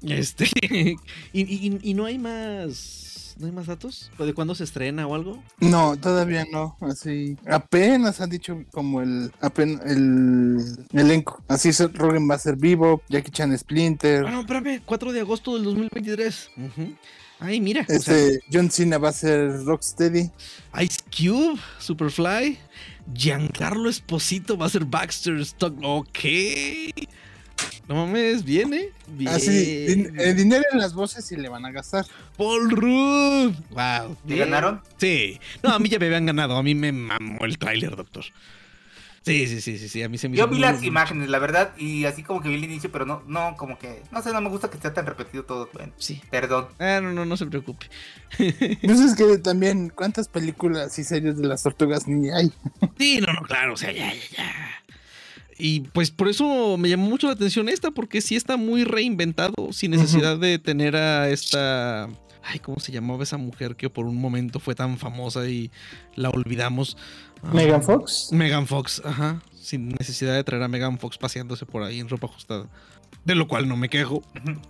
Este... 0.02 0.46
y, 0.70 0.96
y- 1.35 1.78
y 1.82 1.94
no 1.94 2.06
hay 2.06 2.16
más... 3.37 3.40
¿No 3.40 3.46
hay 3.46 3.53
más 3.53 3.66
datos? 3.66 4.11
¿O 4.18 4.25
¿De 4.25 4.35
cuándo 4.35 4.55
se 4.55 4.64
estrena 4.64 5.07
o 5.07 5.14
algo? 5.14 5.42
No, 5.61 5.96
todavía 5.96 6.44
no. 6.51 6.77
Así, 6.81 7.37
apenas 7.51 8.20
han 8.20 8.31
dicho 8.31 8.64
como 8.72 9.03
el, 9.03 9.31
apen- 9.40 9.81
el 9.85 10.77
elenco. 10.99 11.42
Así 11.49 11.68
es, 11.70 11.81
Rogan 11.94 12.29
va 12.31 12.35
a 12.35 12.38
ser 12.38 12.57
vivo, 12.57 13.03
Jackie 13.09 13.31
Chan 13.31 13.57
Splinter. 13.59 14.25
Ah, 14.27 14.31
no, 14.31 14.40
espérame. 14.40 14.81
4 14.85 15.12
de 15.12 15.20
agosto 15.20 15.55
del 15.55 15.64
2023. 15.64 16.51
Ujú. 16.57 16.94
Ay, 17.38 17.61
mira. 17.61 17.83
o 17.83 17.87
sea, 17.87 17.96
Este, 17.96 18.40
John 18.51 18.70
Cena 18.70 18.96
va 18.96 19.11
a 19.11 19.12
ser 19.12 19.64
Rocksteady. 19.64 20.31
Ice 20.81 20.99
Cube, 21.14 21.61
Superfly, 21.79 22.59
Giancarlo 23.12 23.90
Esposito 23.90 24.57
va 24.57 24.66
a 24.66 24.70
ser 24.70 24.87
Baxter 24.87 25.35
Stock. 25.40 25.75
Ok. 25.83 26.18
No 27.88 27.94
mames, 27.94 28.44
viene. 28.44 28.88
Bien. 29.07 29.29
Así, 29.29 29.87
din- 29.87 30.18
eh, 30.18 30.35
dinero 30.35 30.64
en 30.72 30.79
las 30.81 30.92
voces 30.92 31.31
y 31.31 31.37
le 31.37 31.49
van 31.49 31.64
a 31.64 31.70
gastar. 31.70 32.05
Paul 32.37 32.70
Rudd. 32.70 33.55
Wow. 33.70 34.16
¿Te 34.27 34.37
ganaron? 34.37 34.81
Sí. 34.96 35.38
No, 35.62 35.70
a 35.70 35.79
mí 35.79 35.88
ya 35.88 35.99
me 36.01 36.07
habían 36.07 36.27
ganado. 36.27 36.57
A 36.57 36.62
mí 36.64 36.75
me 36.75 36.90
mamó 36.90 37.44
el 37.44 37.59
tráiler, 37.59 37.94
doctor. 37.94 38.25
Sí, 39.22 39.46
sí, 39.49 39.61
sí, 39.61 39.77
sí, 39.79 39.88
sí. 39.88 40.03
A 40.05 40.09
mí 40.09 40.18
se 40.18 40.29
me 40.29 40.37
Yo 40.37 40.44
hizo 40.44 40.49
vi 40.51 40.55
muy- 40.57 40.62
las 40.62 40.83
imágenes, 40.85 41.29
la 41.29 41.38
verdad, 41.40 41.77
y 41.77 42.05
así 42.05 42.22
como 42.22 42.40
que 42.40 42.49
vi 42.49 42.55
el 42.57 42.64
inicio, 42.64 42.92
pero 42.92 43.07
no, 43.07 43.22
no, 43.27 43.57
como 43.57 43.77
que, 43.77 44.03
no 44.12 44.22
sé, 44.22 44.33
no 44.33 44.40
me 44.40 44.49
gusta 44.49 44.70
que 44.70 44.79
sea 44.79 44.94
tan 44.94 45.05
repetido 45.07 45.44
todo. 45.44 45.68
Bueno, 45.72 45.92
Sí. 45.99 46.20
perdón. 46.31 46.68
Ah, 46.79 47.01
no, 47.03 47.12
no, 47.12 47.25
no 47.25 47.37
se 47.37 47.46
preocupe. 47.46 47.87
Pues 48.38 49.01
es 49.01 49.14
que 49.16 49.38
también, 49.38 49.90
¿cuántas 49.94 50.29
películas 50.29 50.96
y 51.01 51.05
series 51.05 51.38
de 51.38 51.46
las 51.49 51.62
tortugas 51.64 52.07
ninja 52.07 52.37
hay? 52.37 52.53
Sí, 52.99 53.20
no, 53.20 53.33
no, 53.33 53.42
claro, 53.42 53.75
o 53.75 53.77
sea, 53.77 53.90
ya, 53.90 54.12
ya, 54.14 54.20
ya. 54.37 54.55
Y 55.58 55.80
pues 55.80 56.10
por 56.10 56.28
eso 56.28 56.76
me 56.76 56.88
llamó 56.88 57.08
mucho 57.08 57.28
la 57.28 57.32
atención 57.32 57.68
esta, 57.68 57.90
porque 57.90 58.20
sí 58.20 58.36
está 58.36 58.56
muy 58.56 58.84
reinventado, 58.84 59.72
sin 59.72 59.92
necesidad 59.92 60.38
de 60.38 60.58
tener 60.58 60.96
a 60.96 61.30
esta. 61.30 62.08
Ay, 62.42 62.60
¿cómo 62.60 62.78
se 62.78 62.92
llamaba 62.92 63.22
esa 63.22 63.38
mujer 63.38 63.74
que 63.74 63.90
por 63.90 64.06
un 64.06 64.16
momento 64.16 64.60
fue 64.60 64.74
tan 64.74 64.98
famosa 64.98 65.48
y 65.48 65.70
la 66.14 66.30
olvidamos? 66.30 66.96
Ah, 67.42 67.50
Megan 67.52 67.82
Fox. 67.82 68.28
Megan 68.32 68.66
Fox, 68.66 69.02
ajá. 69.04 69.42
Sin 69.54 69.88
necesidad 69.88 70.34
de 70.34 70.44
traer 70.44 70.62
a 70.62 70.68
Megan 70.68 70.98
Fox 70.98 71.18
paseándose 71.18 71.66
por 71.66 71.82
ahí 71.82 72.00
en 72.00 72.08
ropa 72.08 72.26
ajustada. 72.26 72.66
De 73.24 73.34
lo 73.34 73.48
cual 73.48 73.66
no 73.68 73.76
me 73.76 73.88
quejo. 73.88 74.22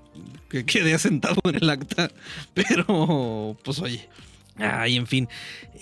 Que 0.48 0.64
quedé 0.64 0.94
asentado 0.94 1.36
en 1.44 1.56
el 1.56 1.68
acta. 1.68 2.10
Pero, 2.54 3.58
pues 3.62 3.80
oye. 3.80 4.08
Ay, 4.56 4.96
en 4.96 5.06
fin. 5.06 5.28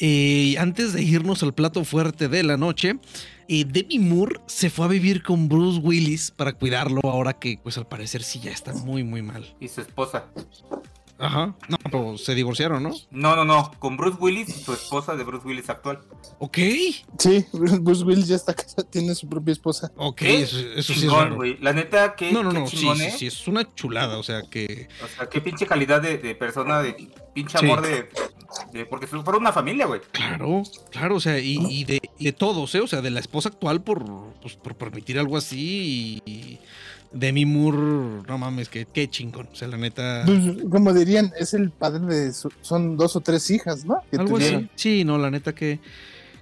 Eh, 0.01 0.57
antes 0.59 0.93
de 0.93 1.03
irnos 1.03 1.43
al 1.45 1.55
plato 1.55 1.85
fuerte 1.85 2.29
de 2.29 2.43
la 2.43 2.57
noche, 2.57 2.97
eh, 3.49 3.65
Demi 3.65 3.99
Moore 3.99 4.41
se 4.47 4.71
fue 4.71 4.85
a 4.87 4.89
vivir 4.89 5.23
con 5.23 5.49
Bruce 5.49 5.81
Willis 5.81 6.31
para 6.31 6.53
cuidarlo 6.53 7.01
ahora 7.05 7.33
que, 7.35 7.59
pues 7.63 7.79
al 7.79 7.87
parecer 7.87 8.23
sí 8.23 8.41
ya 8.41 8.51
está 8.51 8.73
muy, 8.73 9.05
muy 9.05 9.23
mal. 9.23 9.57
Y 9.61 9.69
su 9.69 9.81
esposa. 9.81 10.27
Ajá. 11.19 11.55
No, 11.69 11.77
pero 11.85 12.19
se 12.19 12.35
divorciaron, 12.35 12.83
¿no? 12.83 12.91
No, 13.11 13.37
no, 13.37 13.45
no. 13.45 13.71
Con 13.79 13.97
Bruce 13.97 14.19
Willis 14.21 14.49
y 14.49 14.53
su 14.65 14.73
esposa 14.73 15.15
de 15.15 15.23
Bruce 15.23 15.47
Willis 15.47 15.71
actual. 15.71 16.01
Ok. 16.41 16.59
Sí, 17.19 17.47
Bruce 17.53 18.03
Willis 18.05 18.27
ya 18.27 18.37
está 18.37 18.53
casado, 18.55 18.85
tiene 18.89 19.15
su 19.15 19.29
propia 19.29 19.53
esposa. 19.53 19.93
Ok, 19.97 20.23
eso, 20.23 20.59
eso 20.59 20.93
sí 20.93 21.07
es 21.07 21.13
raro. 21.13 21.39
La 21.61 21.73
neta, 21.73 22.17
qué, 22.17 22.33
No, 22.33 22.43
no, 22.43 22.51
qué 22.53 22.59
no, 22.59 22.67
sí, 22.67 22.77
chingón, 22.79 22.99
sí, 22.99 23.05
¿eh? 23.05 23.15
sí, 23.17 23.27
es 23.29 23.47
una 23.47 23.73
chulada, 23.75 24.19
o 24.19 24.23
sea 24.25 24.43
que... 24.51 24.89
O 25.05 25.09
sea, 25.09 25.29
qué 25.29 25.41
pinche 25.41 25.67
calidad 25.67 26.03
de, 26.03 26.19
de 26.19 26.35
persona, 26.35 26.83
de 26.83 26.95
pinche 27.33 27.59
Sí. 27.59 27.65
amor 27.65 27.83
de, 27.83 28.09
de- 28.73 28.85
Porque 28.87 29.07
fueron 29.07 29.41
una 29.43 29.53
familia, 29.53 29.87
güey. 29.87 30.01
Claro, 30.11 30.65
claro, 30.91 31.17
o 31.17 31.21
sea, 31.21 31.39
y, 31.39 31.59
y 31.71 31.85
de, 31.85 32.01
y 32.19 32.25
de 32.25 32.33
todos, 32.33 32.75
¿eh? 32.75 32.81
O 32.81 32.87
sea, 32.89 33.01
de 33.03 33.11
la 33.11 33.21
esposa 33.21 33.51
actual 33.51 33.83
por, 33.83 34.05
pues, 34.43 34.57
por 34.57 34.75
permitir 34.77 35.19
algo 35.19 35.37
así 35.37 36.21
y... 36.27 36.59
Demi 37.15 37.47
Moore, 37.47 38.23
no 38.29 38.39
mames, 38.39 38.69
que 38.69 38.87
qué 38.87 39.09
chingón. 39.09 39.49
O 39.53 39.55
sea, 39.55 39.69
la 39.69 39.77
neta... 39.77 40.25
Pues, 40.27 40.41
como 40.71 40.93
dirían, 40.93 41.33
es 41.39 41.55
el 41.55 41.71
padre 41.71 42.05
de 42.07 42.33
su- 42.33 42.53
son 42.61 42.97
dos 42.97 43.15
o 43.17 43.21
tres 43.21 43.51
hijas, 43.51 43.85
¿no? 43.85 44.01
Que 44.11 44.17
Algo 44.17 44.37
así. 44.37 44.69
Sí, 44.75 45.05
no, 45.05 45.17
la 45.17 45.31
neta 45.31 45.55
que, 45.55 45.79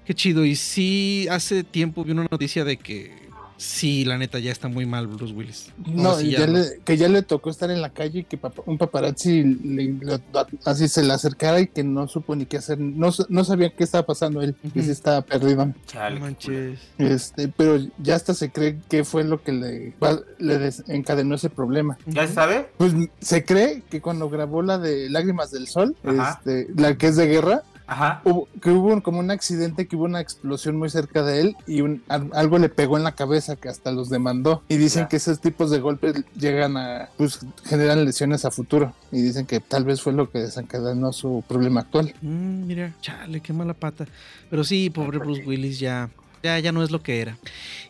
qué 0.04 0.14
chido. 0.14 0.44
Y 0.44 0.56
sí, 0.56 1.26
hace 1.30 1.62
tiempo 1.62 2.04
vi 2.04 2.12
una 2.12 2.26
noticia 2.30 2.64
de 2.64 2.78
que 2.78 3.21
sí, 3.62 4.04
la 4.04 4.18
neta 4.18 4.38
ya 4.38 4.50
está 4.52 4.68
muy 4.68 4.86
mal 4.86 5.06
Bruce 5.06 5.32
Willis. 5.32 5.70
No, 5.86 6.20
ya 6.20 6.40
ya 6.40 6.46
no. 6.46 6.54
le- 6.54 6.80
que 6.84 6.96
ya 6.96 7.08
le 7.08 7.22
tocó 7.22 7.50
estar 7.50 7.70
en 7.70 7.80
la 7.80 7.90
calle 7.90 8.20
y 8.20 8.24
que 8.24 8.38
un 8.66 8.78
paparazzi 8.78 9.42
le- 9.44 9.94
le- 10.00 10.20
así 10.64 10.88
se 10.88 11.02
le 11.04 11.12
acercara 11.12 11.60
y 11.60 11.66
que 11.68 11.84
no 11.84 12.08
supo 12.08 12.34
ni 12.36 12.46
qué 12.46 12.56
hacer, 12.58 12.78
no, 12.78 13.10
no 13.28 13.44
sabía 13.44 13.70
qué 13.70 13.84
estaba 13.84 14.04
pasando 14.04 14.42
él, 14.42 14.54
que 14.60 14.68
Ujú. 14.80 14.82
sí 14.82 14.90
estaba 14.90 15.22
perdido. 15.22 15.72
Chale. 15.86 16.20
Manches. 16.20 16.80
Este, 16.98 17.48
pero 17.48 17.78
ya 17.98 18.16
hasta 18.16 18.34
se 18.34 18.50
cree 18.50 18.78
que 18.88 19.04
fue 19.04 19.24
lo 19.24 19.42
que 19.42 19.52
le, 19.52 19.94
le 20.38 20.58
desencadenó 20.58 21.34
ese 21.36 21.50
problema. 21.50 21.96
¿Ya 22.06 22.26
se 22.26 22.34
sabe? 22.34 22.68
Pues 22.78 22.92
se 23.20 23.44
cree 23.44 23.82
que 23.90 24.00
cuando 24.00 24.28
grabó 24.28 24.62
la 24.62 24.78
de 24.78 25.08
Lágrimas 25.10 25.50
del 25.50 25.66
Sol, 25.68 25.96
este, 26.04 26.68
la 26.76 26.96
que 26.96 27.08
es 27.08 27.16
de 27.16 27.26
guerra, 27.26 27.62
Ajá. 27.86 28.22
hubo, 28.24 28.48
que 28.62 28.70
hubo 28.70 28.88
un- 28.92 29.00
como 29.00 29.18
un 29.18 29.30
accidente, 29.30 29.86
que 29.86 29.96
hubo 29.96 30.04
una 30.04 30.20
explosión 30.20 30.76
muy 30.76 30.88
cerca 30.90 31.22
de 31.22 31.40
él 31.40 31.56
y 31.66 31.80
un- 31.82 32.02
algo 32.08 32.58
le 32.58 32.68
pegó 32.68 32.96
en 32.96 33.04
la 33.04 33.12
cabeza 33.12 33.56
que 33.56 33.68
hasta 33.68 33.92
los 33.92 34.08
demandó. 34.08 34.62
Y 34.68 34.76
dicen 34.76 35.02
Ya. 35.04 35.08
que 35.08 35.16
esos 35.16 35.40
tipos 35.40 35.70
de 35.70 35.80
golpes 35.80 36.14
llegan 36.38 36.76
a, 36.76 37.08
pues 37.18 37.40
generan 37.64 38.04
lesiones 38.04 38.44
a 38.44 38.50
futuro. 38.50 38.94
Y 39.10 39.20
dicen 39.22 39.46
que 39.46 39.60
tal 39.60 39.84
vez 39.84 40.00
fue 40.00 40.12
lo 40.12 40.30
que 40.30 40.38
desencadenó 40.38 41.12
su 41.12 41.44
problema 41.48 41.80
actual. 41.80 42.14
Mm, 42.22 42.66
mira, 42.66 42.94
chale, 43.00 43.40
qué 43.40 43.52
mala 43.52 43.74
pata. 43.74 44.06
Pero 44.50 44.64
sí, 44.64 44.90
pobre 44.90 45.18
Bruce 45.18 45.42
Willis 45.44 45.78
ya, 45.78 46.08
ya, 46.42 46.58
ya 46.58 46.72
no 46.72 46.82
es 46.82 46.90
lo 46.90 47.02
que 47.02 47.20
era. 47.20 47.36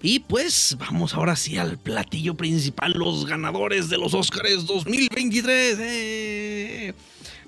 Y 0.03 0.21
pues 0.21 0.77
vamos 0.79 1.15
ahora 1.15 1.37
sí 1.37 1.59
al 1.59 1.79
platillo 1.79 2.35
principal, 2.35 2.93
los 2.93 3.27
ganadores 3.27 3.89
de 3.89 3.99
los 3.99 4.15
Oscars 4.15 4.67
2023. 4.67 5.79
¡Eh! 5.81 6.95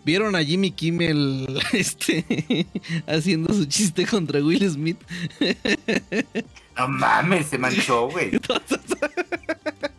¿Vieron 0.04 0.36
a 0.36 0.44
Jimmy 0.44 0.70
Kimmel 0.70 1.60
este, 1.72 2.66
haciendo 3.06 3.52
su 3.54 3.64
chiste 3.66 4.06
contra 4.06 4.40
Will 4.40 4.68
Smith? 4.70 4.98
No 6.76 6.88
mames, 6.88 7.46
se 7.46 7.58
manchó, 7.58 8.08
güey. 8.08 8.32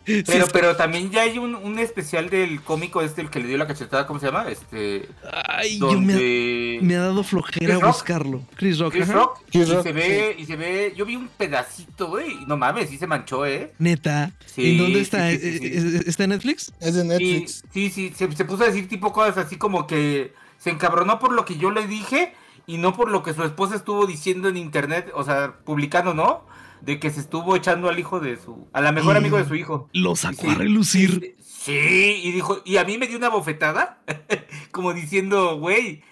Sí, 0.05 0.23
Pero, 0.25 0.45
es- 0.45 0.51
pero 0.53 0.75
también 0.75 1.09
ya 1.09 1.21
hay 1.23 1.39
un, 1.39 1.55
un 1.55 1.79
especial 1.79 2.29
del 2.29 2.61
cómico 2.61 3.01
este, 3.01 3.21
el 3.21 3.29
que 3.29 3.39
le 3.39 3.47
dio 3.47 3.57
la 3.57 3.65
cachetada, 3.65 4.05
¿cómo 4.05 4.19
se 4.19 4.27
llama? 4.27 4.47
Este. 4.49 5.09
Ay, 5.47 5.79
yo 5.79 5.87
me, 5.93 6.13
ha- 6.13 6.15
Donde. 6.17 6.79
me 6.83 6.95
ha 6.95 6.99
dado 7.01 7.23
flojera 7.23 7.65
Chris 7.65 7.79
Rock. 7.81 7.87
buscarlo. 7.93 8.41
Chris 8.55 8.79
Rock. 8.79 8.93
Chris. 8.93 9.07
Rock. 9.07 9.39
Chris 9.51 9.67
y 9.67 9.71
Rock, 9.73 9.83
se 9.83 9.91
ve, 9.93 10.35
y 10.37 10.45
se 10.45 10.55
ve. 10.55 10.93
Yo 10.95 11.05
vi 11.05 11.15
un 11.15 11.27
pedacito, 11.27 12.07
güey. 12.07 12.43
y 12.43 12.45
No 12.45 12.55
mames, 12.55 12.89
sí 12.89 12.97
se 12.97 13.07
manchó, 13.07 13.45
eh. 13.45 13.73
Neta. 13.79 14.31
Sí, 14.45 14.71
¿En 14.73 14.77
dónde 14.77 15.01
está? 15.01 15.31
sí, 15.31 15.37
sí, 15.39 15.57
sí. 15.59 15.65
¿Es- 15.73 15.83
es- 15.83 16.07
¿Está 16.07 16.23
en 16.25 16.29
Netflix? 16.29 16.71
Es 16.79 16.93
de 16.95 17.03
Y, 17.03 17.07
Netflix. 17.07 17.63
sí, 17.73 17.89
sí, 17.89 18.13
se, 18.15 18.31
se 18.31 18.45
puso 18.45 18.63
a 18.63 18.67
decir 18.67 18.87
tipo 18.87 19.11
cosas 19.11 19.37
así 19.37 19.55
como 19.57 19.87
que 19.87 20.33
se 20.59 20.69
encabronó 20.69 21.17
por 21.19 21.31
lo 21.33 21.45
que 21.45 21.57
yo 21.57 21.71
le 21.71 21.87
dije 21.87 22.33
y 22.67 22.77
no 22.77 22.95
por 22.95 23.09
lo 23.09 23.23
que 23.23 23.33
su 23.33 23.43
esposa 23.43 23.75
estuvo 23.75 24.05
diciendo 24.05 24.49
en 24.49 24.57
internet, 24.57 25.11
o 25.13 25.23
sea, 25.23 25.53
publicando, 25.65 26.13
¿no? 26.13 26.45
De 26.85 26.99
que 26.99 27.09
se 27.09 27.19
estuvo 27.19 27.55
echando 27.55 27.89
al 27.89 27.97
hijo 27.97 28.19
de 28.19 28.37
su, 28.37 28.67
a 28.71 28.81
la 28.81 28.91
mejor 28.91 29.17
amigo 29.17 29.37
de 29.37 29.45
su 29.45 29.55
hijo. 29.55 29.89
Lo 29.93 30.15
sacó 30.15 30.43
Sí, 30.43 30.47
a 30.49 30.55
relucir. 30.55 31.35
Sí, 31.41 32.21
y 32.23 32.31
dijo, 32.31 32.61
y 32.63 32.77
a 32.77 32.83
mí 32.83 32.97
me 32.97 33.07
dio 33.07 33.17
una 33.17 33.29
bofetada, 33.29 34.03
como 34.71 34.93
diciendo, 34.93 35.57
güey, 35.57 36.03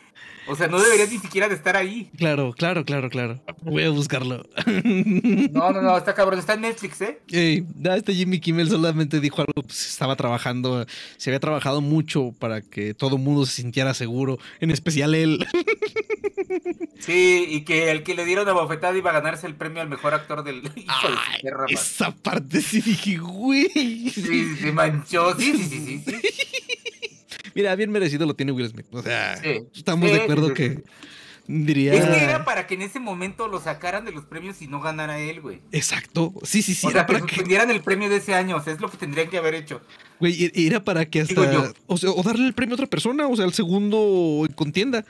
o 0.47 0.55
sea, 0.55 0.67
no 0.67 0.81
deberías 0.81 1.11
ni 1.11 1.19
siquiera 1.19 1.47
de 1.47 1.55
estar 1.55 1.77
ahí. 1.77 2.09
Claro, 2.17 2.53
claro, 2.53 2.83
claro, 2.83 3.09
claro. 3.09 3.39
Voy 3.61 3.83
a 3.83 3.89
buscarlo. 3.91 4.45
No, 5.53 5.71
no, 5.71 5.81
no, 5.81 5.97
está 5.97 6.13
cabrón, 6.13 6.39
está 6.39 6.55
en 6.55 6.61
Netflix, 6.61 7.01
¿eh? 7.01 7.19
Ey, 7.29 7.65
este 7.95 8.13
Jimmy 8.13 8.39
Kimmel 8.39 8.69
solamente 8.69 9.19
dijo 9.19 9.41
algo, 9.41 9.61
pues 9.63 9.87
estaba 9.87 10.15
trabajando, 10.15 10.85
se 11.17 11.29
había 11.29 11.39
trabajado 11.39 11.79
mucho 11.81 12.33
para 12.39 12.61
que 12.61 12.93
todo 12.93 13.15
el 13.15 13.21
mundo 13.21 13.45
se 13.45 13.61
sintiera 13.61 13.93
seguro, 13.93 14.37
en 14.59 14.71
especial 14.71 15.15
él. 15.15 15.45
Sí, 16.99 17.45
y 17.49 17.61
que 17.61 17.91
el 17.91 18.03
que 18.03 18.15
le 18.15 18.25
diera 18.25 18.43
una 18.43 18.53
bofetada 18.53 18.97
iba 18.97 19.09
a 19.09 19.13
ganarse 19.13 19.47
el 19.47 19.55
premio 19.55 19.81
al 19.81 19.89
mejor 19.89 20.13
actor 20.13 20.43
del 20.43 20.61
de 20.63 20.71
Ay, 20.87 21.43
esa 21.69 22.11
parte 22.15 22.61
sí 22.61 22.81
dije, 22.81 23.17
güey. 23.17 24.09
Sí, 24.09 24.55
se 24.55 24.71
manchó, 24.71 25.35
sí, 25.37 25.53
sí, 25.57 25.63
sí, 25.63 25.79
sí. 25.85 26.03
sí. 26.05 26.21
Mira, 27.55 27.75
bien 27.75 27.91
merecido 27.91 28.25
lo 28.25 28.35
tiene 28.35 28.51
Will 28.51 28.69
Smith. 28.69 28.87
O 28.91 29.01
sea, 29.01 29.37
Sí. 29.37 29.61
estamos 29.75 30.09
Sí, 30.09 30.15
de 30.15 30.21
acuerdo 30.23 30.53
que 30.53 30.83
diría... 31.47 31.93
Es 31.93 32.05
que 32.05 32.23
era 32.23 32.45
para 32.45 32.67
que 32.67 32.75
en 32.75 32.81
ese 32.83 32.99
momento 32.99 33.47
lo 33.47 33.59
sacaran 33.59 34.05
de 34.05 34.11
los 34.11 34.25
premios 34.25 34.61
y 34.61 34.67
no 34.67 34.79
ganara 34.81 35.19
él, 35.19 35.41
güey. 35.41 35.59
Exacto. 35.71 36.33
Sí, 36.43 36.61
sí, 36.61 36.73
sí. 36.73 36.87
o 36.87 36.91
sea, 36.91 37.01
era 37.01 37.07
para 37.07 37.19
que, 37.19 37.27
suspendieran 37.27 37.69
el 37.69 37.81
premio 37.81 38.09
de 38.09 38.17
ese 38.17 38.33
año, 38.33 38.55
o 38.57 38.63
sea, 38.63 38.73
es 38.73 38.79
lo 38.81 38.89
que 38.89 38.97
tendrían 38.97 39.29
que 39.29 39.37
haber 39.37 39.53
hecho. 39.55 39.81
güey, 40.19 40.51
era 40.55 40.83
para 40.83 41.05
que 41.05 41.21
hasta... 41.21 41.51
yo. 41.51 41.73
O, 41.87 41.97
sea, 41.97 42.11
o 42.11 42.23
darle 42.23 42.47
el 42.47 42.53
premio 42.53 42.73
a 42.73 42.77
otra 42.77 42.87
persona, 42.87 43.27
o 43.27 43.35
sea, 43.35 43.45
al 43.45 43.53
segundo 43.53 44.45
en 44.47 44.53
contienda. 44.55 45.05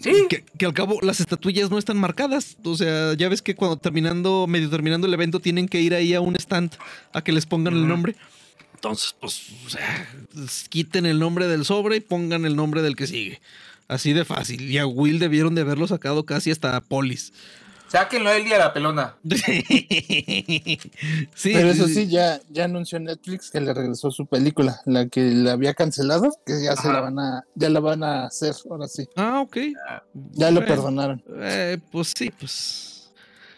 Sí. 0.00 0.12
Que, 0.28 0.44
que 0.56 0.64
al 0.66 0.74
cabo 0.74 0.98
las 1.02 1.20
estatuillas 1.20 1.70
no 1.70 1.78
están 1.78 1.96
marcadas. 1.98 2.56
O 2.64 2.76
sea, 2.76 3.14
ya 3.14 3.28
ves 3.28 3.42
que 3.42 3.54
cuando 3.54 3.76
terminando, 3.76 4.46
medio 4.46 4.70
terminando 4.70 5.06
el 5.06 5.14
evento, 5.14 5.40
tienen 5.40 5.68
que 5.68 5.80
ir 5.80 5.94
ahí 5.94 6.14
a 6.14 6.20
un 6.20 6.36
stand 6.36 6.72
a 7.12 7.22
que 7.22 7.32
les 7.32 7.46
pongan 7.46 7.74
el 7.74 7.88
nombre. 7.88 8.14
Entonces, 8.74 9.14
pues, 9.20 9.42
o 9.66 9.70
sea, 9.70 10.08
s- 10.36 10.66
quiten 10.68 11.04
el 11.04 11.18
nombre 11.18 11.48
del 11.48 11.64
sobre 11.64 11.96
y 11.96 12.00
pongan 12.00 12.44
el 12.44 12.54
nombre 12.54 12.80
del 12.82 12.94
que 12.94 13.08
sigue. 13.08 13.40
Así 13.88 14.12
de 14.12 14.24
fácil. 14.24 14.70
Y 14.70 14.78
a 14.78 14.86
Will 14.86 15.18
debieron 15.18 15.54
de 15.56 15.62
haberlo 15.62 15.88
sacado 15.88 16.24
casi 16.24 16.50
hasta 16.52 16.80
Polis. 16.80 17.32
Sáquenlo 17.88 18.28
a 18.30 18.36
él 18.36 18.46
y 18.46 18.52
a 18.52 18.58
la 18.58 18.72
pelona. 18.72 19.16
sí, 21.34 21.52
Pero 21.52 21.68
eso 21.70 21.88
sí, 21.88 22.06
ya, 22.08 22.40
ya 22.50 22.64
anunció 22.64 22.98
Netflix 23.00 23.50
que 23.50 23.60
le 23.60 23.72
regresó 23.72 24.10
su 24.10 24.26
película, 24.26 24.80
la 24.84 25.08
que 25.08 25.20
le 25.22 25.50
había 25.50 25.74
cancelado, 25.74 26.30
que 26.44 26.62
ya 26.62 26.76
se 26.76 26.88
la 26.92 27.00
van 27.00 27.18
a, 27.18 27.44
ya 27.54 27.70
la 27.70 27.80
van 27.80 28.02
a 28.02 28.26
hacer, 28.26 28.54
ahora 28.70 28.88
sí. 28.88 29.08
Ah, 29.16 29.40
ok. 29.40 29.56
Ya 30.32 30.50
lo 30.50 30.64
perdonaron. 30.64 31.22
eh, 31.40 31.78
pues 31.90 32.12
sí, 32.16 32.30
pues. 32.38 33.10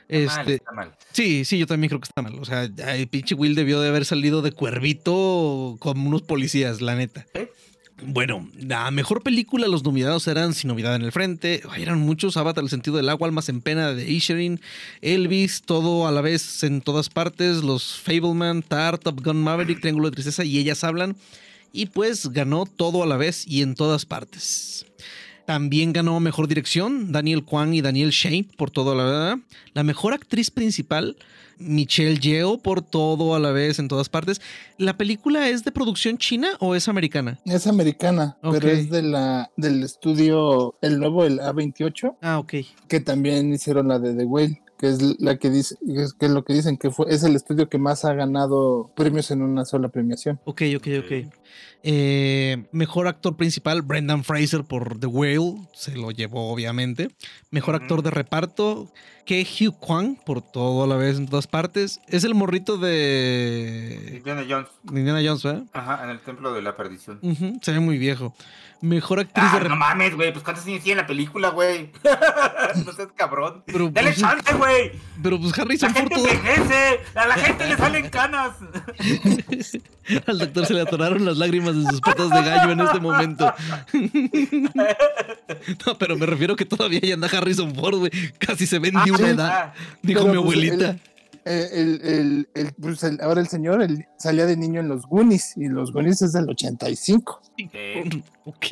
Está 0.08 0.32
mal, 0.36 0.40
Este, 0.40 0.54
está 0.56 0.72
mal. 0.72 0.96
Sí, 1.12 1.44
sí, 1.44 1.58
yo 1.58 1.66
también 1.68 1.88
creo 1.88 2.00
que 2.00 2.08
está 2.08 2.20
mal. 2.22 2.36
O 2.40 2.44
sea, 2.44 2.64
el 2.64 3.08
pinche 3.08 3.34
Will 3.36 3.54
debió 3.54 3.80
de 3.80 3.88
haber 3.88 4.04
salido 4.04 4.42
de 4.42 4.50
cuervito 4.52 5.76
como 5.78 6.08
unos 6.08 6.22
policías, 6.22 6.80
la 6.80 6.96
neta. 6.96 7.26
¿Eh? 7.34 7.50
Bueno, 8.02 8.48
la 8.58 8.90
mejor 8.90 9.22
película, 9.22 9.68
los 9.68 9.84
nominados 9.84 10.26
eran 10.26 10.54
Sin 10.54 10.68
Novedad 10.68 10.94
en 10.94 11.02
el 11.02 11.12
Frente, 11.12 11.62
eran 11.76 11.98
muchos, 11.98 12.36
Avatar, 12.36 12.64
El 12.64 12.70
Sentido 12.70 12.96
del 12.96 13.08
Agua, 13.08 13.28
Almas 13.28 13.48
en 13.48 13.60
Pena 13.60 13.92
de 13.92 14.10
Isherin, 14.10 14.60
Elvis, 15.02 15.62
todo 15.62 16.06
a 16.06 16.12
la 16.12 16.22
vez 16.22 16.62
en 16.62 16.80
todas 16.80 17.10
partes, 17.10 17.62
los 17.62 17.98
Fableman, 17.98 18.62
Tar, 18.62 18.96
Top 18.96 19.22
Gun 19.22 19.42
Maverick, 19.42 19.80
Triángulo 19.80 20.08
de 20.08 20.14
Tristeza 20.14 20.44
y 20.44 20.58
Ellas 20.58 20.82
Hablan. 20.82 21.16
Y 21.72 21.86
pues 21.86 22.28
ganó 22.30 22.64
todo 22.64 23.02
a 23.02 23.06
la 23.06 23.16
vez 23.16 23.46
y 23.46 23.62
en 23.62 23.74
todas 23.74 24.06
partes. 24.06 24.86
También 25.46 25.92
ganó 25.92 26.20
Mejor 26.20 26.48
Dirección, 26.48 27.12
Daniel 27.12 27.44
Kwan 27.44 27.74
y 27.74 27.80
Daniel 27.80 28.10
Shane 28.10 28.46
por 28.56 28.70
todo 28.70 28.94
la 28.94 29.04
verdad. 29.04 29.38
La 29.74 29.82
Mejor 29.82 30.14
Actriz 30.14 30.50
Principal, 30.50 31.16
Michelle 31.60 32.18
Yeoh 32.18 32.58
por 32.58 32.82
todo 32.82 33.34
a 33.34 33.38
la 33.38 33.52
vez 33.52 33.78
en 33.78 33.88
todas 33.88 34.08
partes. 34.08 34.40
¿La 34.78 34.96
película 34.96 35.48
es 35.48 35.62
de 35.64 35.72
producción 35.72 36.18
china 36.18 36.48
o 36.58 36.74
es 36.74 36.88
americana? 36.88 37.38
Es 37.44 37.66
americana, 37.66 38.36
pero 38.42 38.68
es 38.68 38.90
de 38.90 39.02
la, 39.02 39.50
del 39.56 39.82
estudio, 39.82 40.74
el 40.82 40.98
nuevo, 40.98 41.24
el 41.24 41.38
A28, 41.40 42.16
Ah, 42.22 42.38
ok. 42.38 42.54
que 42.88 43.00
también 43.00 43.52
hicieron 43.52 43.88
la 43.88 43.98
de 43.98 44.14
The 44.14 44.24
Whale, 44.24 44.62
que 44.78 44.88
es 44.88 45.20
la 45.20 45.36
que 45.36 45.50
dice, 45.50 45.76
es, 45.86 46.14
que 46.14 46.26
es 46.26 46.32
lo 46.32 46.42
que 46.44 46.54
dicen 46.54 46.78
que 46.78 46.90
fue, 46.90 47.04
es 47.10 47.22
el 47.22 47.36
estudio 47.36 47.68
que 47.68 47.76
más 47.76 48.04
ha 48.06 48.14
ganado 48.14 48.90
premios 48.96 49.30
en 49.30 49.42
una 49.42 49.66
sola 49.66 49.88
premiación. 49.90 50.40
Ok, 50.44 50.62
ok, 50.76 50.86
ok. 51.04 51.12
Eh, 51.82 52.64
mejor 52.72 53.06
actor 53.08 53.36
principal, 53.36 53.82
Brendan 53.82 54.24
Fraser 54.24 54.64
por 54.64 54.98
The 54.98 55.06
Whale, 55.06 55.66
se 55.74 55.94
lo 55.96 56.10
llevó 56.10 56.50
obviamente. 56.52 57.08
Mejor 57.50 57.74
actor 57.74 58.02
de 58.02 58.10
reparto, 58.10 58.92
Ke 59.30 59.46
Hugh 59.46 59.72
Kwan 59.78 60.16
por 60.26 60.42
todo 60.42 60.82
a 60.82 60.88
la 60.88 60.96
vez 60.96 61.16
en 61.16 61.28
todas 61.28 61.46
partes. 61.46 62.00
Es 62.08 62.24
el 62.24 62.34
morrito 62.34 62.78
de 62.78 64.14
Indiana 64.16 64.44
Jones. 64.48 64.66
Indiana 64.88 65.20
Jones, 65.24 65.44
¿verdad? 65.44 65.62
Ajá, 65.72 66.02
en 66.02 66.10
el 66.10 66.18
templo 66.18 66.52
de 66.52 66.62
la 66.62 66.74
perdición. 66.74 67.20
Se 67.62 67.70
ve 67.70 67.78
muy 67.78 67.96
viejo. 67.96 68.34
Mejor 68.82 69.20
actriz 69.20 69.44
Ah, 69.52 69.60
de 69.60 69.68
no 69.68 69.76
mames, 69.76 70.16
güey, 70.16 70.32
pues 70.32 70.42
cuántos 70.42 70.64
años 70.64 70.82
tiene 70.82 71.02
la 71.02 71.06
película, 71.06 71.50
güey. 71.50 71.92
no 72.86 72.92
seas 72.92 73.08
cabrón. 73.14 73.62
Pero, 73.66 73.90
Dale 73.90 74.08
pues, 74.12 74.20
chance, 74.20 74.54
güey. 74.54 74.92
Pero 75.22 75.38
pues 75.38 75.54
La 75.56 75.62
Harrison 75.64 75.90
Ford 75.90 75.98
gente 76.00 76.14
todo- 76.14 76.26
envejece. 76.28 77.00
A 77.14 77.26
la 77.26 77.34
gente 77.34 77.68
le 77.68 77.76
salen 77.76 78.08
canas. 78.10 78.52
Al 80.26 80.38
doctor 80.38 80.64
se 80.66 80.72
le 80.74 80.80
atoraron 80.80 81.24
las 81.26 81.36
lágrimas 81.36 81.76
de 81.76 81.88
sus 81.90 82.00
patas 82.00 82.30
de 82.30 82.42
gallo 82.42 82.72
en 82.72 82.80
este 82.80 82.98
momento. 83.00 83.52
No, 85.86 85.98
pero 85.98 86.16
me 86.16 86.24
refiero 86.24 86.56
que 86.56 86.64
todavía 86.64 87.00
ya 87.00 87.14
anda 87.14 87.28
Harrison 87.28 87.74
Ford, 87.74 87.98
güey. 87.98 88.10
Casi 88.38 88.66
se 88.66 88.78
ven 88.78 88.96
Ah, 88.96 89.04
sí. 89.26 89.30
edad, 89.30 89.72
dijo 90.02 90.20
Pero, 90.20 90.32
mi 90.34 90.42
pues, 90.42 90.56
abuelita. 90.56 90.96
el- 91.44 91.72
el- 91.72 92.00
el- 92.04 92.48
el- 92.54 92.72
pues, 92.74 93.02
el- 93.02 93.20
ahora 93.20 93.40
el 93.40 93.48
señor 93.48 93.82
el- 93.82 94.06
salía 94.18 94.46
de 94.46 94.56
niño 94.56 94.80
en 94.80 94.88
los 94.88 95.06
Goonies 95.06 95.56
y 95.56 95.68
los 95.68 95.92
Goonies 95.92 96.22
es 96.22 96.32
del 96.32 96.48
85. 96.48 97.42
Eh, 97.72 98.04
Ok. 98.44 98.66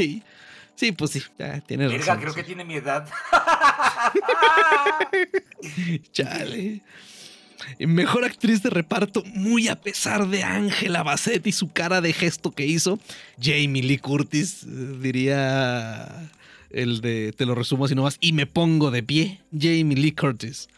Sí, 0.74 0.92
pues 0.92 1.10
sí, 1.10 1.20
ya 1.36 1.60
tienes 1.60 1.90
verga, 1.90 2.06
razón. 2.06 2.20
creo 2.22 2.34
que 2.34 2.44
tiene 2.44 2.64
mi 2.64 2.76
edad. 2.76 3.08
Chale. 6.12 6.82
Mejor 7.80 8.24
actriz 8.24 8.62
de 8.62 8.70
reparto, 8.70 9.22
muy 9.34 9.68
a 9.68 9.80
pesar 9.80 10.28
de 10.28 10.44
Ángela 10.44 11.02
Bassett 11.02 11.44
y 11.46 11.52
su 11.52 11.70
cara 11.72 12.00
de 12.00 12.12
gesto 12.12 12.52
que 12.52 12.64
hizo, 12.66 12.98
Jamie 13.40 13.82
Lee 13.82 13.98
Curtis, 13.98 14.62
eh, 14.62 14.66
diría 15.02 16.30
el 16.70 17.00
de, 17.00 17.32
te 17.36 17.46
lo 17.46 17.54
resumo 17.54 17.84
así 17.84 17.94
nomás, 17.94 18.16
y 18.20 18.32
me 18.32 18.46
pongo 18.46 18.90
de 18.90 19.02
pie, 19.02 19.40
Jamie 19.52 19.96
Lee 19.96 20.12
Curtis. 20.12 20.68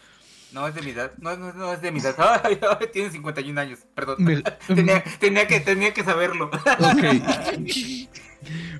No 0.52 0.66
es 0.66 0.74
de 0.74 0.82
mi 0.82 0.90
edad. 0.90 1.12
No, 1.18 1.36
no, 1.36 1.52
no 1.52 1.72
es 1.72 1.80
de 1.80 1.92
mi 1.92 2.00
edad. 2.00 2.16
Ay, 2.44 2.58
ay, 2.60 2.86
tiene 2.92 3.10
51 3.10 3.60
años. 3.60 3.78
Perdón. 3.94 4.16
Me- 4.18 4.42
tenía, 4.66 5.04
tenía, 5.20 5.46
que, 5.46 5.60
tenía 5.60 5.94
que 5.94 6.02
saberlo. 6.02 6.46
Ok. 6.46 7.04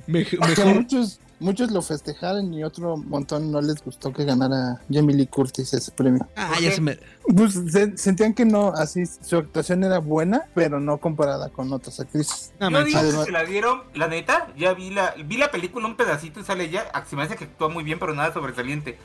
Me- 0.06 0.26
mejor, 0.26 0.66
muchos, 0.74 1.20
muchos 1.40 1.70
lo 1.72 1.82
festejaron 1.82 2.52
y 2.54 2.62
otro 2.62 2.96
montón 2.96 3.50
no 3.50 3.60
les 3.60 3.82
gustó 3.82 4.12
que 4.12 4.24
ganara 4.24 4.80
Jamie 4.92 5.16
Lee 5.16 5.26
Curtis 5.26 5.72
ese 5.74 5.90
premio. 5.90 6.28
ah, 6.36 6.52
ya 6.60 6.70
se 6.70 6.80
me, 6.80 6.98
Pues 7.36 7.54
se- 7.72 7.96
sentían 7.96 8.34
que 8.34 8.44
no, 8.44 8.68
así 8.68 9.04
su 9.06 9.36
actuación 9.38 9.82
era 9.84 9.98
buena, 9.98 10.42
pero 10.54 10.78
no 10.80 10.98
comparada 10.98 11.48
con 11.48 11.72
otras 11.72 11.98
actrices. 12.00 12.52
no 12.60 12.70
Yo 12.70 12.84
digo 12.84 13.00
que 13.00 13.06
Además- 13.06 13.24
se 13.26 13.32
la 13.32 13.44
dieron, 13.44 13.82
la 13.94 14.06
neta, 14.08 14.48
ya 14.56 14.74
vi 14.74 14.90
la, 14.90 15.14
vi 15.24 15.36
la 15.36 15.50
película 15.50 15.86
un 15.86 15.96
pedacito 15.96 16.40
y 16.40 16.44
sale 16.44 16.64
ella. 16.64 16.84
ah, 16.92 17.04
Se 17.08 17.16
me 17.16 17.22
hace 17.22 17.36
que 17.36 17.44
actúa 17.44 17.68
muy 17.68 17.82
bien, 17.84 17.98
pero 17.98 18.14
nada 18.14 18.32
sobresaliente. 18.32 18.98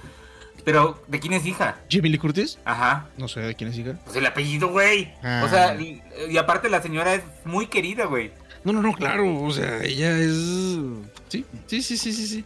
Pero, 0.63 0.99
¿de 1.07 1.19
quién 1.19 1.33
es 1.33 1.45
hija? 1.45 1.75
Jamie 1.91 2.09
Lee 2.09 2.17
Curtis, 2.17 2.57
Ajá. 2.65 3.07
no 3.17 3.27
sé 3.27 3.39
de 3.41 3.53
quién 3.53 3.69
es 3.69 3.77
hija. 3.77 3.99
Pues 4.03 4.15
el 4.15 4.25
apellido, 4.25 4.69
güey. 4.69 5.13
Ah. 5.21 5.43
O 5.45 5.49
sea, 5.49 5.75
y, 5.79 6.01
y 6.29 6.37
aparte 6.37 6.69
la 6.69 6.81
señora 6.81 7.13
es 7.13 7.21
muy 7.43 7.67
querida, 7.67 8.05
güey. 8.05 8.31
No, 8.65 8.73
no, 8.73 8.81
no, 8.81 8.93
claro, 8.93 9.41
o 9.43 9.51
sea, 9.51 9.81
ella 9.83 10.17
es, 10.19 10.33
sí, 11.29 11.45
sí, 11.67 11.81
sí, 11.81 11.97
sí, 11.97 12.11
sí, 12.13 12.27
sí. 12.27 12.45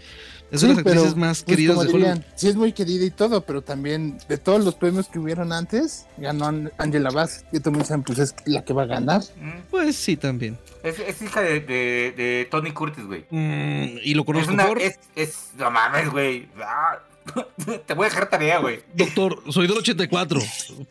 Es 0.51 0.61
Sí, 0.61 0.67
de 0.67 0.73
las 0.73 0.83
pero, 0.83 0.95
actrices 1.01 1.15
más 1.15 1.43
pues, 1.43 1.55
queridas 1.55 1.75
de 1.75 1.81
Hollywood. 1.83 1.97
dirían, 1.99 2.25
sí 2.35 2.47
es 2.47 2.55
muy 2.55 2.73
querida 2.73 3.05
y 3.05 3.11
todo, 3.11 3.41
pero 3.45 3.61
también 3.61 4.17
de 4.27 4.37
todos 4.39 4.65
los 4.65 4.73
premios 4.73 5.07
que 5.07 5.19
hubieron 5.19 5.53
antes, 5.53 6.07
ganó 6.17 6.47
An- 6.47 6.71
Angela 6.79 7.11
Bassett. 7.11 7.45
Y 7.53 7.59
todos 7.59 7.77
dicen, 7.77 8.01
pues 8.01 8.17
es 8.17 8.33
la 8.45 8.65
que 8.65 8.73
va 8.73 8.81
a 8.83 8.85
ganar. 8.87 9.21
Mm. 9.39 9.51
Pues 9.69 9.95
sí, 9.95 10.17
también. 10.17 10.57
Es, 10.83 10.97
es 10.99 11.21
hija 11.21 11.41
de, 11.41 11.59
de, 11.59 12.13
de 12.17 12.47
Tony 12.49 12.71
Curtis, 12.71 13.05
güey. 13.05 13.25
Mm, 13.29 13.99
y 14.03 14.13
lo 14.15 14.21
Es 14.21 14.25
conozco 14.25 14.51
una. 14.53 14.65
por. 14.67 14.81
Es, 14.81 14.97
es. 15.15 15.51
No 15.55 15.69
mames, 15.69 16.09
güey. 16.09 16.49
Ah, 16.63 16.97
Te 17.85 17.93
voy 17.93 18.05
a 18.05 18.09
dejar 18.09 18.29
tarea, 18.29 18.59
güey. 18.59 18.81
Doctor, 18.93 19.41
soy 19.49 19.67
del 19.67 19.77
84. 19.77 20.39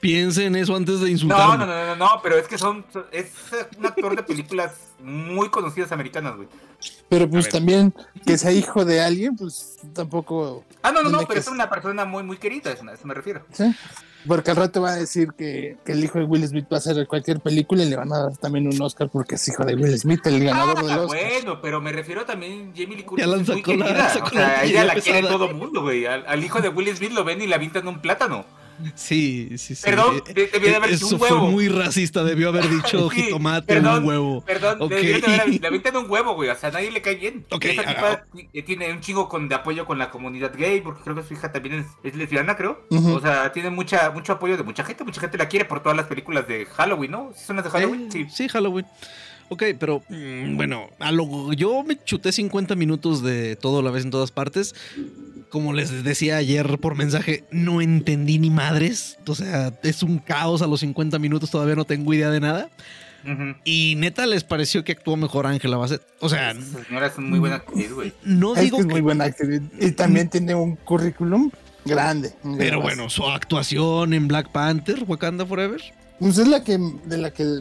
Piense 0.00 0.46
en 0.46 0.56
eso 0.56 0.74
antes 0.76 1.00
de 1.00 1.06
No, 1.06 1.08
insultarme. 1.08 1.58
no, 1.58 1.66
no, 1.66 1.86
no, 1.86 1.96
no, 1.96 2.20
pero 2.22 2.36
es 2.36 2.46
que 2.48 2.58
son. 2.58 2.84
Es 3.12 3.32
un 3.78 3.86
actor 3.86 4.16
de 4.16 4.22
películas 4.22 4.72
muy 5.00 5.48
conocidas 5.48 5.92
americanas, 5.92 6.36
güey. 6.36 6.48
Pero 7.08 7.28
pues 7.28 7.48
también 7.48 7.92
que 8.24 8.38
sea 8.38 8.52
hijo 8.52 8.84
de 8.84 9.00
alguien, 9.00 9.36
pues 9.36 9.78
tampoco. 9.92 10.64
Ah, 10.82 10.92
no, 10.92 11.02
no, 11.02 11.10
no, 11.10 11.26
pero 11.26 11.40
es 11.40 11.48
una 11.48 11.68
persona 11.68 12.04
muy, 12.04 12.22
muy 12.22 12.36
querida, 12.36 12.70
a 12.70 12.74
eso 12.74 13.06
me 13.06 13.14
refiero. 13.14 13.44
¿sí? 13.52 13.64
Porque 14.26 14.50
al 14.50 14.56
rato 14.56 14.82
va 14.82 14.90
a 14.90 14.96
decir 14.96 15.28
que, 15.38 15.76
que 15.84 15.92
el 15.92 16.02
hijo 16.04 16.18
de 16.18 16.24
Will 16.24 16.46
Smith 16.46 16.66
va 16.70 16.76
a 16.76 16.80
hacer 16.80 17.06
cualquier 17.06 17.40
película 17.40 17.82
y 17.84 17.88
le 17.88 17.96
van 17.96 18.12
a 18.12 18.18
dar 18.24 18.36
también 18.36 18.66
un 18.66 18.82
Oscar 18.82 19.08
porque 19.08 19.36
es 19.36 19.48
hijo 19.48 19.64
de 19.64 19.74
Will 19.76 19.96
Smith, 19.98 20.26
el 20.26 20.42
ganador 20.44 20.82
del 20.82 20.90
Ah, 20.90 21.02
Oscar. 21.02 21.06
bueno, 21.32 21.60
pero 21.62 21.80
me 21.80 21.92
refiero 21.92 22.24
también 22.26 22.72
Jamie 22.76 22.96
Lee 22.96 23.04
Curtis 23.04 23.24
Ya 23.26 23.30
la 23.30 23.40
es 23.40 23.48
muy 23.48 23.58
sacó 23.58 23.72
la- 23.74 23.86
querida. 23.86 24.08
sacó 24.10 24.26
o 24.26 24.30
sea, 24.30 24.48
la 24.48 24.64
ella 24.64 24.84
la 24.84 24.94
quiere 24.96 25.22
todo 25.22 25.46
el 25.48 25.54
mundo, 25.54 25.82
güey. 25.82 26.04
Al, 26.06 26.26
al 26.26 26.44
hijo 26.44 26.60
de 26.60 26.68
Will 26.68 26.94
Smith 26.96 27.12
lo 27.12 27.24
ven 27.24 27.40
y 27.40 27.46
le 27.46 27.54
avientan 27.54 27.86
un 27.86 28.00
plátano. 28.00 28.44
Sí, 28.94 29.50
sí, 29.56 29.74
sí. 29.74 29.82
Perdón, 29.84 30.22
Eh, 30.26 30.34
de- 30.34 30.46
debí 30.48 30.68
de 30.68 30.76
haber 30.76 30.90
dicho 30.90 31.06
Eso 31.06 31.14
un 31.16 31.18
fue 31.20 31.30
huevo. 31.32 31.50
muy 31.50 31.68
racista. 31.68 32.22
Debió 32.24 32.48
haber 32.48 32.68
dicho 32.70 33.10
Sí, 33.10 33.22
jitomate 33.22 33.66
perdón, 33.66 34.02
un 34.02 34.08
huevo. 34.08 34.40
Perdón, 34.44 34.78
Ok. 34.80 34.90
le, 34.90 34.96
debieron 34.96 35.20
de 35.20 35.68
haber- 35.68 35.96
un 35.96 36.10
huevo, 36.10 36.34
güey. 36.34 36.50
O 36.50 36.54
sea, 36.56 36.68
a 36.68 36.72
nadie 36.72 36.90
le 36.90 37.02
cae 37.02 37.16
bien. 37.16 37.44
Ok, 37.50 37.64
Esa 37.64 37.82
ah, 37.86 37.86
tipa 38.26 38.48
eh, 38.52 38.62
tiene 38.62 38.92
un 38.92 39.00
chingo 39.00 39.28
con, 39.28 39.48
de 39.48 39.54
apoyo 39.54 39.84
con 39.86 39.98
la 39.98 40.10
comunidad 40.10 40.52
gay, 40.56 40.80
porque 40.80 41.02
creo 41.02 41.16
que 41.16 41.22
su 41.22 41.34
hija 41.34 41.50
también 41.52 41.80
es, 41.80 41.86
es 42.04 42.14
lesbiana, 42.16 42.56
creo. 42.56 42.84
O 42.90 43.20
sea, 43.20 43.52
tiene 43.52 43.70
mucha, 43.70 44.10
mucho 44.10 44.32
apoyo 44.34 44.56
de 44.56 44.62
mucha 44.62 44.84
gente. 44.84 45.04
Mucha 45.04 45.20
gente 45.20 45.38
la 45.38 45.48
quiere 45.48 45.64
por 45.64 45.82
todas 45.82 45.96
las 45.96 46.06
películas 46.06 46.46
de 46.46 46.66
Halloween, 46.66 47.10
¿no? 47.10 47.32
¿Sí 47.36 47.44
son 47.46 47.56
las 47.56 47.64
de 47.64 47.70
Halloween? 47.70 48.02
Eh, 48.02 48.08
Sí. 48.12 48.26
sí, 48.30 48.48
Halloween. 48.48 48.86
Ok, 49.50 49.62
pero 49.80 50.02
mm, 50.10 50.56
bueno, 50.56 50.90
a 50.98 51.10
lo, 51.10 51.52
yo 51.54 51.82
me 51.82 51.96
chuté 52.04 52.32
50 52.32 52.74
minutos 52.74 53.22
de 53.22 53.56
todo 53.56 53.78
a 53.78 53.82
la 53.82 53.90
vez 53.90 54.04
en 54.04 54.10
todas 54.10 54.30
partes. 54.30 54.74
Como 55.50 55.72
les 55.72 56.04
decía 56.04 56.36
ayer 56.36 56.78
por 56.78 56.94
mensaje, 56.94 57.44
no 57.50 57.80
entendí 57.80 58.38
ni 58.38 58.50
madres. 58.50 59.18
O 59.26 59.34
sea, 59.34 59.72
es 59.82 60.02
un 60.02 60.18
caos 60.18 60.62
a 60.62 60.66
los 60.66 60.80
50 60.80 61.18
minutos, 61.18 61.50
todavía 61.50 61.74
no 61.74 61.84
tengo 61.84 62.12
idea 62.12 62.30
de 62.30 62.40
nada. 62.40 62.70
Y 63.64 63.94
neta 63.96 64.26
les 64.26 64.44
pareció 64.44 64.84
que 64.84 64.92
actuó 64.92 65.16
mejor 65.16 65.46
Ángela 65.46 65.76
Bassett. 65.76 66.02
O 66.20 66.28
sea, 66.28 66.52
Esa 66.52 66.84
señora 66.84 67.08
es 67.08 67.18
muy 67.18 67.38
buena 67.38 67.56
actriz, 67.56 67.92
güey. 67.92 68.12
no 68.24 68.54
Es 68.54 68.62
digo 68.62 68.76
que 68.78 68.82
es 68.82 68.86
que... 68.86 68.92
muy 68.92 69.00
buena 69.00 69.24
actriz. 69.24 69.60
Y 69.80 69.90
también 69.92 70.30
tiene 70.30 70.54
un 70.54 70.76
currículum 70.76 71.50
grande. 71.84 72.32
Pero 72.56 72.80
bueno, 72.80 73.10
su 73.10 73.26
actuación 73.26 74.14
en 74.14 74.28
Black 74.28 74.50
Panther, 74.50 75.02
Wakanda 75.06 75.44
Forever, 75.44 75.80
Pues 76.20 76.38
es 76.38 76.48
la 76.48 76.62
que, 76.64 76.78
de 77.04 77.18
la 77.18 77.30
que, 77.32 77.60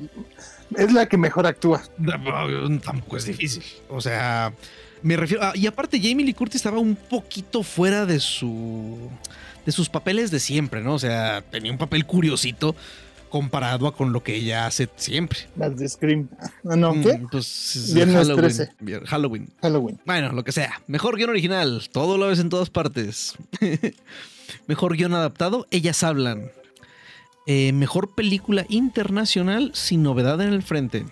es 0.77 0.93
la 0.93 1.07
que 1.07 1.17
mejor 1.17 1.47
actúa. 1.47 1.81
tampoco 2.83 3.17
es 3.17 3.25
difícil. 3.25 3.63
O 3.89 3.99
sea, 3.99 4.53
me 5.07 5.17
refiero. 5.17 5.43
ah, 5.43 5.53
y 5.55 5.65
aparte, 5.67 5.99
Jamie 5.99 6.25
Lee 6.25 6.33
Curtis 6.33 6.57
estaba 6.57 6.79
un 6.79 6.95
poquito 6.95 7.63
fuera 7.63 8.05
de 8.05 8.19
su. 8.19 9.09
de 9.65 9.71
sus 9.71 9.89
papeles 9.89 10.31
de 10.31 10.39
siempre, 10.39 10.81
¿no? 10.81 10.93
O 10.93 10.99
sea, 10.99 11.41
tenía 11.49 11.71
un 11.71 11.77
papel 11.77 12.05
curiosito 12.05 12.75
comparado 13.29 13.87
a 13.87 13.95
con 13.95 14.13
lo 14.13 14.23
que 14.23 14.35
ella 14.35 14.65
hace 14.67 14.87
siempre. 14.95 15.39
Las 15.57 15.75
de 15.77 15.89
Scream. 15.89 16.29
Ah, 16.69 16.75
no, 16.77 16.93
¿qué? 17.01 17.17
Mm, 17.17 17.27
Pues 17.29 17.91
Viernes 17.93 18.15
Halloween. 18.15 18.41
13. 18.41 18.69
Vier- 18.79 19.05
Halloween. 19.05 19.49
Halloween. 19.61 19.99
Bueno, 20.05 20.31
lo 20.31 20.43
que 20.45 20.53
sea. 20.53 20.81
Mejor 20.87 21.17
guion 21.17 21.29
original. 21.31 21.89
Todo 21.91 22.17
lo 22.17 22.27
ves 22.27 22.39
en 22.39 22.47
todas 22.49 22.69
partes. 22.69 23.35
mejor 24.67 24.95
guion 24.95 25.13
adaptado. 25.13 25.67
Ellas 25.71 26.03
hablan. 26.03 26.51
Eh, 27.47 27.71
mejor 27.73 28.13
película 28.15 28.65
internacional 28.69 29.71
sin 29.73 30.03
novedad 30.03 30.39
en 30.41 30.53
el 30.53 30.63
frente. 30.63 31.05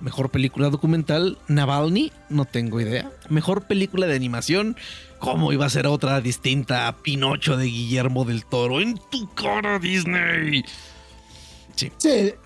Mejor 0.00 0.30
película 0.30 0.70
documental, 0.70 1.38
Navalny, 1.48 2.10
no 2.30 2.44
tengo 2.46 2.80
idea. 2.80 3.10
Mejor 3.28 3.62
película 3.66 4.06
de 4.06 4.14
animación, 4.16 4.76
¿cómo 5.18 5.52
iba 5.52 5.66
a 5.66 5.70
ser 5.70 5.86
otra 5.86 6.20
distinta 6.22 6.88
a 6.88 6.96
Pinocho 6.96 7.56
de 7.58 7.66
Guillermo 7.66 8.24
del 8.24 8.44
Toro? 8.46 8.80
En 8.80 8.98
tu 9.10 9.28
cara, 9.34 9.78
Disney. 9.78 10.64
Sí, 11.76 11.90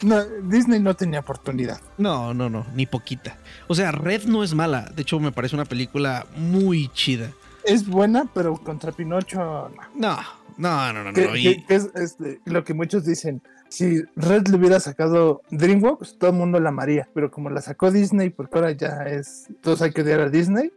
no, 0.02 0.22
Disney 0.44 0.80
no 0.80 0.94
tenía 0.94 1.20
oportunidad. 1.20 1.80
No, 1.98 2.32
no, 2.34 2.48
no, 2.48 2.66
ni 2.74 2.86
poquita. 2.86 3.38
O 3.66 3.74
sea, 3.74 3.90
Red 3.90 4.24
no 4.24 4.44
es 4.44 4.54
mala. 4.54 4.90
De 4.94 5.02
hecho, 5.02 5.18
me 5.18 5.32
parece 5.32 5.56
una 5.56 5.64
película 5.64 6.26
muy 6.36 6.88
chida. 6.88 7.30
Es 7.64 7.86
buena, 7.86 8.26
pero 8.32 8.56
contra 8.56 8.92
Pinocho 8.92 9.38
no. 9.38 9.74
No, 9.94 10.18
no, 10.56 10.92
no, 10.92 11.04
no. 11.04 11.12
Que, 11.12 11.26
no. 11.26 11.36
y- 11.36 11.62
que- 11.64 11.74
es 11.74 11.88
este, 11.94 12.40
lo 12.44 12.62
que 12.62 12.74
muchos 12.74 13.04
dicen. 13.04 13.42
Si 13.68 14.02
Red 14.16 14.48
le 14.48 14.56
hubiera 14.56 14.78
sacado 14.80 15.42
DreamWorks, 15.50 16.18
todo 16.18 16.30
el 16.30 16.36
mundo 16.36 16.60
la 16.60 16.68
amaría. 16.68 17.08
Pero 17.14 17.30
como 17.30 17.50
la 17.50 17.60
sacó 17.60 17.90
Disney, 17.90 18.30
porque 18.30 18.58
ahora 18.58 18.72
ya 18.72 19.04
es. 19.06 19.48
Todos 19.62 19.82
hay 19.82 19.92
que 19.92 20.02
odiar 20.02 20.20
a 20.20 20.30
Disney, 20.30 20.72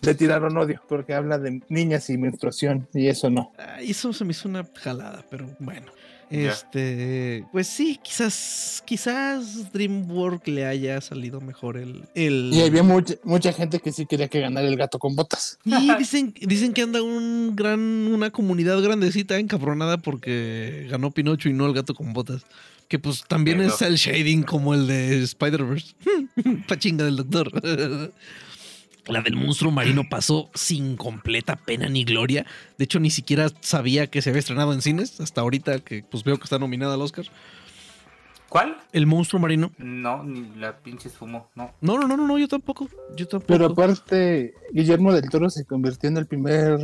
le 0.00 0.14
tiraron 0.14 0.56
odio. 0.56 0.82
Porque 0.88 1.14
habla 1.14 1.38
de 1.38 1.62
niñas 1.68 2.10
y 2.10 2.18
menstruación. 2.18 2.88
Y 2.92 3.08
eso 3.08 3.30
no. 3.30 3.52
Ah, 3.58 3.80
Eso 3.80 4.12
se 4.12 4.24
me 4.24 4.32
hizo 4.32 4.48
una 4.48 4.66
jalada, 4.74 5.24
pero 5.30 5.46
bueno. 5.60 5.92
Este, 6.30 7.44
pues 7.50 7.66
sí, 7.66 7.98
quizás, 8.02 8.82
quizás 8.86 9.72
DreamWorks 9.72 10.48
le 10.48 10.64
haya 10.64 11.00
salido 11.00 11.40
mejor 11.40 11.76
el, 11.76 12.04
el. 12.14 12.50
Y 12.54 12.62
había 12.62 12.82
mucha, 12.82 13.14
mucha 13.24 13.52
gente 13.52 13.80
que 13.80 13.90
sí 13.92 14.06
quería 14.06 14.28
que 14.28 14.40
ganara 14.40 14.68
el 14.68 14.76
gato 14.76 14.98
con 14.98 15.16
botas. 15.16 15.58
Y 15.64 15.94
dicen, 15.98 16.32
dicen 16.40 16.72
que 16.72 16.82
anda 16.82 17.02
un 17.02 17.56
gran, 17.56 17.80
una 17.80 18.30
comunidad 18.30 18.80
grandecita 18.80 19.38
encabronada 19.38 19.98
porque 19.98 20.86
ganó 20.90 21.10
Pinocho 21.10 21.48
y 21.48 21.52
no 21.52 21.66
el 21.66 21.74
gato 21.74 21.94
con 21.94 22.12
botas. 22.12 22.42
Que 22.88 22.98
pues 22.98 23.24
también 23.26 23.58
Pero- 23.58 23.74
es 23.74 23.82
el 23.82 23.96
shading 23.96 24.42
como 24.42 24.74
el 24.74 24.86
de 24.86 25.22
Spider-Verse. 25.22 25.94
Pachinga 26.68 27.04
del 27.04 27.16
doctor. 27.16 28.12
La 29.10 29.22
del 29.22 29.36
monstruo 29.36 29.72
marino 29.72 30.08
pasó 30.08 30.50
sin 30.54 30.96
completa 30.96 31.56
pena 31.56 31.88
ni 31.88 32.04
gloria. 32.04 32.46
De 32.78 32.84
hecho, 32.84 33.00
ni 33.00 33.10
siquiera 33.10 33.50
sabía 33.60 34.06
que 34.06 34.22
se 34.22 34.30
había 34.30 34.40
estrenado 34.40 34.72
en 34.72 34.82
cines. 34.82 35.20
Hasta 35.20 35.40
ahorita 35.40 35.80
que 35.80 36.02
pues 36.02 36.24
veo 36.24 36.36
que 36.38 36.44
está 36.44 36.58
nominada 36.58 36.94
al 36.94 37.02
Oscar. 37.02 37.26
¿Cuál? 38.50 38.76
El 38.92 39.06
monstruo 39.06 39.40
marino. 39.40 39.70
No, 39.78 40.24
ni 40.24 40.44
la 40.56 40.76
pinche 40.76 41.08
no. 41.20 41.48
No, 41.54 41.72
no, 41.80 41.98
no, 41.98 42.16
no, 42.16 42.26
no, 42.26 42.36
yo 42.36 42.48
tampoco. 42.48 42.88
Yo 43.16 43.28
tampoco. 43.28 43.46
Pero 43.46 43.66
aparte, 43.66 44.54
Guillermo 44.72 45.12
del 45.12 45.30
Toro 45.30 45.48
se 45.50 45.64
convirtió 45.64 46.08
en 46.08 46.16
el 46.16 46.26
primer, 46.26 46.80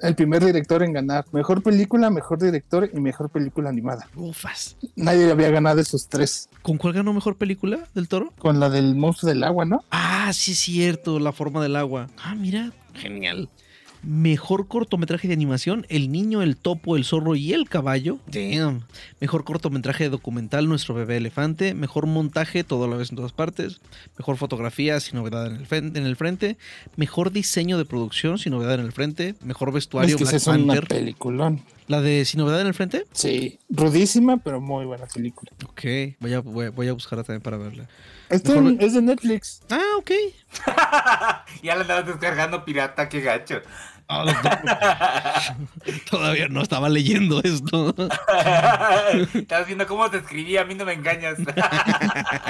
el 0.00 0.14
primer 0.16 0.44
director 0.44 0.82
en 0.82 0.92
ganar 0.92 1.24
mejor 1.30 1.62
película, 1.62 2.10
mejor 2.10 2.40
director 2.40 2.90
y 2.92 2.98
mejor 2.98 3.30
película 3.30 3.68
animada. 3.68 4.08
Ufas. 4.16 4.76
Nadie 4.96 5.30
había 5.30 5.50
ganado 5.50 5.80
esos 5.80 6.08
tres. 6.08 6.50
¿Con 6.62 6.76
cuál 6.76 6.94
ganó 6.94 7.12
mejor 7.12 7.36
película 7.36 7.78
del 7.94 8.08
toro? 8.08 8.32
Con 8.40 8.58
la 8.58 8.68
del 8.68 8.96
monstruo 8.96 9.28
del 9.28 9.44
agua, 9.44 9.64
¿no? 9.64 9.84
Ah, 9.92 10.32
sí 10.32 10.52
es 10.52 10.58
cierto, 10.58 11.20
la 11.20 11.30
forma 11.30 11.62
del 11.62 11.76
agua. 11.76 12.08
Ah, 12.18 12.34
mira, 12.34 12.72
genial. 12.94 13.48
Mejor 14.06 14.68
cortometraje 14.68 15.26
de 15.26 15.34
animación, 15.34 15.84
El 15.88 16.12
niño, 16.12 16.40
el 16.42 16.56
topo, 16.56 16.96
el 16.96 17.04
zorro 17.04 17.34
y 17.34 17.52
el 17.52 17.68
caballo. 17.68 18.18
Damn. 18.28 18.84
Mejor 19.20 19.42
cortometraje 19.42 20.04
de 20.04 20.10
documental, 20.10 20.68
Nuestro 20.68 20.94
bebé 20.94 21.16
elefante. 21.16 21.74
Mejor 21.74 22.06
montaje, 22.06 22.62
todo 22.62 22.84
a 22.84 22.88
la 22.88 22.96
vez 22.96 23.10
en 23.10 23.16
todas 23.16 23.32
partes. 23.32 23.80
Mejor 24.16 24.36
fotografía, 24.36 25.00
sin 25.00 25.16
novedad 25.18 25.46
en 25.48 25.56
el, 25.56 25.66
frente, 25.66 25.98
en 25.98 26.06
el 26.06 26.14
frente. 26.14 26.56
Mejor 26.94 27.32
diseño 27.32 27.78
de 27.78 27.84
producción, 27.84 28.38
sin 28.38 28.52
novedad 28.52 28.74
en 28.74 28.80
el 28.86 28.92
frente. 28.92 29.34
Mejor 29.42 29.72
vestuario, 29.72 30.14
es 30.14 30.18
que 30.18 30.24
Black 30.24 30.34
es 30.36 30.46
una 30.46 30.56
Panther. 30.74 30.86
peliculón. 30.86 31.62
La 31.88 32.00
de 32.00 32.24
Sin 32.24 32.38
novedad 32.40 32.60
en 32.60 32.66
el 32.68 32.74
frente. 32.74 33.06
Sí, 33.12 33.58
rudísima, 33.68 34.36
pero 34.38 34.60
muy 34.60 34.84
buena 34.86 35.06
película. 35.06 35.50
Ok, 35.68 35.82
voy 36.20 36.32
a, 36.34 36.40
voy 36.40 36.66
a- 36.66 36.70
voy 36.70 36.88
a 36.88 36.92
buscarla 36.92 37.22
también 37.24 37.42
para 37.42 37.56
verla. 37.58 37.88
Está 38.28 38.60
Mejor 38.60 38.82
es 38.82 38.94
de 38.94 39.02
Netflix. 39.02 39.62
Ah, 39.70 39.80
ok. 39.98 40.10
ya 41.62 41.74
la 41.76 41.82
andabas 41.82 42.06
descargando 42.06 42.64
pirata, 42.64 43.08
qué 43.08 43.20
gacho. 43.20 43.60
Ah. 44.08 45.56
Todavía 46.10 46.48
no 46.48 46.62
estaba 46.62 46.88
leyendo 46.88 47.42
esto. 47.42 47.94
Estabas 49.34 49.66
viendo 49.66 49.86
cómo 49.86 50.08
te 50.10 50.18
escribí, 50.18 50.56
a 50.56 50.64
mí 50.64 50.74
no 50.74 50.84
me 50.84 50.92
engañas. 50.92 51.38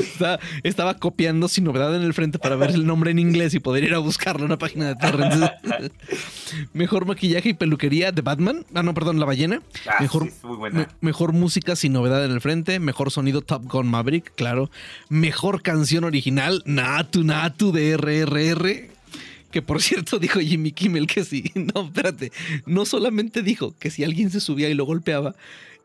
estaba, 0.00 0.38
estaba 0.62 0.94
copiando 0.94 1.48
sin 1.48 1.64
novedad 1.64 1.94
en 1.96 2.02
el 2.02 2.14
frente 2.14 2.38
para 2.38 2.56
ver 2.56 2.70
el 2.70 2.86
nombre 2.86 3.10
en 3.10 3.18
inglés 3.18 3.54
y 3.54 3.58
poder 3.60 3.84
ir 3.84 3.94
a 3.94 3.98
buscarlo 3.98 4.40
en 4.40 4.46
una 4.46 4.58
página 4.58 4.86
de 4.88 4.94
torrents. 4.96 5.50
Mejor 6.72 7.06
maquillaje 7.06 7.50
y 7.50 7.54
peluquería 7.54 8.12
de 8.12 8.22
Batman. 8.22 8.64
Ah, 8.74 8.82
no, 8.82 8.94
perdón, 8.94 9.18
La 9.18 9.26
Ballena. 9.26 9.60
Ah, 9.88 9.96
Mejor, 10.00 10.28
sí, 10.28 10.32
me- 10.72 10.86
mejor 11.00 11.32
música 11.32 11.74
sin 11.76 11.92
novedad 11.92 12.24
en 12.24 12.30
el 12.30 12.40
frente. 12.40 12.78
Mejor 12.78 13.10
sonido 13.10 13.42
Top 13.42 13.64
Gun 13.64 13.88
Maverick, 13.88 14.32
claro. 14.36 14.70
Mejor 15.08 15.62
canción 15.62 16.04
original, 16.04 16.62
Natu 16.64 17.24
Natu 17.24 17.72
de 17.72 17.96
RRR. 17.96 18.95
Que 19.56 19.62
por 19.62 19.80
cierto 19.82 20.18
dijo 20.18 20.38
Jimmy 20.38 20.70
Kimmel 20.70 21.06
que 21.06 21.24
sí. 21.24 21.50
No, 21.54 21.86
espérate. 21.86 22.30
No 22.66 22.84
solamente 22.84 23.42
dijo 23.42 23.74
que 23.78 23.90
si 23.90 24.04
alguien 24.04 24.30
se 24.30 24.38
subía 24.38 24.68
y 24.68 24.74
lo 24.74 24.84
golpeaba, 24.84 25.34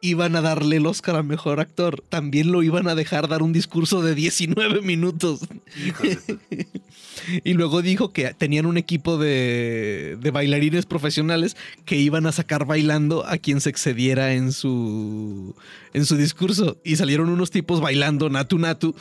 iban 0.01 0.36
a 0.36 0.41
darle 0.41 0.76
el 0.76 0.86
Oscar 0.86 1.15
a 1.15 1.24
mejor 1.24 1.61
actor. 1.61 2.03
También 2.09 2.51
lo 2.51 2.63
iban 2.63 2.89
a 2.89 2.95
dejar 2.95 3.30
dar 3.30 3.41
un 3.41 3.53
discurso 3.53 4.01
de 4.01 4.13
19 4.13 4.82
minutos. 4.82 5.39
Y 7.43 7.53
luego 7.53 7.82
dijo 7.82 8.11
que 8.11 8.34
tenían 8.34 8.65
un 8.65 8.78
equipo 8.78 9.17
de, 9.17 10.17
de 10.19 10.32
bailarines 10.32 10.86
profesionales 10.86 11.55
que 11.86 11.95
iban 11.97 12.26
a 12.26 12.32
sacar 12.32 12.65
bailando 12.65 13.26
a 13.28 13.38
quien 13.38 13.61
se 13.61 13.69
excediera 13.69 14.34
en 14.34 14.51
su, 14.51 15.55
en 15.93 16.05
su 16.05 16.17
discurso. 16.17 16.78
Y 16.84 16.95
salieron 16.95 17.30
unos 17.30 17.51
tipos 17.51 17.80
bailando 17.80 18.30
natu 18.30 18.57
natu 18.57 18.95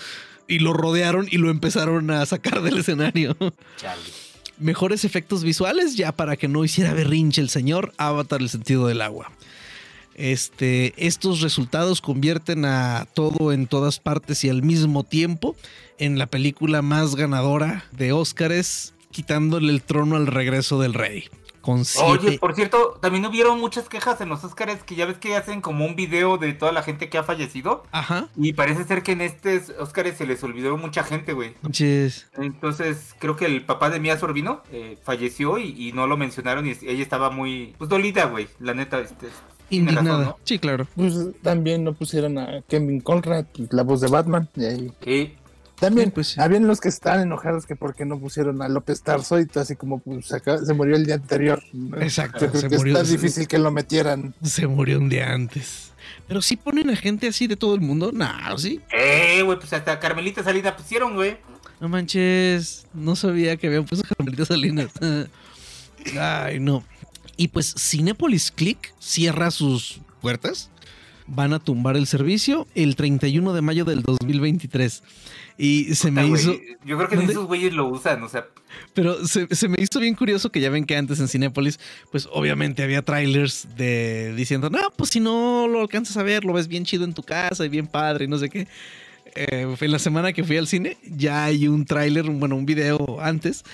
y 0.47 0.59
lo 0.59 0.75
rodearon 0.75 1.29
y 1.31 1.39
lo 1.39 1.51
empezaron 1.51 2.11
a 2.11 2.27
sacar 2.27 2.63
del 2.63 2.79
escenario. 2.79 3.37
Chale. 3.77 4.30
Mejores 4.61 5.05
efectos 5.05 5.43
visuales, 5.43 5.97
ya 5.97 6.13
para 6.13 6.37
que 6.37 6.47
no 6.47 6.65
hiciera 6.65 6.95
berrinche 6.95 7.41
el 7.41 7.49
señor, 7.49 7.93
Avatar 7.97 8.41
el 8.43 8.49
sentido 8.49 8.87
del 8.87 9.01
agua. 9.01 9.33
Este, 10.15 10.93
estos 10.99 11.41
resultados 11.41 12.03
convierten 12.03 12.67
a 12.67 13.07
todo 13.15 13.53
en 13.53 13.67
todas 13.67 14.01
partes 14.01 14.45
y 14.45 14.51
al 14.51 14.63
mismo 14.63 15.03
tiempo 15.03 15.57
en 15.99 16.19
la 16.19 16.27
película 16.27 16.83
más 16.83 17.17
ganadora 17.17 17.87
de 17.93 18.13
Óscares, 18.13 18.93
quitándole 19.11 19.73
el 19.73 19.83
trono 19.83 20.17
al 20.17 20.27
regreso 20.27 20.79
del 20.79 20.93
rey. 20.93 21.25
Con 21.61 21.83
Oye, 22.05 22.39
por 22.39 22.55
cierto, 22.55 22.99
también 23.01 23.25
hubieron 23.27 23.61
muchas 23.61 23.89
quejas 23.89 24.21
en 24.21 24.29
los 24.29 24.43
Oscars 24.45 24.83
que 24.83 24.95
ya 24.95 25.07
ves 25.07 25.19
que 25.19 25.37
hacen 25.37 25.61
como 25.61 25.85
un 25.85 25.95
video 25.95 26.39
de 26.39 26.53
toda 26.53 26.73
la 26.73 26.83
gente 26.83 27.09
que 27.09 27.19
ha 27.19 27.23
fallecido. 27.23 27.85
Ajá. 27.93 28.29
Y 28.37 28.55
parece 28.55 28.85
ser 28.85 29.03
que 29.03 29.13
en 29.13 29.21
estos 29.21 29.71
Oscars 29.79 30.17
se 30.17 30.27
les 30.27 30.43
olvidó 30.43 30.77
mucha 30.77 31.05
gente, 31.05 31.33
güey. 31.33 31.55
Manches. 31.63 32.29
Entonces, 32.37 33.15
creo 33.19 33.37
que 33.37 33.47
el 33.47 33.65
papá 33.65 33.91
de 33.91 34.01
Mia 34.01 34.19
Sorbino 34.19 34.63
eh, 34.73 34.99
falleció 35.03 35.59
y, 35.59 35.89
y 35.89 35.93
no 35.93 36.07
lo 36.07 36.17
mencionaron 36.17 36.67
y 36.67 36.71
ella 36.71 37.03
estaba 37.03 37.31
muy, 37.31 37.75
pues 37.79 37.91
dolida, 37.91 38.25
güey. 38.25 38.49
La 38.59 38.75
neta, 38.75 38.99
este, 39.01 39.27
razón, 39.27 39.51
Indignada. 39.71 40.25
¿no? 40.25 40.37
Sí, 40.45 40.59
claro. 40.59 40.87
Pues 40.97 41.15
también 41.43 41.85
no 41.85 41.95
pusieron 41.95 42.39
a 42.39 42.63
Kevin 42.69 43.01
Conrad, 43.01 43.47
pues, 43.57 43.73
la 43.73 43.83
voz 43.83 44.01
de 44.01 44.09
Batman. 44.09 44.49
Y 44.57 44.65
ahí. 44.65 44.93
Sí. 45.05 45.35
También 45.81 46.09
Sí, 46.09 46.13
pues 46.15 46.27
sí. 46.29 46.41
habían 46.41 46.67
los 46.67 46.81
que 46.81 46.89
estaban 46.89 47.23
enojados 47.23 47.65
que 47.67 47.75
porque 47.75 48.05
no 48.05 48.19
pusieron 48.21 48.61
a 48.63 48.69
López 48.69 49.03
Tarso 49.03 49.41
y 49.41 49.47
todo 49.47 49.63
así 49.63 49.77
como 49.77 49.99
pues, 49.99 50.31
acá- 50.33 50.59
se 50.65 50.75
murió 50.75 50.95
el 50.97 51.07
día 51.07 51.15
anterior. 51.17 51.63
Exacto, 52.01 52.41
Yo 52.45 52.51
creo 52.51 52.61
se 52.61 52.69
que 52.69 52.77
murió- 52.77 52.97
está 52.99 53.11
difícil 53.11 53.49
que 53.49 53.59
lo 53.59 53.71
metieran. 53.71 54.35
Se 54.43 54.67
murió 54.67 54.99
un 54.99 55.09
día 55.09 55.33
antes. 55.33 55.93
Pero 56.29 56.43
sí 56.43 56.57
ponen 56.57 56.91
a 56.91 56.97
gente 56.97 57.29
así 57.29 57.47
de 57.47 57.57
todo 57.57 57.75
el 57.75 57.81
mundo. 57.81 58.13
Nah, 58.13 58.57
sí. 58.57 58.81
Eh, 58.93 59.43
güey, 59.43 59.59
pues 59.59 59.73
hasta 59.73 59.99
Carmelita 59.99 60.45
Salida 60.45 60.77
pusieron, 60.77 61.15
güey. 61.15 61.39
No 61.81 61.89
manches, 61.89 62.87
no 62.93 63.17
sabía 63.17 63.57
que 63.57 63.67
habían 63.67 63.85
puesto 63.87 64.07
Carmelita 64.17 64.45
Salinas. 64.45 64.91
Ay, 66.19 66.61
no. 66.61 66.85
Y 67.37 67.49
pues 67.49 67.75
Cinepolis 67.79 68.51
Click 68.51 68.93
cierra 68.99 69.51
sus 69.51 70.01
puertas. 70.21 70.71
Van 71.33 71.53
a 71.53 71.59
tumbar 71.61 71.97
el 71.97 72.07
servicio 72.07 72.67
el 72.75 72.97
31 72.97 73.53
de 73.53 73.63
mayo 73.63 73.85
del 73.85 74.03
2023. 74.03 75.03
Y 75.57 75.95
se 75.95 76.11
me 76.11 76.27
Puta, 76.27 76.41
hizo... 76.41 76.53
Yo 76.85 76.97
creo 76.97 77.09
que 77.09 77.17
¿Dónde? 77.17 77.33
esos 77.33 77.47
güeyes 77.47 77.73
lo 77.73 77.87
usan, 77.87 78.23
o 78.23 78.29
sea. 78.29 78.47
Pero 78.95 79.27
se, 79.27 79.47
se 79.55 79.69
me 79.69 79.77
hizo 79.81 80.01
bien 80.01 80.15
curioso 80.15 80.51
que 80.51 80.61
ya 80.61 80.71
ven 80.71 80.85
que 80.85 80.97
antes 80.97 81.21
en 81.21 81.29
Cinépolis, 81.29 81.79
pues 82.11 82.29
obviamente 82.33 82.83
había 82.83 83.03
trailers 83.03 83.69
de 83.77 84.35
diciendo, 84.37 84.71
no, 84.71 84.81
pues 84.97 85.11
si 85.11 85.21
no 85.21 85.69
lo 85.69 85.81
alcanzas 85.81 86.17
a 86.17 86.23
ver, 86.23 86.45
lo 86.45 86.53
ves 86.53 86.67
bien 86.69 86.85
chido 86.85 87.05
en 87.05 87.15
tu 87.15 87.23
casa 87.23 87.65
y 87.65 87.69
bien 87.69 87.87
padre 87.87 88.25
y 88.25 88.29
no 88.29 88.39
sé 88.39 88.49
qué. 88.49 88.67
Eh, 89.35 89.77
en 89.81 89.93
la 89.93 89.99
semana 89.99 90.33
que 90.33 90.43
fui 90.45 90.57
al 90.57 90.67
cine, 90.67 90.97
ya 91.05 91.45
hay 91.45 91.69
un 91.69 91.85
tráiler, 91.85 92.25
bueno, 92.29 92.57
un 92.57 92.67
video 92.67 93.19
antes, 93.21 93.65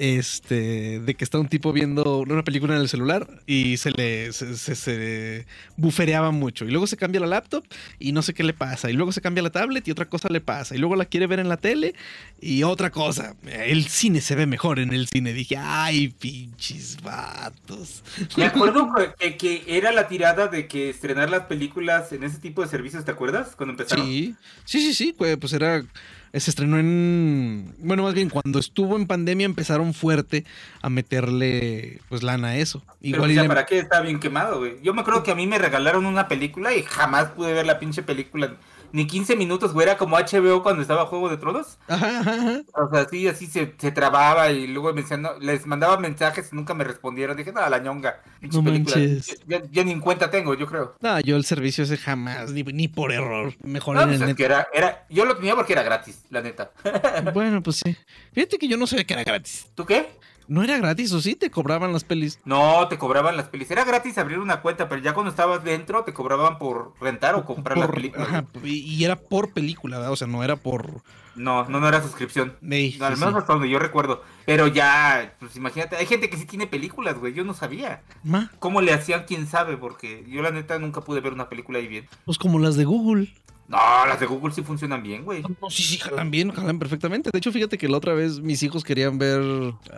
este, 0.00 0.98
de 1.00 1.14
que 1.14 1.24
está 1.24 1.38
un 1.38 1.48
tipo 1.48 1.74
viendo 1.74 2.18
una 2.20 2.42
película 2.42 2.74
en 2.74 2.80
el 2.80 2.88
celular 2.88 3.28
y 3.46 3.76
se 3.76 3.90
le 3.90 4.32
se, 4.32 4.56
se- 4.56 4.74
se 4.74 5.46
bufereaba 5.76 6.30
mucho. 6.30 6.64
Y 6.64 6.70
luego 6.70 6.86
se 6.86 6.96
cambia 6.96 7.20
la 7.20 7.26
laptop 7.26 7.62
y 7.98 8.12
no 8.12 8.22
sé 8.22 8.32
qué 8.32 8.42
le 8.42 8.54
pasa. 8.54 8.90
Y 8.90 8.94
luego 8.94 9.12
se 9.12 9.20
cambia 9.20 9.42
la 9.42 9.50
tablet 9.50 9.86
y 9.86 9.90
otra 9.90 10.06
cosa 10.06 10.28
le 10.30 10.40
pasa. 10.40 10.74
Y 10.74 10.78
luego 10.78 10.96
la 10.96 11.04
quiere 11.04 11.26
ver 11.26 11.38
en 11.38 11.50
la 11.50 11.58
tele 11.58 11.94
y 12.40 12.62
otra 12.62 12.90
cosa. 12.90 13.36
El 13.46 13.84
cine 13.88 14.22
se 14.22 14.34
ve 14.34 14.46
mejor 14.46 14.78
en 14.78 14.94
el 14.94 15.06
cine. 15.06 15.34
Dije, 15.34 15.58
ay, 15.58 16.08
pinches 16.08 16.96
vatos. 17.02 18.02
Me 18.38 18.46
acuerdo 18.46 18.88
que, 19.18 19.36
que 19.36 19.64
era 19.66 19.92
la 19.92 20.08
tirada 20.08 20.48
de 20.48 20.66
que 20.66 20.88
estrenar 20.88 21.28
las 21.28 21.42
películas 21.44 22.10
en 22.12 22.24
ese 22.24 22.38
tipo 22.38 22.62
de 22.62 22.68
servicios, 22.68 23.04
¿te 23.04 23.10
acuerdas? 23.10 23.54
Cuando 23.54 23.72
empezaron. 23.72 24.06
Sí, 24.06 24.34
sí, 24.64 24.80
sí, 24.80 24.94
sí, 24.94 25.14
pues 25.16 25.36
pues 25.36 25.52
era, 25.52 25.84
se 26.32 26.50
estrenó 26.50 26.78
en, 26.78 27.74
bueno, 27.78 28.04
más 28.04 28.14
bien 28.14 28.30
cuando 28.30 28.58
estuvo 28.58 28.96
en 28.96 29.06
pandemia 29.06 29.44
empezaron 29.44 29.94
fuerte 29.94 30.44
a 30.80 30.88
meterle, 30.88 32.00
pues, 32.08 32.22
lana 32.22 32.48
a 32.48 32.56
eso. 32.56 32.82
Pero, 33.00 33.16
Igual 33.16 33.30
o 33.30 33.32
y 33.32 33.36
sea, 33.36 33.48
¿para 33.48 33.66
qué 33.66 33.78
está 33.78 34.00
bien 34.00 34.20
quemado, 34.20 34.58
güey? 34.60 34.76
Yo 34.82 34.94
me 34.94 35.00
acuerdo 35.00 35.22
que 35.22 35.32
a 35.32 35.34
mí 35.34 35.46
me 35.46 35.58
regalaron 35.58 36.06
una 36.06 36.28
película 36.28 36.74
y 36.74 36.82
jamás 36.82 37.30
pude 37.30 37.52
ver 37.52 37.66
la 37.66 37.78
pinche 37.78 38.02
película. 38.02 38.56
Ni 38.92 39.06
15 39.06 39.36
minutos, 39.36 39.72
güey. 39.72 39.86
Era 39.86 39.96
como 39.98 40.16
HBO 40.16 40.62
cuando 40.62 40.82
estaba 40.82 41.06
Juego 41.06 41.28
de 41.28 41.36
Tronos. 41.36 41.78
Ajá. 41.88 42.62
O 42.74 42.90
sea, 42.90 43.08
sí, 43.08 43.28
así 43.28 43.46
se, 43.46 43.74
se 43.78 43.92
trababa 43.92 44.50
y 44.50 44.66
luego 44.66 44.92
me 44.92 45.02
decían, 45.02 45.22
no, 45.22 45.38
les 45.38 45.66
mandaba 45.66 45.96
mensajes 45.98 46.50
y 46.52 46.56
nunca 46.56 46.74
me 46.74 46.84
respondieron. 46.84 47.36
Dije, 47.36 47.52
nada, 47.52 47.70
la 47.70 47.78
ñonga. 47.78 48.22
No 48.40 48.62
manches. 48.62 49.40
Ya, 49.46 49.62
ya 49.70 49.84
ni 49.84 49.92
en 49.92 50.00
cuenta 50.00 50.30
tengo, 50.30 50.54
yo 50.54 50.66
creo. 50.66 50.96
No, 51.00 51.20
yo 51.20 51.36
el 51.36 51.44
servicio 51.44 51.84
ese 51.84 51.96
jamás, 51.96 52.52
ni, 52.52 52.62
ni 52.62 52.88
por 52.88 53.12
error, 53.12 53.54
mejor 53.62 53.96
No, 53.96 54.02
en 54.02 54.08
pues 54.08 54.20
el 54.20 54.28
es 54.30 54.36
que 54.36 54.44
era, 54.44 54.68
era, 54.72 55.06
yo 55.08 55.24
lo 55.24 55.36
tenía 55.36 55.54
porque 55.54 55.72
era 55.72 55.82
gratis, 55.82 56.24
la 56.30 56.40
neta. 56.42 56.70
Bueno, 57.34 57.62
pues 57.62 57.76
sí. 57.76 57.96
Fíjate 58.32 58.58
que 58.58 58.68
yo 58.68 58.76
no 58.76 58.86
sabía 58.86 59.04
que 59.04 59.14
era 59.14 59.24
gratis. 59.24 59.66
¿Tú 59.74 59.84
qué? 59.84 60.08
¿No 60.50 60.64
era 60.64 60.76
gratis 60.78 61.12
o 61.12 61.20
sí? 61.20 61.36
Te 61.36 61.48
cobraban 61.48 61.92
las 61.92 62.02
pelis. 62.02 62.40
No, 62.44 62.88
te 62.88 62.98
cobraban 62.98 63.36
las 63.36 63.46
pelis. 63.46 63.70
Era 63.70 63.84
gratis 63.84 64.18
abrir 64.18 64.40
una 64.40 64.62
cuenta, 64.62 64.88
pero 64.88 65.00
ya 65.00 65.14
cuando 65.14 65.30
estabas 65.30 65.62
dentro 65.62 66.02
te 66.02 66.12
cobraban 66.12 66.58
por 66.58 66.92
rentar 67.00 67.36
o 67.36 67.44
comprar 67.44 67.78
la 67.78 67.88
película. 67.88 68.24
ajá, 68.24 68.44
y, 68.64 69.04
era 69.04 69.14
por 69.14 69.52
película, 69.52 69.98
¿verdad? 69.98 70.12
O 70.12 70.16
sea, 70.16 70.26
no 70.26 70.42
era 70.42 70.56
por... 70.56 71.02
No, 71.36 71.68
no, 71.68 71.78
no 71.78 71.86
era 71.86 72.02
suscripción. 72.02 72.56
Ey, 72.68 72.96
No, 72.98 73.06
al 73.06 73.16
menos 73.16 73.34
sí. 73.34 73.38
hasta 73.38 73.52
donde 73.52 73.70
yo 73.70 73.78
recuerdo. 73.78 74.24
Pero 74.44 74.66
ya, 74.66 75.36
pues 75.38 75.54
imagínate, 75.54 75.94
hay 75.94 76.06
gente 76.06 76.28
que 76.28 76.36
sí 76.36 76.46
tiene 76.46 76.66
películas, 76.66 77.16
güey. 77.16 77.32
Yo 77.32 77.44
no 77.44 77.54
sabía. 77.54 78.02
Ma, 78.24 78.50
¿Cómo 78.58 78.80
le 78.80 78.92
hacían? 78.92 79.26
¿Quién 79.28 79.46
sabe? 79.46 79.76
Porque 79.76 80.24
yo 80.28 80.42
la 80.42 80.50
neta 80.50 80.80
nunca 80.80 81.02
pude 81.02 81.20
ver 81.20 81.32
una 81.32 81.48
película 81.48 81.78
ahí 81.78 81.86
bien. 81.86 82.08
pues 82.24 82.38
como 82.38 82.58
las 82.58 82.74
de 82.74 82.86
Google. 82.86 83.32
No, 83.70 83.78
las 84.04 84.18
de 84.18 84.26
Google 84.26 84.52
sí 84.52 84.62
funcionan 84.64 85.00
bien, 85.00 85.24
güey. 85.24 85.42
No, 85.42 85.70
sí, 85.70 85.84
sí, 85.84 85.96
jalan 85.98 86.28
bien, 86.32 86.50
jalan 86.50 86.80
perfectamente. 86.80 87.30
De 87.32 87.38
hecho, 87.38 87.52
fíjate 87.52 87.78
que 87.78 87.88
la 87.88 87.98
otra 87.98 88.14
vez 88.14 88.40
mis 88.40 88.64
hijos 88.64 88.82
querían 88.82 89.16
ver. 89.16 89.40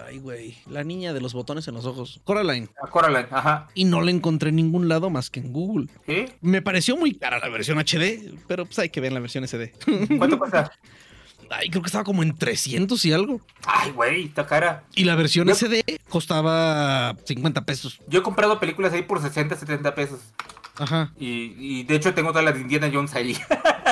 Ay, 0.07 0.19
güey. 0.19 0.59
La 0.69 0.85
niña 0.85 1.15
de 1.15 1.23
los 1.23 1.33
botones 1.33 1.67
en 1.69 1.75
los 1.75 1.87
ojos. 1.87 2.21
Coraline. 2.25 2.69
A 2.83 2.87
Coraline, 2.89 3.29
ajá. 3.31 3.69
Y 3.75 3.85
no 3.87 4.03
la 4.03 4.11
encontré 4.11 4.51
en 4.51 4.57
ningún 4.57 4.89
lado 4.89 5.09
más 5.09 5.31
que 5.31 5.41
en 5.41 5.55
Google. 5.55 5.89
¿Sí? 6.07 6.27
Me 6.43 6.61
pareció 6.61 6.99
muy 6.99 7.15
cara 7.15 7.39
la 7.39 7.49
versión 7.49 7.79
HD, 7.79 8.35
pero 8.47 8.67
pues 8.67 8.79
hay 8.79 8.91
que 8.91 9.01
ver 9.01 9.13
la 9.13 9.21
versión 9.21 9.43
SD. 9.49 9.73
¿Cuánto 10.19 10.39
cuesta? 10.39 10.71
Ay, 11.49 11.71
creo 11.71 11.83
que 11.83 11.87
estaba 11.87 12.05
como 12.05 12.23
en 12.23 12.37
300 12.37 13.03
y 13.07 13.13
algo. 13.13 13.41
Ay, 13.67 13.91
güey, 13.93 14.25
está 14.27 14.47
cara. 14.47 14.85
Y 14.95 15.05
la 15.05 15.15
versión 15.15 15.49
Yo- 15.49 15.55
SD 15.55 15.99
costaba 16.11 17.17
50 17.27 17.65
pesos. 17.65 18.01
Yo 18.07 18.21
he 18.21 18.23
comprado 18.23 18.61
películas 18.61 18.93
ahí 18.93 19.03
por 19.03 19.21
60, 19.23 19.57
70 19.57 19.95
pesos. 19.95 20.21
Ajá. 20.79 21.13
Y, 21.19 21.55
y 21.59 21.83
de 21.85 21.97
hecho 21.97 22.15
tengo 22.15 22.31
todas 22.31 22.45
las 22.45 22.55
de 22.55 22.61
Indiana 22.63 22.91
Jones 22.93 23.15
ahí. 23.15 23.37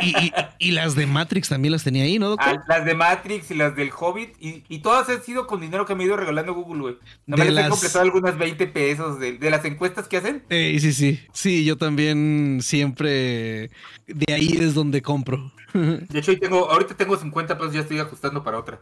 Y, 0.03 0.09
y- 0.27 0.33
y 0.59 0.71
las 0.71 0.95
de 0.95 1.07
Matrix 1.07 1.49
también 1.51 1.73
las 1.73 1.85
tenía 1.85 2.05
ahí, 2.05 2.19
¿no, 2.19 2.31
doctor? 2.31 2.57
Ah, 2.59 2.65
las 2.69 2.85
de 2.87 2.95
Matrix 2.95 3.51
y 3.51 3.55
las 3.55 3.77
del 3.77 3.91
Hobbit. 3.97 4.31
Y, 4.41 4.79
todas 4.79 5.09
han 5.11 5.23
sido 5.23 5.47
con 5.47 5.61
dinero 5.61 5.85
que 5.85 5.95
me 5.95 6.05
ha 6.05 6.07
ido 6.07 6.17
regalando 6.17 6.55
Google, 6.55 6.81
güey. 6.81 6.97
Me 7.27 7.37
De 7.37 7.45
les 7.45 7.53
he 7.53 7.55
las- 7.55 7.69
completado 7.71 8.05
algunas 8.05 8.39
20 8.39 8.67
pesos 8.69 9.21
de, 9.21 9.33
de 9.39 9.51
las 9.51 9.65
encuestas 9.67 10.09
que 10.09 10.17
hacen. 10.17 10.43
Eh, 10.49 10.79
sí, 10.81 10.93
sí. 10.95 11.21
Sí, 11.35 11.65
yo 11.65 11.77
también 11.77 12.61
siempre. 12.63 13.71
De 14.07 14.33
ahí 14.35 14.57
es 14.59 14.73
donde 14.75 15.03
compro. 15.03 15.53
De 15.75 16.19
hecho, 16.19 16.37
tengo, 16.39 16.71
ahorita 16.71 16.95
tengo 16.97 17.17
50 17.17 17.57
pesos, 17.59 17.73
ya 17.75 17.81
estoy 17.81 17.99
ajustando 17.99 18.43
para 18.43 18.59
otra. 18.59 18.81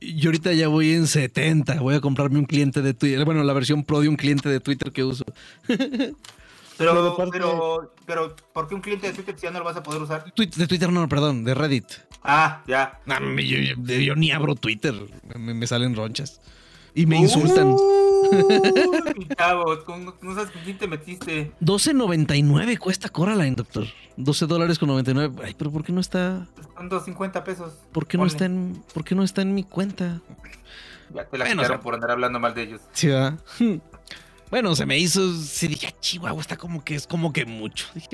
Yo 0.00 0.28
ahorita 0.28 0.52
ya 0.52 0.68
voy 0.68 0.92
en 0.92 1.06
70. 1.06 1.80
Voy 1.80 1.94
a 1.94 2.00
comprarme 2.00 2.38
un 2.38 2.44
cliente 2.44 2.82
de 2.82 2.94
Twitter. 2.94 3.24
Bueno, 3.24 3.42
la 3.42 3.52
versión 3.52 3.84
pro 3.84 4.00
de 4.00 4.08
un 4.08 4.16
cliente 4.16 4.48
de 4.48 4.60
Twitter 4.60 4.92
que 4.92 5.04
uso. 5.04 5.24
Pero, 6.76 7.14
Pero 7.16 7.30
pero, 7.30 7.94
pero, 8.04 8.36
¿por 8.52 8.66
qué 8.66 8.74
un 8.74 8.80
cliente 8.80 9.06
de 9.06 9.12
Twitter 9.12 9.36
si 9.38 9.42
ya 9.44 9.52
no 9.52 9.60
lo 9.60 9.64
vas 9.64 9.76
a 9.76 9.82
poder 9.84 10.02
usar? 10.02 10.24
De 10.34 10.66
Twitter 10.66 10.90
no, 10.90 11.08
perdón, 11.08 11.44
de 11.44 11.54
Reddit. 11.54 11.84
Ah, 12.24 12.64
ya. 12.66 12.98
Yo, 13.06 13.76
yo- 13.76 13.94
yo 14.00 14.16
ni 14.16 14.32
abro 14.32 14.56
Twitter. 14.56 14.92
Me, 15.38 15.54
me 15.54 15.66
salen 15.68 15.94
ronchas. 15.94 16.40
Y 16.94 17.06
me 17.06 17.16
insultan. 17.16 17.72
Uy, 17.72 19.14
mi 19.18 19.26
chavo, 19.36 19.84
¿con- 19.84 20.04
no 20.22 20.34
sabes 20.34 20.50
con 20.50 20.62
quién 20.62 20.78
te 20.78 20.86
metiste. 20.86 21.52
12.99 21.60 22.78
cuesta 22.78 23.08
Coraline, 23.08 23.56
doctor. 23.56 23.84
12 24.16 24.46
dólares 24.46 24.78
con 24.78 24.88
99. 24.88 25.34
Ay, 25.44 25.54
pero 25.58 25.70
¿por 25.70 25.84
qué 25.84 25.92
no 25.92 26.00
está? 26.00 26.46
Son 26.76 26.88
250 26.88 27.44
pesos. 27.44 27.72
¿Por 27.92 28.06
qué 28.06 28.16
no 28.16 28.22
Ponle. 28.22 28.32
está 28.32 28.44
en, 28.46 28.82
¿por 28.92 29.04
qué 29.04 29.14
no 29.14 29.22
está 29.24 29.42
en 29.42 29.54
mi 29.54 29.64
cuenta? 29.64 30.20
Ya 31.12 31.24
te 31.26 31.36
la 31.38 31.44
Bueno, 31.44 31.62
quitaron 31.62 31.64
o 31.64 31.66
sea- 31.66 31.80
por 31.80 31.94
andar 31.94 32.10
hablando 32.12 32.38
mal 32.40 32.54
de 32.54 32.62
ellos. 32.62 32.80
Sí, 32.92 33.08
¿verdad? 33.08 33.38
Bueno, 34.50 34.76
se 34.76 34.86
me 34.86 34.96
hizo. 34.98 35.34
Se 35.40 35.66
dije, 35.66 35.88
"Ah, 35.88 35.96
Chihuahua, 36.00 36.40
está 36.40 36.56
como 36.56 36.84
que 36.84 36.94
es 36.94 37.08
como 37.08 37.32
que 37.32 37.44
mucho. 37.44 37.86
Dije. 37.94 38.08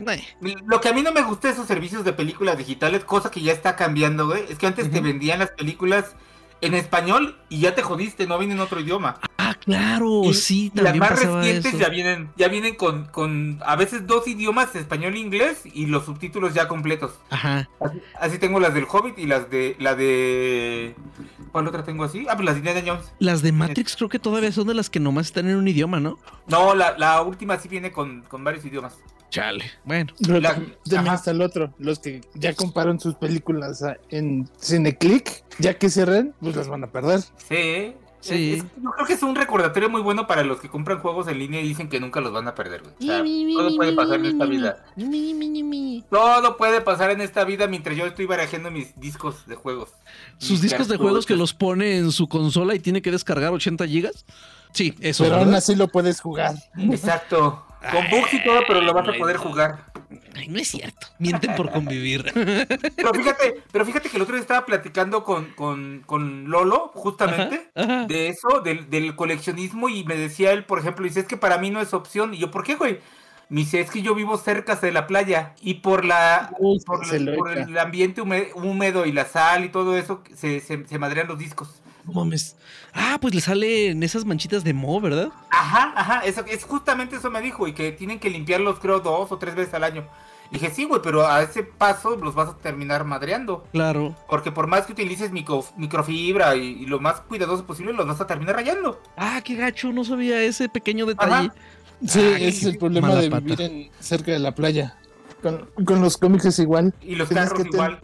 Lo 0.67 0.81
que 0.81 0.89
a 0.89 0.95
mí 0.95 1.03
no 1.03 1.13
me 1.13 1.23
gusta 1.23 1.49
de 1.49 1.55
esos 1.55 1.67
servicios 1.67 2.03
de 2.03 2.15
películas 2.15 2.57
digitales, 2.57 3.05
cosa 3.05 3.31
que 3.31 3.43
ya 3.43 3.53
está 3.53 3.77
cambiando, 3.77 4.27
güey, 4.27 4.45
es 4.49 4.57
que 4.57 4.67
antes 4.67 4.91
te 4.91 4.99
Ujú. 5.01 5.09
vendían 5.09 5.41
las 5.41 5.51
películas 5.51 6.15
en 6.61 6.75
español 6.75 7.37
y 7.49 7.61
ya 7.61 7.75
te 7.75 7.83
jodiste, 7.83 8.27
no 8.27 8.39
vienen 8.39 8.59
en 8.59 8.63
otro 8.63 8.81
idioma. 8.81 9.19
Ah, 9.39 9.55
claro, 9.55 10.23
Y- 10.25 10.35
sí, 10.35 10.71
y 10.75 10.77
las 10.77 10.85
también 10.85 10.99
más 11.01 11.11
pasaba 11.11 11.39
recientes 11.41 11.73
eso. 11.75 11.79
ya 11.83 11.89
vienen, 11.89 12.31
ya 12.37 12.49
vienen 12.49 12.77
con, 12.77 13.07
con 13.07 13.59
a 13.65 13.77
veces 13.77 14.07
dos 14.07 14.29
idiomas, 14.29 14.75
español 14.77 15.15
e 15.15 15.19
inglés, 15.19 15.63
y 15.65 15.87
los 15.87 16.05
subtítulos 16.05 16.55
ya 16.55 16.69
completos. 16.69 17.13
Ajá. 17.31 17.69
Así, 17.81 18.01
así 18.21 18.39
tengo 18.39 18.61
las 18.61 18.75
del 18.75 18.85
Hobbit 18.89 19.19
y 19.19 19.27
las 19.27 19.51
de 19.51 19.77
la 19.79 19.95
de 19.95 20.95
¿cuál 21.53 21.67
otra 21.67 21.83
tengo 21.85 22.05
así? 22.05 22.27
Ah, 22.29 22.35
pues 22.37 22.45
las 22.47 22.55
de 22.55 22.59
Indiana 22.61 22.83
Jones. 22.87 23.13
Las 23.19 23.43
de 23.43 23.53
Matrix 23.53 23.97
creo 23.97 24.09
que 24.09 24.19
todavía 24.19 24.53
son 24.53 24.67
de 24.69 24.75
las 24.75 24.91
que 24.91 25.01
nomás 25.01 25.27
están 25.27 25.49
en 25.49 25.57
un 25.57 25.67
idioma, 25.67 25.99
¿no? 26.01 26.19
No, 26.47 26.75
la, 26.75 26.97
la 26.99 27.23
última 27.23 27.59
sí 27.59 27.69
viene 27.69 27.91
con, 27.91 28.23
con 28.23 28.45
varios 28.45 28.65
idiomas. 28.65 28.99
Chale. 29.31 29.65
Bueno. 29.85 30.13
La- 30.21 30.57
tam- 30.57 30.75
también 30.85 31.07
ajá. 31.07 31.15
está 31.15 31.31
el 31.31 31.41
otro, 31.43 31.73
los 31.79 31.99
que 32.01 32.21
ya 32.35 32.53
compraron 32.55 32.99
sus 33.01 33.15
películas 33.15 33.83
en 34.11 34.49
Cineclick, 34.61 35.45
ya 35.59 35.79
que 35.79 35.89
cierren, 35.89 36.35
pues 36.41 36.57
las 36.57 36.69
van 36.69 36.85
a 36.85 36.89
perder. 36.91 37.21
Sí. 37.49 37.95
Sí. 38.23 38.53
Es- 38.53 38.59
es- 38.59 38.71
yo 38.83 38.91
creo 38.91 39.07
que 39.07 39.15
es 39.15 39.23
un 39.23 39.35
recordatorio 39.35 39.89
muy 39.89 40.03
bueno 40.03 40.27
para 40.27 40.43
los 40.45 40.61
que 40.61 40.69
compran 40.69 40.99
juegos 40.99 41.27
en 41.29 41.39
línea 41.39 41.63
y 41.63 41.69
dicen 41.69 41.89
que 41.89 42.01
nunca 42.01 42.21
los 42.21 42.33
van 42.33 42.47
a 42.49 42.55
perder. 42.55 42.83
güey. 42.83 42.93
O 43.01 43.03
sea, 43.03 43.23
todo 43.57 43.77
puede 43.77 43.93
pasar 43.95 44.15
en 44.21 44.27
esta 44.27 44.45
vida. 44.45 44.85
Todo 46.11 46.57
puede 46.57 46.81
pasar 46.83 47.11
en 47.13 47.21
esta 47.23 47.45
vida 47.45 47.67
mientras 47.67 47.97
yo 47.97 48.05
estoy 48.07 48.27
barajeando 48.27 48.71
mis 48.71 48.99
discos 49.01 49.47
de 49.47 49.55
juegos. 49.55 49.91
Sus 50.39 50.51
Mis 50.51 50.63
discos 50.63 50.89
de 50.89 50.97
juegos 50.99 51.25
que 51.25 51.37
los 51.37 51.55
pone 51.55 51.97
en 51.97 52.13
su 52.13 52.29
consola 52.29 52.75
y 52.75 52.81
tiene 52.81 53.01
que 53.01 53.11
descargar 53.11 53.53
80 53.53 53.87
gigas. 53.87 54.25
Sí, 54.73 54.95
eso. 55.01 55.25
Pero 55.25 55.37
aún 55.37 55.55
así 55.55 55.75
lo 55.75 55.89
puedes 55.89 56.21
jugar. 56.21 56.55
Exacto. 56.79 57.65
Con 57.91 58.11
bugs 58.11 58.35
y 58.35 58.45
todo, 58.45 58.61
pero 58.67 58.81
lo 58.81 58.93
vas 58.93 59.09
a 59.09 59.13
poder 59.13 59.37
jugar. 59.37 59.91
Ay, 60.35 60.49
no 60.49 60.59
es 60.59 60.69
cierto. 60.69 61.07
Mienten 61.19 61.55
por 61.55 61.71
convivir. 61.71 62.25
Pero 62.97 63.15
fíjate, 63.15 63.63
pero 63.73 63.85
fíjate 63.85 64.09
que 64.09 64.17
el 64.17 64.23
otro 64.23 64.35
día 64.35 64.43
estaba 64.43 64.67
platicando 64.67 65.25
con, 65.25 65.47
con, 65.53 66.03
con 66.07 66.51
Lolo, 66.51 66.91
justamente, 66.95 67.71
Ajá. 67.75 68.07
de 68.07 68.29
eso, 68.29 68.61
del, 68.61 68.91
del 68.91 69.15
coleccionismo, 69.17 69.89
y 69.89 70.05
me 70.05 70.17
decía 70.17 70.53
él, 70.53 70.65
por 70.65 70.79
ejemplo, 70.79 71.05
dice, 71.05 71.21
es 71.21 71.27
que 71.27 71.37
para 71.37 71.59
mí 71.59 71.71
no 71.71 71.81
es 71.81 71.95
opción. 71.95 72.35
Y 72.35 72.39
yo, 72.39 72.51
¿por 72.51 72.65
qué, 72.65 72.75
güey? 72.77 73.01
Me 73.49 73.61
dice, 73.61 73.81
es 73.81 73.91
que 73.91 74.03
yo 74.03 74.15
vivo 74.15 74.37
cerca 74.39 74.77
de 74.77 74.93
la 74.93 75.07
playa 75.07 75.55
y 75.61 75.75
por 75.75 76.05
la 76.05 76.53
Uy, 76.59 76.81
por, 76.87 77.01
por 77.37 77.51
el 77.51 77.79
ambiente 77.79 78.23
húmedo 78.23 79.07
y 79.07 79.13
la 79.13 79.25
sal 79.25 79.65
y 79.65 79.69
todo 79.71 79.97
eso, 79.97 80.23
se, 80.35 80.61
se, 80.61 80.87
se 80.87 80.99
madrean 80.99 81.27
los 81.27 81.39
discos. 81.39 81.80
No 82.07 82.13
mames. 82.13 82.57
Ah, 82.93 83.19
pues 83.21 83.35
le 83.35 83.41
salen 83.41 84.03
esas 84.03 84.25
manchitas 84.25 84.65
de 84.65 84.73
mo, 84.75 85.01
¿verdad? 85.01 85.31
Ajá, 85.51 85.93
ajá, 85.95 86.21
eso, 86.25 86.45
es 86.49 86.65
justamente 86.65 87.17
eso 87.17 87.31
me 87.31 87.41
dijo, 87.41 87.67
y 87.69 87.73
que 87.75 87.93
tienen 87.93 88.19
que 88.19 88.31
limpiarlos, 88.31 88.79
creo, 88.81 89.01
dos 89.01 89.31
o 89.33 89.39
tres 89.39 89.55
veces 89.55 89.75
al 89.75 89.85
año. 89.85 90.07
Dije, 90.51 90.69
sí, 90.71 90.85
güey, 90.85 91.01
pero 91.01 91.29
a 91.29 91.43
ese 91.43 91.63
paso 91.63 92.17
los 92.17 92.35
vas 92.35 92.49
a 92.49 92.57
terminar 92.57 93.05
madreando. 93.05 93.65
Claro. 93.71 94.17
Porque 94.29 94.51
por 94.51 94.67
más 94.67 94.85
que 94.87 94.93
utilices 94.93 95.31
micro- 95.31 95.65
microfibra 95.77 96.57
y, 96.57 96.83
y 96.83 96.87
lo 96.87 96.99
más 96.99 97.21
cuidadoso 97.21 97.65
posible, 97.65 97.93
los 97.93 98.07
vas 98.07 98.21
a 98.21 98.27
terminar 98.27 98.57
rayando. 98.57 99.01
Ah, 99.17 99.41
qué 99.45 99.55
gacho, 99.55 99.93
no 99.93 100.03
sabía 100.05 100.43
ese 100.43 100.69
pequeño 100.69 101.07
detalle. 101.07 101.33
Ajá. 101.51 101.55
Sí, 102.05 102.19
Ay, 102.19 102.47
ese 102.47 102.61
es 102.61 102.65
el 102.65 102.79
problema 102.79 103.15
de 103.15 103.31
pata. 103.31 103.41
vivir 103.45 103.61
en, 103.61 103.91
cerca 104.01 104.33
de 104.33 104.39
la 104.41 104.53
playa. 104.55 104.97
Con, 105.43 105.69
con 105.85 106.01
los 106.01 106.17
cómics 106.17 106.45
es 106.47 106.59
igual. 106.59 106.95
Y 107.03 107.15
los 107.17 107.29
Tienes 107.29 107.49
carros 107.51 107.67
igual. 107.67 108.01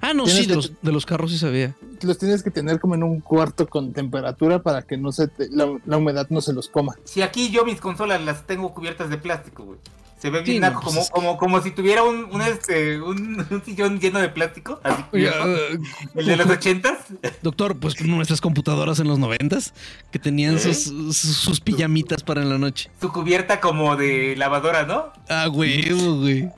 Ah, 0.00 0.14
no, 0.14 0.26
sí, 0.26 0.42
de 0.42 0.46
que- 0.48 0.54
los, 0.54 0.72
de 0.80 0.92
los 0.92 1.06
carros 1.06 1.30
sí 1.30 1.38
sabía. 1.38 1.74
Los 2.02 2.18
tienes 2.18 2.42
que 2.42 2.50
tener 2.50 2.80
como 2.80 2.94
en 2.94 3.02
un 3.02 3.20
cuarto 3.20 3.66
con 3.68 3.92
temperatura 3.92 4.62
para 4.62 4.82
que 4.82 4.96
no 4.96 5.12
se 5.12 5.28
te- 5.28 5.48
la, 5.50 5.68
la 5.86 5.96
humedad 5.96 6.26
no 6.30 6.40
se 6.40 6.52
los 6.52 6.68
coma. 6.68 6.96
Si 7.04 7.22
aquí 7.22 7.50
yo 7.50 7.64
mis 7.64 7.80
consolas 7.80 8.20
las 8.22 8.46
tengo 8.46 8.72
cubiertas 8.74 9.10
de 9.10 9.18
plástico, 9.18 9.64
güey. 9.64 9.78
Se 10.18 10.30
ve 10.30 10.44
Sí, 10.44 10.50
bien 10.58 10.62
no, 10.62 10.72
pues 10.72 10.84
como, 10.84 11.00
es- 11.00 11.10
como, 11.10 11.38
como 11.38 11.62
si 11.62 11.70
tuviera 11.70 12.02
un, 12.02 12.24
un, 12.32 12.42
este, 12.42 13.00
un, 13.00 13.46
un 13.50 13.62
sillón 13.64 14.00
lleno 14.00 14.18
de 14.18 14.28
plástico. 14.28 14.80
Así 14.82 15.02
eh, 15.12 15.78
El 16.14 16.26
de 16.26 16.36
los 16.36 16.48
ochentas. 16.48 16.98
doctor, 17.42 17.78
pues 17.78 18.00
nuestras 18.04 18.40
computadoras 18.40 18.98
en 19.00 19.08
los 19.08 19.18
noventas 19.18 19.72
que 20.10 20.18
tenían 20.18 20.56
¿Eh? 20.56 20.58
sus, 20.58 20.76
sus, 20.84 21.16
sus 21.16 21.60
pijamitas 21.60 22.22
para 22.22 22.42
en 22.42 22.48
la 22.50 22.58
noche. 22.58 22.90
Su 23.00 23.12
cubierta 23.12 23.60
como 23.60 23.96
de 23.96 24.34
lavadora, 24.36 24.84
¿no? 24.84 25.12
Ah, 25.28 25.46
güey, 25.46 25.88
güey. 25.92 26.48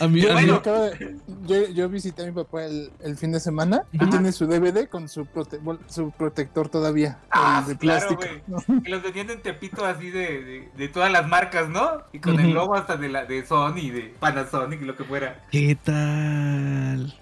A 0.00 0.08
mí, 0.08 0.20
Yo- 0.20 0.32
a 0.32 0.34
mí- 0.34 0.42
Yo, 0.46 0.48
Bueno. 0.48 0.54
acabo 0.56 0.82
de- 0.84 1.16
yo, 1.46 1.68
yo 1.70 1.88
visité 1.88 2.22
a 2.22 2.26
mi 2.26 2.32
papá 2.32 2.64
el, 2.64 2.90
el 3.02 3.16
fin 3.16 3.32
de 3.32 3.40
semana 3.40 3.82
y 3.92 3.98
tiene 4.06 4.32
su 4.32 4.46
DVD 4.46 4.88
con 4.88 5.08
su, 5.08 5.24
prote- 5.24 5.60
su 5.88 6.10
protector 6.10 6.68
todavía, 6.68 7.18
Ah, 7.30 7.60
el 7.62 7.66
de 7.66 7.72
sí, 7.74 7.78
claro, 7.78 8.16
plástico. 8.18 8.62
güey. 8.66 8.82
Que 8.82 8.90
los 8.90 9.02
vendían 9.02 9.30
en 9.30 9.42
Tepito 9.42 9.84
así 9.84 10.10
de, 10.10 10.42
de, 10.42 10.68
de 10.76 10.88
todas 10.88 11.10
las 11.10 11.27
marcas, 11.28 11.68
¿no? 11.68 12.02
Y 12.12 12.18
con 12.18 12.38
el 12.40 12.52
logo 12.52 12.74
hasta 12.74 12.96
de 12.96 13.08
la 13.08 13.24
de 13.24 13.44
Sony, 13.46 13.90
de 13.92 14.14
Panasonic 14.18 14.82
y 14.82 14.84
lo 14.84 14.96
que 14.96 15.04
fuera. 15.04 15.44
¿Qué 15.50 15.76
tal? 15.82 17.14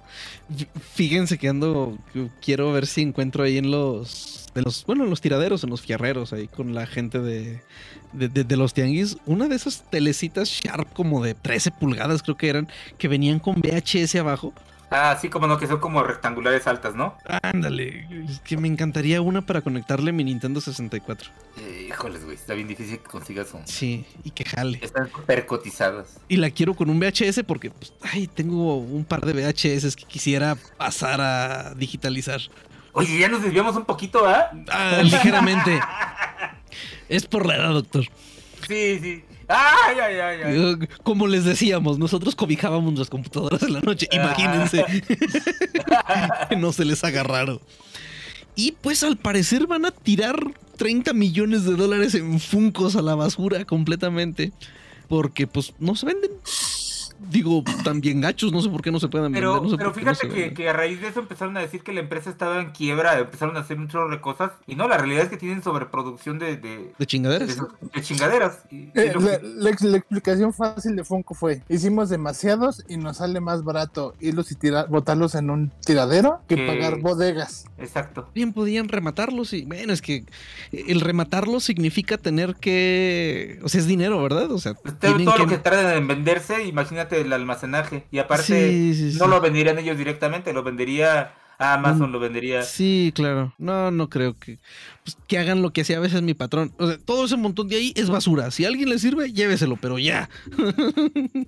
Fí- 0.50 0.68
Fíjense 0.94 1.38
que 1.38 1.48
ando, 1.48 1.98
quiero 2.40 2.72
ver 2.72 2.86
si 2.86 3.02
encuentro 3.02 3.44
ahí 3.44 3.58
en 3.58 3.70
los, 3.70 4.46
de 4.54 4.62
los, 4.62 4.84
bueno, 4.86 5.04
en 5.04 5.10
los 5.10 5.20
tiraderos, 5.20 5.64
en 5.64 5.70
los 5.70 5.80
fierreros, 5.82 6.32
ahí 6.32 6.46
con 6.48 6.74
la 6.74 6.86
gente 6.86 7.18
de, 7.18 7.60
de, 8.12 8.28
de- 8.28 8.44
de 8.44 8.56
los 8.56 8.72
tianguis, 8.72 9.16
una 9.26 9.48
de 9.48 9.56
esas 9.56 9.82
telecitas 9.90 10.48
Sharp 10.48 10.92
como 10.92 11.22
de 11.22 11.34
13 11.34 11.72
pulgadas 11.72 12.22
creo 12.22 12.36
que 12.36 12.48
eran, 12.48 12.68
que 12.98 13.08
venían 13.08 13.38
con 13.40 13.56
VHS 13.60 14.14
abajo. 14.16 14.52
Ah, 14.90 15.18
sí, 15.20 15.28
como 15.28 15.46
no, 15.46 15.58
que 15.58 15.66
son 15.66 15.80
como 15.80 16.02
rectangulares 16.02 16.66
altas, 16.66 16.94
¿no? 16.94 17.16
Ándale, 17.42 18.06
es 18.28 18.38
que 18.40 18.56
me 18.56 18.68
encantaría 18.68 19.20
una 19.20 19.44
para 19.44 19.60
conectarle 19.60 20.12
mi 20.12 20.22
Nintendo 20.22 20.60
64. 20.60 21.30
Eh, 21.58 21.86
híjoles, 21.88 22.24
güey, 22.24 22.36
está 22.36 22.54
bien 22.54 22.68
difícil 22.68 22.98
que 22.98 23.04
consigas 23.04 23.52
un... 23.52 23.66
Sí, 23.66 24.06
y 24.22 24.30
que 24.30 24.44
jale. 24.44 24.78
Están 24.80 25.10
percotizadas. 25.26 26.20
Y 26.28 26.36
la 26.36 26.50
quiero 26.50 26.74
con 26.74 26.88
un 26.88 27.00
VHS 27.00 27.42
porque, 27.44 27.70
pues, 27.70 27.92
ay, 28.02 28.28
tengo 28.28 28.76
un 28.76 29.04
par 29.04 29.26
de 29.26 29.32
VHS 29.32 29.96
que 29.96 30.04
quisiera 30.04 30.56
pasar 30.76 31.20
a 31.20 31.74
digitalizar. 31.74 32.40
Oye, 32.92 33.18
ya 33.18 33.28
nos 33.28 33.42
desviamos 33.42 33.76
un 33.76 33.84
poquito, 33.84 34.26
¿ah? 34.26 34.50
Ah, 34.70 35.00
ligeramente. 35.02 35.80
Es 37.08 37.26
por 37.26 37.44
la 37.44 37.56
edad, 37.56 37.72
doctor. 37.72 38.04
Sí, 38.66 38.98
sí. 39.00 39.24
Ay, 39.48 39.96
ay, 40.02 40.14
ay, 40.16 40.40
ay. 40.44 40.88
Como 41.02 41.26
les 41.26 41.44
decíamos, 41.44 41.98
nosotros 41.98 42.34
cobijábamos 42.34 42.98
las 42.98 43.08
computadoras 43.10 43.62
en 43.62 43.72
la 43.74 43.80
noche. 43.80 44.08
Ah. 44.12 44.16
Imagínense 44.16 44.84
que 46.48 46.56
no 46.56 46.72
se 46.72 46.84
les 46.84 47.02
haga 47.04 47.22
raro. 47.22 47.60
Y 48.54 48.72
pues 48.72 49.02
al 49.02 49.16
parecer 49.16 49.66
van 49.66 49.84
a 49.84 49.90
tirar 49.90 50.36
30 50.78 51.12
millones 51.12 51.64
de 51.64 51.74
dólares 51.76 52.14
en 52.14 52.40
Funcos 52.40 52.96
a 52.96 53.02
la 53.02 53.14
basura 53.14 53.64
completamente. 53.64 54.52
porque 55.08 55.46
pues 55.46 55.74
no 55.78 55.94
se 55.94 56.06
venden. 56.06 56.30
Digo, 57.18 57.62
también 57.84 58.20
gachos, 58.20 58.52
no 58.52 58.60
sé 58.62 58.68
por 58.68 58.82
qué 58.82 58.90
no 58.92 59.00
se 59.00 59.08
pueden 59.08 59.32
Pero, 59.32 59.54
vender. 59.54 59.62
no 59.64 59.70
sé 59.70 59.76
pero 59.76 59.88
no 59.90 59.94
fíjate 59.94 60.54
que, 60.54 60.68
a 60.68 60.72
raíz 60.72 61.00
de 61.00 61.08
eso 61.08 61.20
empezaron 61.20 61.56
a 61.56 61.60
decir 61.60 61.82
que 61.82 61.92
la 61.92 62.00
empresa 62.00 62.30
estaba 62.30 62.60
en 62.60 62.70
quiebra, 62.70 63.18
empezaron 63.18 63.56
a 63.56 63.60
hacer 63.60 63.78
un 63.78 63.88
chorro 63.88 64.10
de 64.10 64.20
cosas. 64.20 64.52
Y 64.66 64.74
no, 64.76 64.88
la 64.88 64.98
realidad 64.98 65.24
es 65.24 65.28
que 65.30 65.36
tienen 65.36 65.62
sobreproducción 65.62 66.38
de, 66.38 66.56
de, 66.56 66.68
De 66.78 66.92
de, 66.98 67.06
chingaderas. 67.06 67.56
de 67.94 68.02
chingaderas. 68.02 68.58
Y- 68.70 68.90
Eh, 68.94 69.12
la, 69.18 69.38
que- 69.38 69.46
la 69.56 69.70
ex- 69.70 69.82
la 69.82 69.96
explicación 69.98 70.52
fácil 70.52 70.96
de 70.96 71.04
Funko 71.04 71.34
fue: 71.34 71.62
hicimos 71.68 72.08
demasiados 72.08 72.84
y 72.88 72.96
nos 72.96 73.18
sale 73.18 73.40
más 73.40 73.64
barato 73.64 74.14
irlos 74.20 74.50
y 74.52 74.54
tirar, 74.54 74.88
botarlos 74.88 75.34
en 75.34 75.50
un 75.50 75.70
tiradero 75.84 76.40
que 76.48 76.56
Que- 76.56 76.66
pagar 76.66 77.00
bodegas. 77.00 77.66
Exacto. 77.78 78.28
Bien 78.34 78.52
podían 78.52 78.88
rematarlos 78.88 79.52
y 79.52 79.64
bueno, 79.64 79.92
es 79.92 80.02
que 80.02 80.24
el 80.72 81.00
rematarlos 81.00 81.64
significa 81.64 82.16
tener 82.18 82.56
que, 82.56 83.58
o 83.62 83.68
sea, 83.68 83.80
es 83.80 83.86
dinero, 83.86 84.22
¿verdad? 84.22 84.50
O 84.50 84.58
sea, 84.58 84.74
Pues, 84.74 84.98
todo 84.98 85.12
tienen 85.12 85.24
todo 85.26 85.36
que, 85.36 85.42
lo 85.42 85.48
que 85.48 85.58
tardan 85.58 85.96
en 85.96 86.06
venderse, 86.06 86.64
imagínate 86.64 87.05
el 87.12 87.32
almacenaje. 87.32 88.06
Y 88.10 88.18
aparte, 88.18 88.44
Sí, 88.70 88.94
sí, 88.94 89.12
sí. 89.12 89.18
no 89.18 89.26
lo 89.26 89.40
venderían 89.40 89.78
ellos 89.78 89.96
directamente, 89.98 90.52
lo 90.52 90.62
vendería 90.62 91.34
a 91.58 91.74
Amazon, 91.74 92.12
lo 92.12 92.18
vendería. 92.20 92.62
Sí, 92.62 93.12
claro. 93.14 93.54
No, 93.58 93.90
no 93.90 94.08
creo 94.10 94.38
que 94.38 94.58
pues, 95.06 95.16
que 95.28 95.38
hagan 95.38 95.62
lo 95.62 95.72
que 95.72 95.82
hacía 95.82 95.98
a 95.98 96.00
veces 96.00 96.20
mi 96.20 96.34
patrón. 96.34 96.72
O 96.78 96.88
sea, 96.88 96.98
todo 96.98 97.26
ese 97.26 97.36
montón 97.36 97.68
de 97.68 97.76
ahí 97.76 97.92
es 97.94 98.10
basura. 98.10 98.50
Si 98.50 98.64
a 98.64 98.68
alguien 98.68 98.88
le 98.88 98.98
sirve, 98.98 99.32
lléveselo, 99.32 99.76
pero 99.76 100.00
ya. 100.00 100.28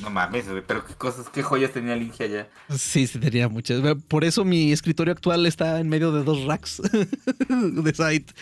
No 0.00 0.08
mames, 0.08 0.48
güey, 0.48 0.62
pero 0.66 0.86
qué 0.86 0.94
cosas, 0.94 1.28
qué 1.28 1.42
joyas 1.42 1.72
tenía 1.72 1.94
el 1.94 2.02
Inge 2.02 2.24
allá. 2.24 2.48
Sí, 2.76 3.06
sí, 3.06 3.18
tenía 3.18 3.48
muchas. 3.48 3.82
Por 4.08 4.24
eso 4.24 4.44
mi 4.44 4.72
escritorio 4.72 5.12
actual 5.12 5.44
está 5.46 5.80
en 5.80 5.88
medio 5.88 6.12
de 6.12 6.22
dos 6.22 6.44
racks 6.44 6.80
de 7.48 7.94
site. 7.94 8.32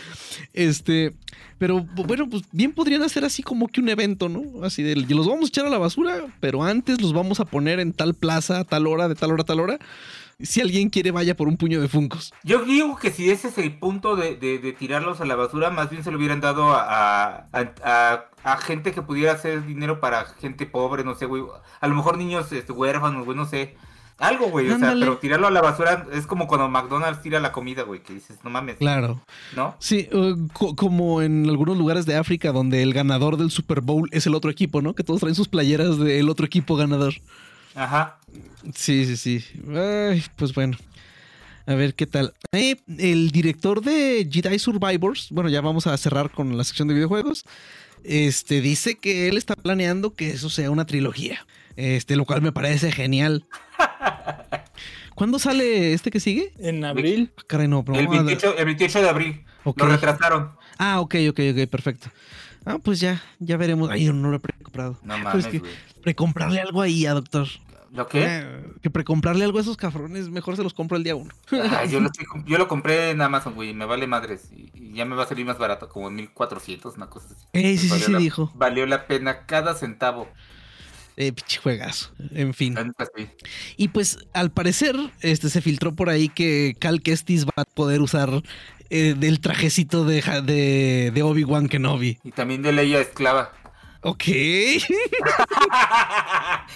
Este, 0.52 1.12
pero 1.58 1.80
bueno, 1.80 2.28
pues 2.28 2.42
bien 2.52 2.72
podrían 2.72 3.02
hacer 3.02 3.24
así 3.24 3.42
como 3.42 3.66
que 3.68 3.80
un 3.80 3.88
evento, 3.88 4.28
¿no? 4.28 4.64
Así 4.64 4.82
de, 4.82 4.94
los 4.94 5.26
vamos 5.26 5.46
a 5.46 5.48
echar 5.48 5.66
a 5.66 5.70
la 5.70 5.78
basura, 5.78 6.26
pero 6.40 6.62
antes 6.62 7.00
los 7.00 7.12
vamos 7.12 7.40
a 7.40 7.44
poner 7.46 7.80
en 7.80 7.92
tal 7.92 8.14
plaza, 8.14 8.60
a 8.60 8.64
tal 8.64 8.86
hora, 8.86 9.08
de 9.08 9.14
tal 9.16 9.32
hora 9.32 9.42
a 9.42 9.46
tal 9.46 9.60
hora. 9.60 9.78
Si 10.42 10.60
alguien 10.60 10.90
quiere, 10.90 11.10
vaya 11.10 11.36
por 11.36 11.48
un 11.48 11.56
puño 11.56 11.80
de 11.80 11.88
funcos. 11.88 12.32
Yo 12.42 12.64
digo 12.64 12.96
que 12.96 13.10
si 13.10 13.30
ese 13.30 13.48
es 13.48 13.58
el 13.58 13.78
punto 13.78 14.16
de, 14.16 14.36
de- 14.36 14.58
de 14.58 14.72
tirarlos 14.72 15.20
a 15.20 15.24
la 15.24 15.36
basura, 15.36 15.70
más 15.70 15.88
bien 15.90 16.02
se 16.04 16.10
lo 16.10 16.18
hubieran 16.18 16.40
dado 16.40 16.72
a, 16.72 17.46
a, 17.52 17.72
a- 17.84 18.24
a 18.44 18.56
gente 18.58 18.92
que 18.92 19.02
pudiera 19.02 19.32
hacer 19.32 19.64
dinero 19.66 20.00
para 20.00 20.24
gente 20.40 20.66
pobre, 20.66 21.04
no 21.04 21.14
sé, 21.14 21.26
güey. 21.26 21.44
A 21.80 21.86
lo 21.88 21.94
mejor 21.94 22.18
niños 22.18 22.50
este, 22.52 22.72
huérfanos, 22.72 23.24
güey, 23.24 23.36
no 23.36 23.46
sé. 23.46 23.76
Algo, 24.18 24.46
güey, 24.50 24.70
o 24.70 24.78
sea, 24.78 24.94
pero 24.98 25.16
tirarlo 25.18 25.48
a 25.48 25.50
la 25.50 25.60
basura 25.62 26.06
es 26.12 26.26
como 26.26 26.46
cuando 26.46 26.68
McDonald's 26.68 27.22
tira 27.22 27.40
la 27.40 27.50
comida, 27.50 27.82
güey, 27.82 28.02
que 28.02 28.14
dices, 28.14 28.36
no 28.44 28.50
mames, 28.50 28.76
Claro. 28.76 29.20
¿no? 29.56 29.74
Sí, 29.80 30.08
co- 30.52 30.76
como 30.76 31.22
en 31.22 31.48
algunos 31.48 31.76
lugares 31.76 32.06
de 32.06 32.14
África 32.16 32.52
donde 32.52 32.82
el 32.84 32.92
ganador 32.94 33.36
del 33.36 33.50
Super 33.50 33.80
Bowl 33.80 34.08
es 34.12 34.26
el 34.26 34.34
otro 34.36 34.50
equipo, 34.50 34.80
¿no? 34.80 34.94
Que 34.94 35.02
todos 35.02 35.20
traen 35.20 35.34
sus 35.34 35.48
playeras 35.48 35.98
del 35.98 36.28
otro 36.28 36.46
equipo 36.46 36.76
ganador. 36.76 37.14
Ajá. 37.74 38.18
Sí, 38.74 39.04
sí, 39.06 39.16
sí. 39.16 39.44
Ay, 39.74 40.22
pues 40.36 40.52
bueno. 40.54 40.76
A 41.66 41.74
ver 41.74 41.94
qué 41.94 42.06
tal. 42.06 42.34
Eh, 42.52 42.76
el 42.98 43.30
director 43.30 43.82
de 43.82 44.28
Jedi 44.30 44.58
Survivors, 44.58 45.28
bueno, 45.30 45.48
ya 45.48 45.60
vamos 45.60 45.86
a 45.86 45.96
cerrar 45.96 46.30
con 46.30 46.56
la 46.56 46.64
sección 46.64 46.88
de 46.88 46.94
videojuegos. 46.94 47.44
Este 48.04 48.60
dice 48.60 48.96
que 48.96 49.28
él 49.28 49.36
está 49.36 49.54
planeando 49.54 50.14
que 50.14 50.30
eso 50.30 50.50
sea 50.50 50.70
una 50.70 50.86
trilogía. 50.86 51.46
Este, 51.76 52.16
lo 52.16 52.24
cual 52.24 52.42
me 52.42 52.52
parece 52.52 52.90
genial. 52.92 53.46
¿Cuándo 55.14 55.38
sale 55.38 55.92
este 55.92 56.10
que 56.10 56.20
sigue? 56.20 56.52
En 56.58 56.84
abril. 56.84 57.32
Ah, 57.38 57.42
Caray, 57.46 57.68
no, 57.68 57.84
pero 57.84 57.98
El 57.98 58.06
vamos 58.06 58.20
a- 58.22 58.24
28, 58.24 58.58
el 58.58 58.64
28 58.64 59.02
de 59.02 59.08
abril. 59.08 59.44
Lo 59.64 59.86
retrasaron. 59.86 60.52
Ah, 60.78 61.00
ok, 61.00 61.14
ok, 61.30 61.40
ok, 61.52 61.68
perfecto. 61.70 62.08
Ah, 62.64 62.78
pues 62.82 63.00
ya, 63.00 63.22
ya 63.38 63.56
veremos. 63.56 63.90
Ay, 63.90 64.04
yo 64.04 64.12
no 64.12 64.30
lo 64.30 64.36
he 64.36 64.40
precomprado. 64.40 64.98
No 65.02 65.14
Ah, 65.14 65.18
mames, 65.18 65.46
pues 65.48 65.62
que 65.62 65.68
precomprarle 66.02 66.60
algo 66.60 66.80
ahí 66.82 67.06
a 67.06 67.14
doctor. 67.14 67.46
¿Lo 67.90 68.08
qué? 68.08 68.24
Eh, 68.26 68.64
que 68.80 68.88
precomprarle 68.88 69.44
algo 69.44 69.58
a 69.58 69.60
esos 69.60 69.76
cafrones, 69.76 70.30
mejor 70.30 70.56
se 70.56 70.62
los 70.62 70.72
compro 70.72 70.96
el 70.96 71.04
día 71.04 71.14
uno. 71.14 71.34
Ay, 71.50 71.90
yo, 71.90 72.00
lo, 72.00 72.06
estoy 72.06 72.24
comp- 72.24 72.44
yo 72.46 72.56
lo 72.56 72.66
compré 72.66 73.10
en 73.10 73.20
Amazon, 73.20 73.54
güey, 73.54 73.74
me 73.74 73.84
vale 73.84 74.06
madres. 74.06 74.48
Y, 74.50 74.70
y 74.72 74.94
ya 74.94 75.04
me 75.04 75.14
va 75.14 75.24
a 75.24 75.26
salir 75.26 75.44
más 75.44 75.58
barato, 75.58 75.90
como 75.90 76.08
en 76.08 76.14
1400, 76.14 76.96
una 76.96 77.10
cosa 77.10 77.26
así. 77.34 77.44
Ey, 77.52 77.76
sí, 77.76 77.90
sí, 77.90 77.98
sí, 78.00 78.12
la- 78.12 78.18
dijo. 78.18 78.50
Valió 78.54 78.86
la 78.86 79.06
pena 79.06 79.44
cada 79.44 79.74
centavo. 79.74 80.26
Eh, 81.16 81.32
pinche 81.32 81.58
juegazo. 81.58 82.10
En 82.32 82.54
fin. 82.54 82.76
Y 83.76 83.88
pues, 83.88 84.18
al 84.32 84.50
parecer, 84.50 84.96
este 85.20 85.50
se 85.50 85.60
filtró 85.60 85.94
por 85.94 86.08
ahí 86.08 86.28
que 86.28 86.74
Cal 86.78 87.02
Kestis 87.02 87.46
va 87.46 87.52
a 87.56 87.64
poder 87.64 88.00
usar 88.00 88.42
eh, 88.90 89.14
del 89.16 89.40
trajecito 89.40 90.04
de, 90.04 91.10
de 91.12 91.22
Obi-Wan 91.22 91.68
Kenobi. 91.68 92.18
Y 92.24 92.32
también 92.32 92.62
de 92.62 92.72
Leia 92.72 93.00
esclava. 93.00 93.52
Ok. 94.04 94.24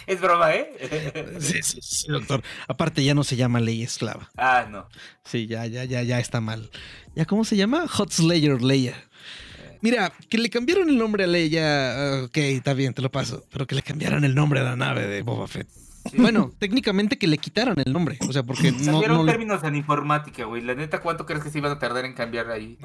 es 0.06 0.20
broma, 0.20 0.54
¿eh? 0.54 1.36
sí, 1.40 1.60
sí, 1.62 1.80
sí, 1.82 2.06
doctor. 2.08 2.40
Aparte, 2.68 3.02
ya 3.02 3.14
no 3.14 3.24
se 3.24 3.34
llama 3.34 3.58
Ley 3.58 3.82
Esclava. 3.82 4.30
ah, 4.36 4.68
no. 4.70 4.88
Sí, 5.24 5.48
ya, 5.48 5.66
ya, 5.66 5.82
ya, 5.84 6.04
ya 6.04 6.20
está 6.20 6.40
mal. 6.40 6.70
¿Ya 7.16 7.24
cómo 7.24 7.44
se 7.44 7.56
llama? 7.56 7.88
Hot 7.88 8.12
Slayer 8.12 8.62
Leia. 8.62 8.94
Mira, 9.82 10.12
que 10.28 10.38
le 10.38 10.50
cambiaron 10.50 10.88
el 10.88 10.96
nombre 10.98 11.24
a 11.24 11.26
Leia, 11.26 11.92
ah, 12.20 12.24
ok, 12.24 12.36
está 12.38 12.74
bien, 12.74 12.94
te 12.94 13.02
lo 13.02 13.10
paso. 13.10 13.44
Pero 13.50 13.66
que 13.66 13.74
le 13.74 13.82
cambiaran 13.82 14.24
el 14.24 14.34
nombre 14.34 14.60
a 14.60 14.64
la 14.64 14.76
nave 14.76 15.06
de 15.06 15.22
Boba 15.22 15.46
Fett. 15.48 15.68
Sí. 16.10 16.16
Bueno, 16.18 16.52
técnicamente 16.58 17.18
que 17.18 17.26
le 17.26 17.36
quitaran 17.38 17.76
el 17.84 17.92
nombre. 17.92 18.16
O 18.28 18.32
sea, 18.32 18.42
porque 18.44 18.70
no. 18.72 18.84
Cambiaron 18.92 19.18
no 19.18 19.26
términos 19.26 19.64
en 19.64 19.74
informática, 19.76 20.44
güey. 20.44 20.62
La 20.62 20.74
neta, 20.74 21.00
¿cuánto 21.00 21.26
crees 21.26 21.42
que 21.42 21.50
se 21.50 21.58
iban 21.58 21.72
a 21.72 21.78
tardar 21.78 22.04
en 22.04 22.14
cambiar 22.14 22.48
ahí? 22.50 22.78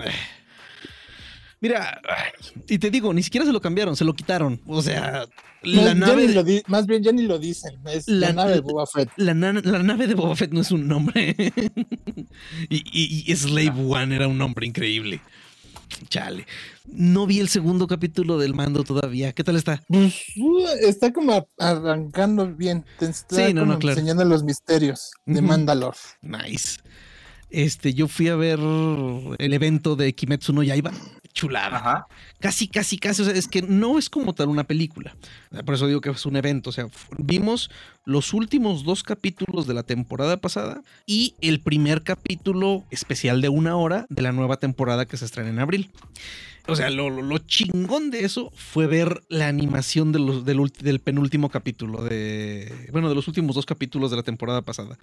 Mira, 1.60 2.02
ay, 2.10 2.32
y 2.68 2.80
te 2.80 2.90
digo, 2.90 3.14
ni 3.14 3.22
siquiera 3.22 3.46
se 3.46 3.54
lo 3.54 3.62
cambiaron, 3.62 3.96
se 3.96 4.04
lo 4.04 4.16
quitaron. 4.16 4.60
O 4.66 4.82
sea, 4.82 5.26
No, 5.64 5.84
la 5.86 5.94
nave. 5.94 6.26
ni 6.26 6.34
lo 6.34 6.44
di- 6.44 6.64
más 6.66 6.88
bien 6.88 7.04
ya 7.04 7.12
ni 7.12 7.22
lo 7.22 7.38
dicen. 7.38 7.76
Es 7.86 8.08
la, 8.08 8.30
La- 8.30 8.34
nave 8.34 8.54
de 8.54 8.62
Boba 8.62 8.88
Fett. 8.88 9.12
La, 9.18 9.36
na- 9.36 9.54
la 9.54 9.84
nave 9.84 10.08
de 10.08 10.16
Boba 10.16 10.36
Fett 10.36 10.52
no 10.52 10.62
es 10.62 10.72
un 10.72 10.88
nombre. 10.88 11.36
y, 12.70 12.78
y- 12.78 13.32
y 13.32 13.36
Slave 13.36 13.74
One 13.78 14.16
era 14.16 14.28
un 14.28 14.40
nombre 14.40 14.66
increíble. 14.66 15.22
Chale. 16.10 16.46
No 16.86 17.26
vi 17.28 17.40
el 17.40 17.50
segundo 17.50 17.88
capítulo 17.88 18.38
del 18.38 18.54
mando 18.54 18.84
todavía. 18.84 19.32
¿Qué 19.34 19.44
tal 19.44 19.56
está? 19.56 19.84
Pues, 19.88 20.24
uh, 20.38 20.66
está 20.82 21.12
como 21.14 21.48
arrancando 21.58 22.48
bien. 22.54 22.86
Te 23.00 23.06
está 23.06 23.36
Sí, 23.36 23.54
no, 23.54 23.62
como 23.62 23.74
no, 23.74 23.80
claro. 23.80 23.98
enseñando 23.98 24.26
los 24.26 24.44
misterios 24.44 25.12
de. 25.26 25.42
Mandalor. 25.42 25.96
Nice. 26.22 26.80
Este, 27.50 27.94
yo 27.94 28.08
fui 28.08 28.30
a 28.30 28.36
ver 28.36 28.60
el 28.60 29.54
evento 29.54 29.96
de 29.96 30.14
Kimetsu 30.16 30.54
no 30.54 30.64
Yaiba. 30.64 30.92
Chulada. 31.34 31.78
Ajá. 31.78 32.08
Casi, 32.40 32.68
casi, 32.68 32.98
casi. 32.98 33.22
O 33.22 33.26
sea, 33.26 33.34
es 33.34 33.48
que 33.48 33.62
no 33.62 33.98
es 33.98 34.10
como 34.10 34.34
tal 34.34 34.50
una 34.50 34.64
película. 34.66 35.16
Por 35.66 35.76
eso 35.76 35.88
digo 35.88 36.02
que 36.02 36.10
es 36.10 36.26
un 36.26 36.36
evento. 36.36 36.70
O 36.70 36.74
sea, 36.74 36.88
vimos 37.18 37.70
los 38.06 38.34
últimos 38.34 38.84
dos 38.84 39.04
capítulos 39.04 39.68
de 39.68 39.74
la 39.74 39.84
temporada 39.84 40.38
pasada 40.38 40.82
y 41.06 41.36
el 41.42 41.60
primer 41.62 42.04
capítulo 42.04 42.84
especial 42.92 43.42
de 43.42 43.50
una 43.50 43.76
hora 43.78 44.06
de 44.10 44.22
la 44.22 44.32
nueva 44.32 44.58
temporada 44.58 45.06
que 45.06 45.18
se 45.18 45.26
estrena 45.26 45.50
en 45.50 45.60
abril. 45.60 45.92
O 46.68 46.76
sea, 46.76 46.90
lo, 46.92 47.10
lo- 47.10 47.22
lo 47.24 47.38
chingón 47.40 48.12
de 48.12 48.24
eso 48.24 48.52
fue 48.56 48.86
ver 48.88 49.24
la 49.30 49.48
animación 49.48 50.12
de 50.12 50.20
los- 50.20 50.46
del, 50.46 50.60
ulti- 50.60 50.82
del 50.84 51.00
penúltimo 51.00 51.50
capítulo 51.50 52.04
de. 52.04 52.90
Bueno, 52.92 53.10
de 53.10 53.16
los 53.16 53.28
últimos 53.28 53.56
dos 53.56 53.66
capítulos 53.66 54.12
de 54.12 54.18
la 54.18 54.24
temporada 54.24 54.62
pasada. 54.62 54.98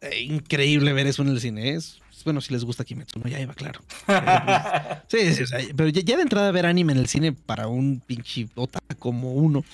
Eh, 0.00 0.22
increíble 0.22 0.92
ver 0.92 1.06
eso 1.06 1.22
en 1.22 1.28
el 1.28 1.40
cine. 1.40 1.70
Es, 1.74 2.00
bueno, 2.26 2.40
si 2.42 2.52
les 2.52 2.64
gusta 2.64 2.84
Kimetsu, 2.84 3.18
no 3.20 3.30
ya 3.30 3.40
iba, 3.40 3.54
claro. 3.54 3.80
Sí, 5.08 5.32
sí, 5.34 5.42
o 5.42 5.46
sea, 5.46 5.60
pero 5.76 5.88
ya, 5.88 6.02
ya 6.02 6.16
de 6.16 6.22
entrada 6.22 6.50
ver 6.52 6.66
anime 6.66 6.92
en 6.92 6.98
el 6.98 7.06
cine 7.06 7.32
para 7.32 7.68
un 7.68 8.00
pinche 8.04 8.48
otaku 8.54 8.96
como 8.98 9.32
uno. 9.32 9.64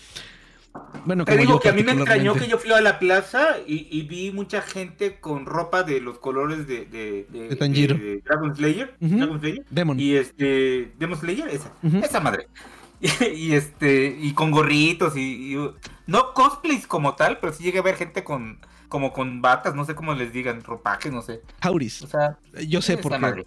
Bueno, 1.04 1.24
Te 1.26 1.36
digo 1.36 1.54
yo 1.54 1.60
que 1.60 1.68
a 1.68 1.72
mí 1.72 1.82
me 1.82 1.94
particularmente. 1.94 2.40
que 2.46 2.48
yo 2.50 2.58
fui 2.58 2.72
a 2.72 2.80
la 2.80 2.98
plaza 2.98 3.56
y, 3.66 3.88
y 3.90 4.02
vi 4.02 4.30
mucha 4.30 4.62
gente 4.62 5.18
con 5.20 5.44
ropa 5.44 5.82
de 5.82 6.00
los 6.00 6.18
colores 6.18 6.66
de, 6.66 6.86
de, 6.86 7.26
De 7.30 7.56
Tanjiro. 7.56 7.96
de 7.96 8.22
Dragon 8.24 8.54
Slayer. 8.56 8.94
Dragon 9.00 9.38
Slayer. 9.40 9.64
Demon. 9.68 10.00
Y 10.00 10.14
este, 10.14 10.92
Demon 10.98 11.18
Slayer, 11.18 11.48
esa, 11.48 11.72
esa 12.04 12.20
madre. 12.20 12.46
Y, 13.02 13.26
y 13.48 13.52
este, 13.54 14.16
y 14.22 14.32
con 14.32 14.52
gorritos 14.52 15.16
y, 15.16 15.56
y- 15.56 15.70
no 16.06 16.32
cosplays 16.34 16.86
como 16.86 17.16
tal, 17.16 17.38
pero 17.40 17.52
sí 17.52 17.64
llegué 17.64 17.80
a 17.80 17.82
ver 17.82 17.96
gente 17.96 18.22
con, 18.22 18.60
como 18.92 19.12
con 19.12 19.40
batas, 19.40 19.74
no 19.74 19.84
sé 19.86 19.94
cómo 19.94 20.12
les 20.14 20.32
digan, 20.34 20.62
ropajes, 20.62 21.10
no 21.10 21.22
sé. 21.22 21.40
Howdy's. 21.64 22.02
O 22.02 22.06
sea, 22.06 22.36
Yo 22.68 22.82
sé 22.82 22.98
porque 22.98 23.18
madre. 23.18 23.46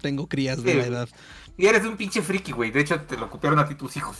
tengo 0.00 0.26
crías 0.26 0.62
de 0.62 0.72
Sí. 0.72 0.78
la 0.78 0.86
edad. 0.86 1.08
y 1.58 1.66
eres 1.66 1.84
un 1.84 1.96
pinche 1.98 2.22
friki, 2.22 2.52
güey. 2.52 2.70
De 2.70 2.80
hecho, 2.80 3.00
te 3.02 3.16
lo 3.18 3.28
copiaron 3.30 3.58
a 3.58 3.68
ti 3.68 3.74
tus 3.74 3.96
hijos. 3.98 4.16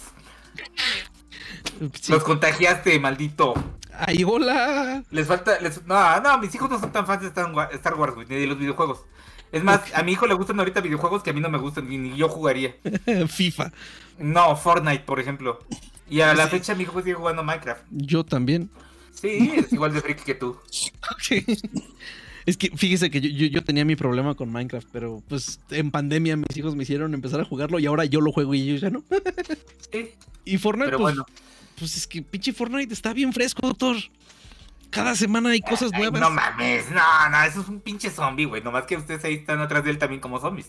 Sí. 2.00 2.12
Los 2.12 2.22
contagiaste, 2.24 2.98
maldito. 3.00 3.54
¡Ay, 3.92 4.24
hola! 4.24 5.02
Les 5.10 5.26
falta. 5.26 5.58
Les... 5.60 5.84
No, 5.86 6.20
no, 6.20 6.38
mis 6.38 6.54
hijos 6.54 6.68
no 6.70 6.78
son 6.78 6.92
tan 6.92 7.06
fans 7.06 7.22
de 7.22 7.28
Star 7.28 7.50
Wa- 7.52 7.70
Star 7.72 7.94
Wars, 7.94 8.14
güey, 8.14 8.26
ni 8.28 8.36
de 8.36 8.46
los 8.46 8.58
videojuegos. 8.58 9.04
Es 9.52 9.62
más, 9.64 9.80
a 9.94 10.02
mi 10.02 10.12
hijo 10.12 10.26
le 10.26 10.34
gustan 10.34 10.58
ahorita 10.58 10.80
videojuegos 10.80 11.22
que 11.22 11.30
a 11.30 11.32
mí 11.32 11.40
no 11.40 11.48
me 11.48 11.58
gustan, 11.58 11.88
ni, 11.88 11.96
ni 11.98 12.16
yo 12.16 12.28
jugaría. 12.28 12.74
FIFA. 13.28 13.72
No, 14.18 14.56
Fortnite, 14.56 15.04
por 15.04 15.20
ejemplo. 15.20 15.60
Y 16.08 16.20
a 16.20 16.34
la 16.34 16.44
Sí. 16.44 16.50
fecha 16.50 16.74
mi 16.74 16.82
hijo 16.84 17.00
sigue 17.00 17.14
jugando 17.14 17.42
Minecraft. 17.42 17.82
Yo 17.90 18.24
también. 18.24 18.70
Sí, 19.20 19.52
es 19.56 19.72
igual 19.72 19.92
de 19.94 20.00
friki 20.02 20.22
que 20.24 20.34
tú. 20.34 20.56
Es 22.44 22.56
que 22.56 22.70
fíjese 22.76 23.10
que 23.10 23.20
yo, 23.20 23.28
yo- 23.28 23.46
yo 23.48 23.64
tenía 23.64 23.84
mi 23.84 23.96
problema 23.96 24.34
con 24.36 24.52
Minecraft, 24.52 24.86
pero 24.92 25.22
pues 25.28 25.58
en 25.70 25.90
pandemia 25.90 26.36
mis 26.36 26.56
hijos 26.56 26.76
me 26.76 26.84
hicieron 26.84 27.12
empezar 27.14 27.40
a 27.40 27.44
jugarlo 27.44 27.78
y 27.80 27.86
ahora 27.86 28.04
yo 28.04 28.20
lo 28.20 28.30
juego 28.30 28.54
y 28.54 28.60
ellos 28.62 28.80
ya 28.82 28.90
no. 28.90 29.02
Sí, 29.90 30.10
Y 30.44 30.58
Fortnite, 30.58 30.86
pero 30.86 30.98
pues, 30.98 31.14
bueno. 31.16 31.26
pues 31.78 31.96
es 31.96 32.06
que 32.06 32.22
pinche 32.22 32.52
Fortnite 32.52 32.92
está 32.94 33.12
bien 33.12 33.32
fresco, 33.32 33.66
doctor. 33.66 33.96
Cada 34.90 35.16
semana 35.16 35.50
hay 35.50 35.60
cosas 35.60 35.90
Ay, 35.92 36.02
nuevas. 36.02 36.20
no 36.20 36.30
mames, 36.30 36.88
no, 36.90 37.28
no, 37.30 37.42
eso 37.42 37.62
es 37.62 37.68
un 37.68 37.80
pinche 37.80 38.10
zombie, 38.10 38.44
güey. 38.44 38.62
Nomás 38.62 38.84
que 38.84 38.96
ustedes 38.96 39.24
ahí 39.24 39.34
están 39.34 39.60
atrás 39.60 39.82
de 39.82 39.90
él 39.90 39.98
también 39.98 40.20
como 40.20 40.38
zombies. 40.38 40.68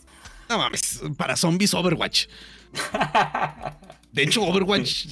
No 0.50 0.58
mames, 0.58 1.02
para 1.16 1.36
zombies 1.36 1.74
Overwatch. 1.76 2.26
De 4.12 4.24
hecho, 4.24 4.42
Overwatch, 4.44 5.06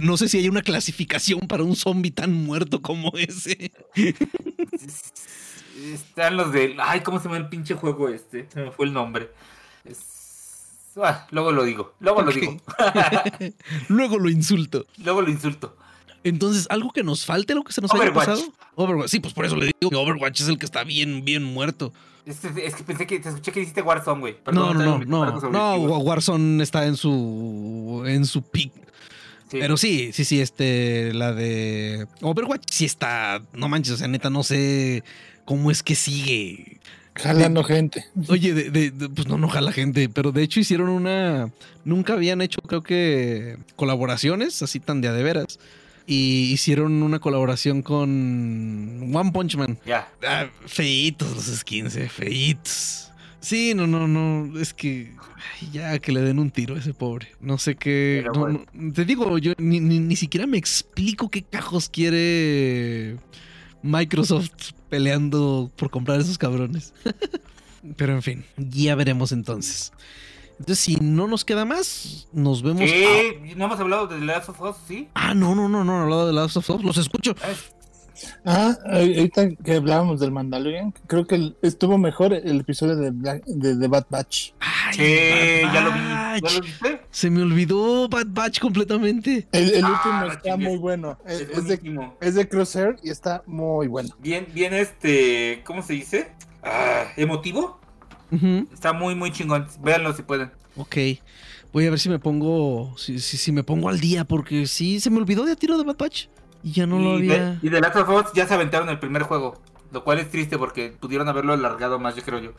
no 0.00 0.16
sé 0.16 0.28
si 0.28 0.38
hay 0.38 0.48
una 0.48 0.62
clasificación 0.62 1.40
para 1.46 1.62
un 1.62 1.76
zombie 1.76 2.10
tan 2.10 2.32
muerto 2.32 2.80
como 2.82 3.12
ese. 3.16 3.70
Están 5.92 6.36
los 6.36 6.52
de. 6.52 6.76
Ay, 6.80 7.00
¿cómo 7.00 7.18
se 7.18 7.24
llama 7.24 7.36
el 7.36 7.48
pinche 7.48 7.74
juego 7.74 8.08
este? 8.08 8.48
Se 8.52 8.60
me 8.60 8.70
fue 8.72 8.86
el 8.86 8.92
nombre. 8.92 9.30
Es- 9.84 10.92
ah, 10.96 11.26
luego 11.30 11.52
lo 11.52 11.62
digo. 11.64 11.94
Luego 12.00 12.22
lo 12.22 12.32
digo. 12.32 12.56
Luego 13.88 14.18
lo 14.18 14.28
insulto. 14.28 14.86
luego 14.98 15.22
lo 15.22 15.30
insulto. 15.30 15.76
Entonces, 16.24 16.66
¿algo 16.70 16.90
que 16.92 17.02
nos 17.04 17.24
falte, 17.24 17.54
lo 17.54 17.62
que 17.64 17.72
se 17.72 17.80
nos 17.80 17.92
Overwatch. 17.92 18.28
haya 18.28 18.34
pasado? 18.36 18.52
Overwatch. 18.74 19.08
Sí, 19.10 19.20
pues 19.20 19.32
por 19.34 19.44
eso 19.46 19.56
le 19.56 19.66
digo 19.66 19.90
que 19.90 19.96
Overwatch 19.96 20.40
es 20.40 20.48
el 20.48 20.58
que 20.58 20.66
está 20.66 20.84
bien, 20.84 21.24
bien 21.24 21.42
muerto. 21.44 21.92
Es, 22.26 22.44
es 22.44 22.74
que 22.74 22.82
pensé 22.82 23.06
que 23.06 23.18
te 23.20 23.28
escuché 23.28 23.52
que 23.52 23.60
dijiste 23.60 23.80
Warzone, 23.80 24.20
güey. 24.20 24.36
No, 24.52 24.74
no, 24.74 24.98
no, 24.98 25.30
no, 25.30 25.50
no. 25.50 25.76
Warzone 25.76 26.62
está 26.62 26.86
en 26.86 26.96
su 26.96 28.02
en 28.06 28.26
su 28.26 28.42
peak. 28.42 28.72
Sí. 29.50 29.56
Pero 29.60 29.78
sí, 29.78 30.12
sí, 30.12 30.24
sí, 30.26 30.40
este, 30.42 31.12
la 31.14 31.32
de 31.32 32.06
Overwatch 32.20 32.64
sí 32.70 32.84
está, 32.84 33.40
no 33.54 33.68
manches, 33.68 33.94
o 33.94 33.96
sea, 33.96 34.06
neta, 34.08 34.28
no 34.28 34.42
sé 34.42 35.02
cómo 35.46 35.70
es 35.70 35.82
que 35.82 35.94
sigue. 35.94 36.80
Jalando 37.14 37.64
gente. 37.64 38.04
Oye, 38.28 38.52
de, 38.52 38.70
de- 38.70 38.90
de- 38.90 39.08
pues 39.08 39.26
no 39.26 39.36
enoja 39.36 39.58
a 39.60 39.62
la 39.62 39.72
gente, 39.72 40.08
pero 40.10 40.30
de 40.32 40.42
hecho 40.42 40.60
hicieron 40.60 40.90
una, 40.90 41.50
nunca 41.84 42.12
habían 42.12 42.42
hecho, 42.42 42.60
creo 42.60 42.82
que, 42.82 43.56
colaboraciones 43.74 44.60
así 44.62 44.78
tan 44.80 45.00
de 45.00 45.08
a 45.08 45.12
de 45.14 45.22
veras. 45.22 45.58
Y 46.10 46.52
hicieron 46.52 47.02
una 47.02 47.18
colaboración 47.18 47.82
con 47.82 49.14
One 49.14 49.30
Punch 49.30 49.56
Man. 49.56 49.78
Ya. 49.84 50.10
Ah, 50.26 50.46
feitos 50.66 51.34
los 51.36 51.44
skins, 51.58 51.94
eh, 51.96 52.08
feitos. 52.08 53.10
Sí, 53.40 53.74
no, 53.74 53.86
no, 53.86 54.08
no, 54.08 54.58
es 54.58 54.72
que 54.72 55.12
ay, 55.60 55.68
ya 55.70 55.98
que 55.98 56.10
le 56.12 56.22
den 56.22 56.38
un 56.38 56.50
tiro 56.50 56.76
a 56.76 56.78
ese 56.78 56.94
pobre. 56.94 57.28
No 57.40 57.58
sé 57.58 57.76
qué. 57.76 58.24
No, 58.34 58.48
no, 58.48 58.92
te 58.94 59.04
digo, 59.04 59.36
yo 59.36 59.52
ni, 59.58 59.80
ni- 59.80 60.00
ni 60.00 60.16
siquiera 60.16 60.46
me 60.46 60.56
explico 60.56 61.28
qué 61.30 61.42
cajos 61.42 61.90
quiere 61.90 63.16
Microsoft 63.82 64.72
peleando 64.88 65.70
por 65.76 65.90
comprar 65.90 66.20
esos 66.20 66.38
cabrones. 66.38 66.94
Pero 67.96 68.14
en 68.14 68.22
fin, 68.22 68.44
ya 68.56 68.94
veremos 68.94 69.30
entonces. 69.32 69.92
Entonces, 70.58 70.78
si 70.78 70.96
no 70.96 71.28
nos 71.28 71.44
queda 71.44 71.64
más, 71.64 72.28
nos 72.32 72.62
vemos. 72.62 72.82
¿Qué? 72.82 73.54
¿No 73.56 73.66
hemos 73.66 73.78
hablado 73.80 74.06
de 74.08 74.18
The 74.18 74.24
Last 74.24 74.48
of 74.48 74.60
Us? 74.60 74.76
¿Sí? 74.86 75.08
Ah, 75.14 75.34
no, 75.34 75.54
no, 75.54 75.68
no, 75.68 75.84
no, 75.84 76.02
al 76.02 76.10
lado 76.10 76.26
de 76.26 76.32
Last 76.32 76.56
of 76.56 76.68
Us, 76.70 76.82
los 76.82 76.96
escucho. 76.98 77.34
Ah, 77.42 77.46
Ah, 78.44 78.76
ahorita 78.84 79.48
que 79.64 79.74
hablábamos 79.76 80.18
del 80.18 80.32
Mandalorian, 80.32 80.92
creo 81.06 81.24
que 81.24 81.54
estuvo 81.62 81.98
mejor 81.98 82.32
el 82.32 82.58
episodio 82.58 82.96
de, 82.96 83.12
Black- 83.12 83.44
de, 83.46 83.76
de 83.76 83.86
Bad 83.86 84.06
Batch. 84.10 84.50
Ay, 84.58 84.92
Sí, 84.94 85.64
Bad 85.64 85.72
ya 85.72 85.80
lo 85.82 85.92
vi. 85.92 85.98
¿Ya 86.48 86.54
lo 86.58 86.60
viste? 86.66 87.00
Se 87.12 87.30
me 87.30 87.42
olvidó 87.42 88.08
Bad 88.08 88.26
Batch 88.30 88.58
completamente. 88.58 89.46
El, 89.52 89.72
el 89.72 89.84
Ah, 89.84 89.92
último 89.92 90.32
está 90.32 90.56
muy 90.56 90.76
bueno. 90.78 91.16
Es, 91.26 91.42
Es 91.42 91.58
es 91.58 91.68
de, 91.68 92.10
es 92.20 92.34
de 92.34 92.48
Crosshair 92.48 92.96
y 93.04 93.10
está 93.10 93.44
muy 93.46 93.86
bueno. 93.86 94.08
Bien, 94.18 94.48
bien 94.52 94.74
este, 94.74 95.62
¿cómo 95.64 95.82
se 95.82 95.92
dice? 95.92 96.32
Ah, 96.64 97.04
emotivo. 97.16 97.78
Está 98.72 98.92
muy, 98.92 99.14
muy 99.14 99.32
chingón. 99.32 99.66
Véanlo 99.80 100.12
si 100.12 100.22
pueden. 100.22 100.50
Ok. 100.76 100.96
Voy 101.72 101.86
a 101.86 101.90
ver 101.90 101.98
si 101.98 102.08
me 102.08 102.18
pongo. 102.18 102.94
Si, 102.96 103.20
si, 103.20 103.36
si 103.36 103.52
me 103.52 103.62
pongo 103.62 103.88
al 103.88 104.00
día, 104.00 104.24
porque 104.24 104.66
sí, 104.66 105.00
se 105.00 105.10
me 105.10 105.18
olvidó 105.18 105.44
de 105.44 105.52
a 105.52 105.56
tiro 105.56 105.76
de 105.78 105.84
Bad 105.84 105.96
Batch. 105.96 106.28
Y 106.62 106.72
ya 106.72 106.86
no 106.86 106.98
lo 106.98 107.12
había. 107.12 107.52
de, 107.52 107.58
y 107.62 107.68
de 107.70 107.80
Last 107.80 107.96
of 107.96 108.08
Us 108.08 108.32
ya 108.34 108.46
se 108.46 108.54
aventaron 108.54 108.88
el 108.88 108.98
primer 108.98 109.22
juego. 109.22 109.60
Lo 109.92 110.04
cual 110.04 110.18
es 110.18 110.30
triste 110.30 110.58
porque 110.58 110.90
pudieron 110.90 111.28
haberlo 111.28 111.52
alargado 111.54 111.98
más, 111.98 112.14
yo 112.16 112.22
creo 112.22 112.40
yo. 112.40 112.52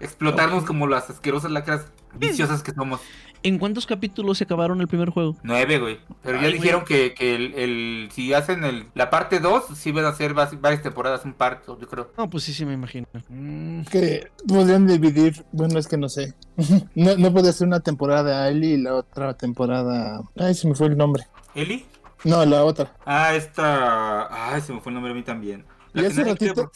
Explotarnos 0.00 0.64
como 0.64 0.88
las 0.88 1.08
asquerosas 1.08 1.52
lacras 1.52 1.86
viciosas 2.18 2.62
que 2.62 2.72
somos. 2.72 3.00
¿En 3.44 3.58
cuántos 3.58 3.86
capítulos 3.86 4.38
se 4.38 4.44
acabaron 4.44 4.80
el 4.80 4.88
primer 4.88 5.10
juego? 5.10 5.36
Nueve, 5.42 5.78
güey. 5.78 6.00
Pero 6.22 6.40
ya 6.40 6.48
dijeron 6.48 6.84
que, 6.84 7.12
que 7.14 7.34
el, 7.36 7.54
el- 7.54 8.08
si 8.10 8.32
hacen 8.32 8.64
el, 8.64 8.86
la 8.94 9.10
parte 9.10 9.38
2, 9.38 9.64
sí 9.76 9.92
van 9.92 10.06
a 10.06 10.08
hacer 10.08 10.32
varias 10.34 10.82
temporadas, 10.82 11.24
un 11.26 11.34
par, 11.34 11.62
yo 11.66 11.76
creo. 11.86 12.10
No, 12.16 12.28
pues 12.30 12.42
sí, 12.44 12.54
sí, 12.54 12.64
me 12.64 12.72
imagino. 12.72 13.06
Mm, 13.28 13.82
Que 13.82 14.28
podrían 14.48 14.86
dividir, 14.86 15.44
bueno, 15.52 15.78
es 15.78 15.86
que 15.86 15.96
no 15.98 16.08
sé. 16.08 16.34
No, 16.94 17.16
no 17.16 17.32
puede 17.32 17.52
ser 17.52 17.66
una 17.66 17.80
temporada 17.80 18.48
Ellie 18.48 18.74
y 18.74 18.82
la 18.82 18.94
otra 18.94 19.34
temporada. 19.36 20.22
Ay, 20.36 20.54
se 20.54 20.66
me 20.66 20.74
fue 20.74 20.86
el 20.86 20.96
nombre. 20.96 21.24
¿Eli? 21.54 21.84
No, 22.24 22.42
la 22.46 22.64
otra. 22.64 22.96
Ah, 23.04 23.34
esta. 23.34 24.54
Ay, 24.54 24.62
se 24.62 24.72
me 24.72 24.80
fue 24.80 24.90
el 24.90 24.94
nombre 24.94 25.12
a 25.12 25.14
mí 25.14 25.22
también. 25.22 25.66
Y 25.94 26.04
hace 26.04 26.24
ratito-. 26.24 26.70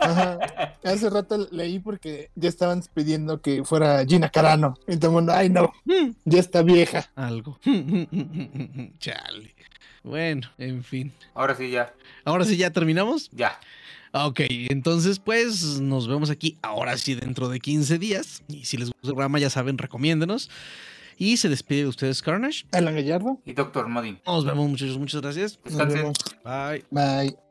Ajá. 0.00 0.38
Hace 0.84 1.08
rato 1.08 1.48
leí 1.50 1.78
porque 1.78 2.30
ya 2.34 2.50
estaban 2.50 2.82
pidiendo 2.92 3.40
que 3.40 3.64
fuera 3.64 4.04
Gina 4.04 4.28
Carano. 4.28 4.74
Y 4.86 4.98
todo 4.98 5.12
el 5.12 5.14
mundo, 5.14 5.32
ay 5.32 5.48
no, 5.48 5.72
mm, 5.86 6.10
ya 6.26 6.40
está 6.40 6.62
vieja. 6.62 7.10
algo. 7.16 7.58
Chale. 8.98 9.54
Bueno, 10.02 10.46
en 10.58 10.84
fin. 10.84 11.10
Ahora 11.34 11.56
sí, 11.56 11.70
ya. 11.70 11.94
Ahora 12.26 12.44
sí, 12.44 12.58
ya 12.58 12.70
terminamos. 12.70 13.30
Ya. 13.32 13.58
Ok, 14.12 14.40
entonces 14.48 15.18
pues 15.18 15.80
nos 15.80 16.06
vemos 16.06 16.30
aquí 16.30 16.58
ahora 16.62 16.96
sí 16.98 17.14
dentro 17.14 17.48
de 17.48 17.58
15 17.58 17.98
días. 17.98 18.44
Y 18.46 18.66
si 18.66 18.76
les 18.76 18.88
gusta 18.88 19.08
el 19.08 19.14
programa, 19.14 19.38
ya 19.38 19.48
saben, 19.48 19.78
recomiéndenos. 19.78 20.50
Y 21.16 21.38
se 21.38 21.48
despide 21.48 21.80
de 21.80 21.88
ustedes 21.88 22.22
Carnage. 22.22 22.66
Alan 22.72 22.94
Gallardo. 22.94 23.40
Y 23.44 23.54
Doctor 23.54 23.88
Modin. 23.88 24.20
Nos 24.26 24.44
vemos 24.44 24.68
muchachos, 24.68 24.98
muchas 24.98 25.22
gracias. 25.22 25.58
Nos 25.64 25.88
vemos. 25.88 26.16
Bye. 26.44 26.84
Bye. 26.90 27.43